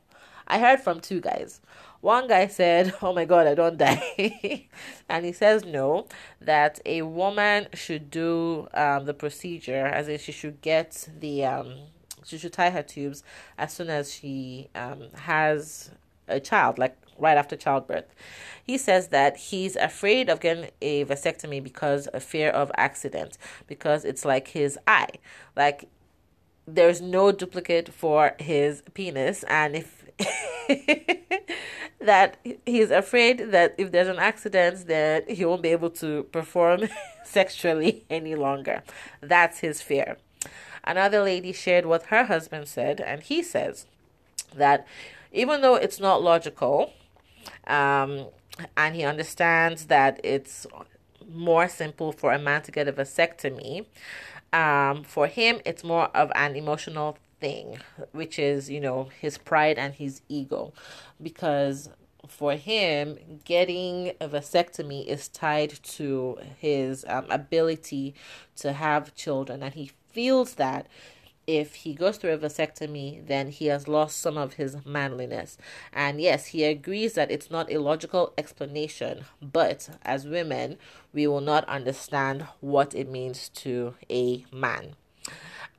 I 0.46 0.58
heard 0.58 0.80
from 0.80 1.00
two 1.00 1.20
guys. 1.20 1.60
One 2.00 2.26
guy 2.26 2.48
said, 2.48 2.94
Oh 3.02 3.12
my 3.12 3.24
God, 3.24 3.46
I 3.46 3.54
don't 3.54 3.78
die. 3.78 4.68
and 5.08 5.24
he 5.24 5.32
says 5.32 5.64
no, 5.64 6.06
that 6.40 6.80
a 6.84 7.02
woman 7.02 7.68
should 7.74 8.10
do 8.10 8.68
um, 8.74 9.04
the 9.04 9.14
procedure, 9.14 9.86
as 9.86 10.08
in 10.08 10.18
she 10.18 10.32
should 10.32 10.60
get 10.60 11.08
the, 11.20 11.44
um, 11.44 11.74
she 12.24 12.38
should 12.38 12.52
tie 12.52 12.70
her 12.70 12.82
tubes 12.82 13.22
as 13.56 13.72
soon 13.72 13.88
as 13.88 14.12
she 14.12 14.68
um, 14.74 15.08
has 15.14 15.90
a 16.28 16.40
child, 16.40 16.78
like 16.78 16.96
right 17.18 17.36
after 17.36 17.56
childbirth. 17.56 18.12
He 18.64 18.78
says 18.78 19.08
that 19.08 19.36
he's 19.36 19.76
afraid 19.76 20.28
of 20.28 20.40
getting 20.40 20.70
a 20.80 21.04
vasectomy 21.04 21.62
because 21.62 22.06
of 22.08 22.22
fear 22.22 22.50
of 22.50 22.72
accident, 22.76 23.38
because 23.66 24.04
it's 24.04 24.24
like 24.24 24.48
his 24.48 24.78
eye. 24.86 25.10
Like 25.56 25.88
there's 26.66 27.00
no 27.00 27.32
duplicate 27.32 27.88
for 27.92 28.34
his 28.38 28.82
penis 28.94 29.44
and 29.44 29.76
if 29.76 30.04
that 32.00 32.36
he's 32.66 32.90
afraid 32.90 33.50
that 33.50 33.74
if 33.78 33.90
there's 33.92 34.08
an 34.08 34.18
accident 34.18 34.86
then 34.86 35.22
he 35.28 35.44
won't 35.44 35.62
be 35.62 35.70
able 35.70 35.90
to 35.90 36.24
perform 36.24 36.88
sexually 37.24 38.04
any 38.10 38.34
longer. 38.34 38.82
That's 39.20 39.60
his 39.60 39.82
fear. 39.82 40.18
Another 40.84 41.22
lady 41.22 41.52
shared 41.52 41.86
what 41.86 42.04
her 42.04 42.24
husband 42.24 42.68
said 42.68 43.00
and 43.00 43.22
he 43.22 43.42
says 43.42 43.86
that 44.54 44.86
even 45.32 45.62
though 45.62 45.76
it's 45.76 45.98
not 45.98 46.22
logical 46.22 46.92
um, 47.66 48.26
and 48.76 48.94
he 48.94 49.04
understands 49.04 49.86
that 49.86 50.20
it's 50.22 50.66
more 51.32 51.68
simple 51.68 52.12
for 52.12 52.32
a 52.32 52.38
man 52.38 52.62
to 52.62 52.70
get 52.70 52.88
a 52.88 52.92
vasectomy 52.92 53.86
um, 54.52 55.04
for 55.04 55.26
him, 55.26 55.60
it's 55.64 55.82
more 55.82 56.08
of 56.14 56.30
an 56.34 56.56
emotional 56.56 57.16
thing, 57.40 57.78
which 58.12 58.38
is, 58.38 58.70
you 58.70 58.80
know, 58.80 59.08
his 59.20 59.38
pride 59.38 59.78
and 59.78 59.94
his 59.94 60.22
ego. 60.28 60.72
Because 61.22 61.90
for 62.28 62.54
him, 62.54 63.18
getting 63.44 64.10
a 64.20 64.28
vasectomy 64.28 65.06
is 65.06 65.28
tied 65.28 65.70
to 65.82 66.38
his 66.58 67.04
um, 67.08 67.26
ability 67.30 68.14
to 68.56 68.72
have 68.72 69.14
children. 69.14 69.62
And 69.62 69.74
he 69.74 69.92
feels 70.10 70.54
that 70.54 70.86
if 71.46 71.74
he 71.74 71.94
goes 71.94 72.16
through 72.16 72.32
a 72.32 72.38
vasectomy, 72.38 73.26
then 73.26 73.48
he 73.48 73.66
has 73.66 73.88
lost 73.88 74.18
some 74.18 74.38
of 74.38 74.54
his 74.54 74.76
manliness. 74.84 75.58
And 75.92 76.20
yes, 76.20 76.46
he 76.46 76.64
agrees 76.64 77.14
that 77.14 77.30
it's 77.30 77.50
not 77.50 77.72
a 77.72 77.78
logical 77.78 78.32
explanation, 78.38 79.24
but 79.40 79.90
as 80.02 80.26
women, 80.26 80.78
we 81.12 81.26
will 81.26 81.40
not 81.40 81.68
understand 81.68 82.46
what 82.60 82.94
it 82.94 83.08
means 83.10 83.48
to 83.50 83.94
a 84.10 84.44
man. 84.52 84.94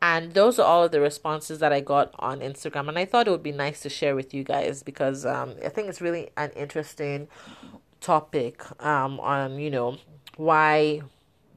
And 0.01 0.33
those 0.33 0.59
are 0.59 0.67
all 0.67 0.83
of 0.83 0.91
the 0.91 0.99
responses 0.99 1.59
that 1.59 1.71
I 1.71 1.79
got 1.79 2.13
on 2.19 2.41
Instagram. 2.41 2.89
And 2.89 2.99
I 2.99 3.05
thought 3.05 3.25
it 3.25 3.31
would 3.31 3.41
be 3.41 3.53
nice 3.53 3.79
to 3.81 3.89
share 3.89 4.15
with 4.15 4.33
you 4.33 4.43
guys 4.43 4.83
because 4.83 5.25
um, 5.25 5.55
I 5.63 5.69
think 5.69 5.87
it's 5.87 6.01
really 6.01 6.29
an 6.35 6.51
interesting 6.57 7.29
topic 8.01 8.61
um, 8.85 9.17
on, 9.21 9.59
you 9.59 9.71
know, 9.71 9.97
why 10.35 11.03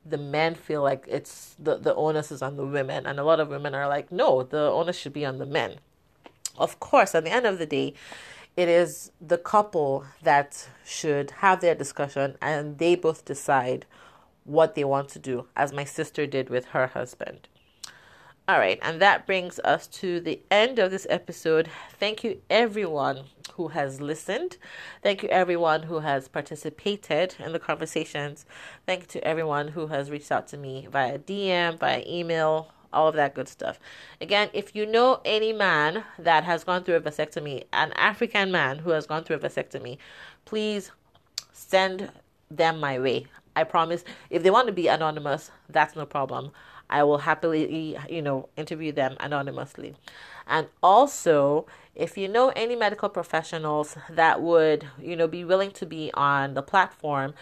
the 0.08 0.18
men 0.18 0.54
feel 0.54 0.82
like 0.82 1.04
it's 1.08 1.56
the, 1.58 1.76
the 1.76 1.94
onus 1.94 2.30
is 2.30 2.42
on 2.42 2.56
the 2.56 2.66
women. 2.66 3.06
And 3.06 3.18
a 3.18 3.24
lot 3.24 3.40
of 3.40 3.48
women 3.48 3.74
are 3.74 3.88
like, 3.88 4.12
no, 4.12 4.42
the 4.42 4.70
onus 4.70 4.96
should 4.96 5.12
be 5.12 5.24
on 5.24 5.38
the 5.38 5.46
men. 5.46 5.76
Of 6.58 6.80
course, 6.80 7.14
at 7.14 7.24
the 7.24 7.32
end 7.32 7.46
of 7.46 7.58
the 7.58 7.66
day, 7.66 7.94
it 8.56 8.68
is 8.68 9.12
the 9.20 9.38
couple 9.38 10.06
that 10.22 10.68
should 10.84 11.30
have 11.42 11.60
their 11.60 11.74
discussion 11.74 12.36
and 12.40 12.78
they 12.78 12.94
both 12.94 13.24
decide 13.24 13.84
what 14.44 14.74
they 14.74 14.84
want 14.84 15.08
to 15.10 15.18
do, 15.18 15.46
as 15.56 15.72
my 15.72 15.84
sister 15.84 16.26
did 16.26 16.48
with 16.48 16.66
her 16.66 16.86
husband. 16.86 17.48
All 18.48 18.60
right, 18.60 18.78
and 18.80 19.02
that 19.02 19.26
brings 19.26 19.58
us 19.64 19.88
to 19.88 20.20
the 20.20 20.38
end 20.52 20.78
of 20.78 20.92
this 20.92 21.04
episode. 21.10 21.68
Thank 21.98 22.22
you, 22.22 22.40
everyone 22.48 23.24
who 23.54 23.68
has 23.68 24.00
listened. 24.00 24.56
Thank 25.02 25.24
you, 25.24 25.28
everyone 25.30 25.82
who 25.82 25.98
has 25.98 26.28
participated 26.28 27.34
in 27.40 27.50
the 27.50 27.58
conversations. 27.58 28.46
Thank 28.86 29.00
you 29.00 29.06
to 29.08 29.24
everyone 29.26 29.66
who 29.66 29.88
has 29.88 30.12
reached 30.12 30.30
out 30.30 30.46
to 30.48 30.56
me 30.56 30.86
via 30.88 31.18
DM, 31.18 31.80
via 31.80 32.04
email, 32.06 32.70
all 32.92 33.08
of 33.08 33.16
that 33.16 33.34
good 33.34 33.48
stuff. 33.48 33.80
Again, 34.20 34.48
if 34.52 34.76
you 34.76 34.86
know 34.86 35.20
any 35.24 35.52
man 35.52 36.04
that 36.16 36.44
has 36.44 36.62
gone 36.62 36.84
through 36.84 36.94
a 36.94 37.00
vasectomy, 37.00 37.64
an 37.72 37.90
African 37.94 38.52
man 38.52 38.78
who 38.78 38.90
has 38.90 39.08
gone 39.08 39.24
through 39.24 39.36
a 39.36 39.40
vasectomy, 39.40 39.98
please 40.44 40.92
send 41.52 42.12
them 42.48 42.78
my 42.78 42.96
way. 43.00 43.26
I 43.56 43.64
promise. 43.64 44.04
If 44.28 44.42
they 44.42 44.50
want 44.50 44.66
to 44.66 44.72
be 44.72 44.86
anonymous, 44.86 45.50
that's 45.68 45.96
no 45.96 46.04
problem. 46.04 46.52
I 46.88 47.02
will 47.02 47.18
happily, 47.18 47.96
you 48.08 48.22
know, 48.22 48.48
interview 48.56 48.92
them 48.92 49.16
anonymously. 49.20 49.96
And 50.46 50.68
also, 50.82 51.66
if 51.94 52.16
you 52.16 52.28
know 52.28 52.52
any 52.54 52.76
medical 52.76 53.08
professionals 53.08 53.96
that 54.10 54.40
would, 54.40 54.86
you 55.00 55.16
know, 55.16 55.26
be 55.26 55.44
willing 55.44 55.72
to 55.72 55.86
be 55.86 56.10
on 56.14 56.54
the 56.54 56.62
platform 56.62 57.34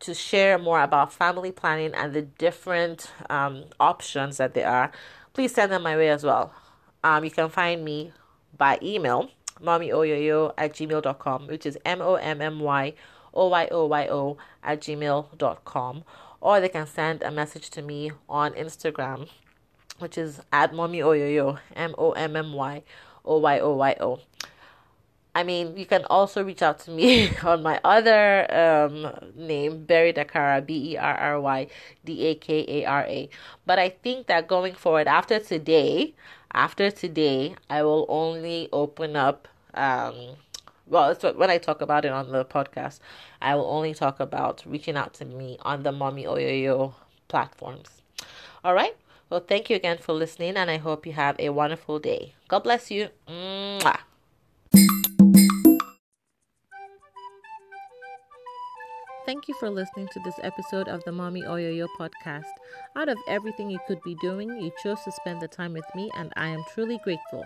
to 0.00 0.14
share 0.14 0.58
more 0.58 0.82
about 0.82 1.12
family 1.12 1.52
planning 1.52 1.94
and 1.94 2.12
the 2.12 2.22
different 2.22 3.12
um, 3.28 3.64
options 3.78 4.38
that 4.38 4.54
there 4.54 4.68
are, 4.68 4.90
please 5.32 5.54
send 5.54 5.72
them 5.72 5.82
my 5.82 5.96
way 5.96 6.08
as 6.10 6.24
well. 6.24 6.52
Um, 7.04 7.24
you 7.24 7.30
can 7.30 7.48
find 7.48 7.84
me 7.84 8.12
by 8.56 8.78
email, 8.82 9.30
mommyoyoyo 9.62 10.52
at 10.58 10.74
gmail.com, 10.74 11.46
which 11.46 11.64
is 11.64 11.78
M 11.84 12.02
O 12.02 12.14
M 12.16 12.42
M 12.42 12.60
Y 12.60 12.94
O 13.32 13.48
Y 13.48 13.68
O 13.70 13.86
Y 13.86 14.08
O 14.08 14.36
at 14.62 14.80
gmail.com. 14.80 16.04
Or 16.40 16.60
they 16.60 16.68
can 16.68 16.86
send 16.86 17.22
a 17.22 17.30
message 17.30 17.70
to 17.70 17.82
me 17.82 18.12
on 18.28 18.52
Instagram, 18.54 19.28
which 19.98 20.16
is 20.16 20.40
at 20.52 20.72
mommyoyoyo, 20.72 21.58
M 21.76 21.94
O 21.98 22.12
M 22.12 22.36
M 22.36 22.52
Y 22.52 22.82
O 23.24 23.38
Y 23.38 23.58
O 23.58 23.74
Y 23.74 23.96
O. 24.00 24.20
I 25.34 25.44
mean, 25.44 25.76
you 25.76 25.86
can 25.86 26.04
also 26.06 26.42
reach 26.42 26.60
out 26.62 26.80
to 26.80 26.90
me 26.90 27.30
on 27.44 27.62
my 27.62 27.80
other 27.84 28.52
um, 28.52 29.12
name, 29.36 29.84
Berry 29.84 30.12
Dakara, 30.12 30.64
B 30.64 30.92
E 30.92 30.96
R 30.96 31.14
R 31.14 31.40
Y 31.40 31.66
D 32.04 32.26
A 32.26 32.34
K 32.34 32.64
A 32.66 32.84
R 32.84 33.04
A. 33.04 33.28
But 33.66 33.78
I 33.78 33.90
think 33.90 34.26
that 34.26 34.48
going 34.48 34.74
forward, 34.74 35.06
after 35.06 35.38
today, 35.38 36.14
after 36.52 36.90
today, 36.90 37.54
I 37.68 37.82
will 37.82 38.06
only 38.08 38.68
open 38.72 39.14
up. 39.14 39.46
Um, 39.74 40.36
well, 40.90 41.10
it's 41.10 41.22
when 41.22 41.50
I 41.50 41.58
talk 41.58 41.80
about 41.80 42.04
it 42.04 42.12
on 42.12 42.32
the 42.32 42.44
podcast, 42.44 42.98
I 43.40 43.54
will 43.54 43.66
only 43.66 43.94
talk 43.94 44.18
about 44.20 44.62
reaching 44.66 44.96
out 44.96 45.14
to 45.14 45.24
me 45.24 45.56
on 45.62 45.84
the 45.84 45.92
Mommy 45.92 46.24
Oyoyo 46.24 46.94
platforms. 47.28 48.02
All 48.64 48.74
right. 48.74 48.96
Well, 49.30 49.40
thank 49.40 49.70
you 49.70 49.76
again 49.76 49.98
for 49.98 50.12
listening, 50.12 50.56
and 50.56 50.68
I 50.68 50.78
hope 50.78 51.06
you 51.06 51.12
have 51.12 51.36
a 51.38 51.50
wonderful 51.50 52.00
day. 52.00 52.34
God 52.48 52.64
bless 52.64 52.90
you. 52.90 53.08
Mwah. 53.28 54.00
Thank 59.26 59.46
you 59.46 59.54
for 59.60 59.70
listening 59.70 60.08
to 60.12 60.20
this 60.24 60.34
episode 60.42 60.88
of 60.88 61.04
the 61.04 61.12
Mommy 61.12 61.42
Oyoyo 61.42 61.86
podcast. 62.00 62.50
Out 62.96 63.08
of 63.08 63.16
everything 63.28 63.70
you 63.70 63.78
could 63.86 64.02
be 64.02 64.16
doing, 64.16 64.50
you 64.60 64.72
chose 64.82 64.98
to 65.04 65.12
spend 65.12 65.40
the 65.40 65.46
time 65.46 65.72
with 65.72 65.84
me, 65.94 66.10
and 66.16 66.32
I 66.34 66.48
am 66.48 66.64
truly 66.74 66.98
grateful. 67.04 67.44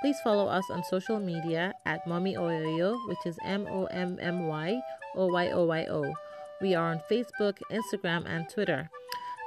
Please 0.00 0.20
follow 0.20 0.46
us 0.46 0.64
on 0.70 0.84
social 0.84 1.18
media 1.18 1.74
at 1.84 2.06
Mommy 2.06 2.34
Oyoyo, 2.36 2.96
which 3.08 3.18
is 3.26 3.36
M 3.44 3.66
O 3.68 3.86
M 3.86 4.16
M 4.20 4.46
Y 4.46 4.80
O 5.16 5.26
Y 5.26 5.50
O 5.50 5.64
Y 5.66 5.86
O. 5.86 6.12
We 6.60 6.74
are 6.74 6.92
on 6.92 7.02
Facebook, 7.10 7.58
Instagram, 7.70 8.24
and 8.26 8.48
Twitter. 8.48 8.90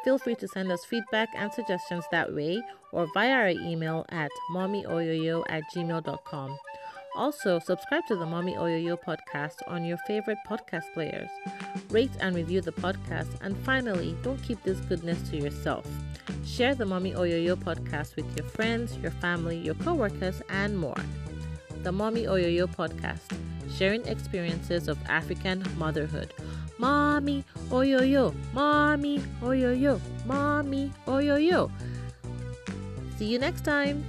Feel 0.04 0.18
free 0.18 0.36
to 0.36 0.48
send 0.48 0.72
us 0.72 0.84
feedback 0.84 1.30
and 1.36 1.54
suggestions 1.54 2.04
that 2.12 2.34
way 2.34 2.62
or 2.92 3.08
via 3.14 3.32
our 3.32 3.50
email 3.50 4.06
at 4.10 4.32
mommyoyoyo 4.54 5.44
at 5.48 5.64
gmail.com. 5.74 6.58
Also, 7.16 7.60
subscribe 7.60 8.06
to 8.08 8.16
the 8.16 8.26
Mommy 8.26 8.56
Oyoyo 8.56 8.98
podcast 9.02 9.56
on 9.68 9.84
your 9.84 9.98
favorite 10.08 10.38
podcast 10.48 10.92
players. 10.94 11.30
Rate 11.90 12.12
and 12.20 12.36
review 12.36 12.62
the 12.62 12.72
podcast. 12.72 13.28
And 13.42 13.58
finally, 13.60 14.16
don't 14.24 14.42
keep 14.42 14.64
this 14.64 14.80
goodness 14.82 15.22
to 15.30 15.38
yourself. 15.38 15.86
Share 16.52 16.76
the 16.76 16.86
Mommy 16.86 17.14
Oyoyo 17.14 17.56
podcast 17.56 18.18
with 18.18 18.28
your 18.36 18.46
friends, 18.46 18.98
your 18.98 19.12
family, 19.12 19.58
your 19.58 19.76
coworkers, 19.76 20.42
and 20.50 20.78
more. 20.78 21.02
The 21.84 21.94
Mommy 21.94 22.24
Oyoyo 22.24 22.68
podcast, 22.68 23.22
sharing 23.78 24.06
experiences 24.06 24.90
of 24.90 24.98
African 25.08 25.64
motherhood. 25.78 26.34
Mommy 26.78 27.46
Oyoyo, 27.70 28.36
Mommy 28.52 29.20
Oyoyo, 29.42 30.02
Mommy 30.26 30.92
Oyoyo. 31.08 31.72
See 33.18 33.28
you 33.28 33.40
next 33.40 33.64
time. 33.64 34.04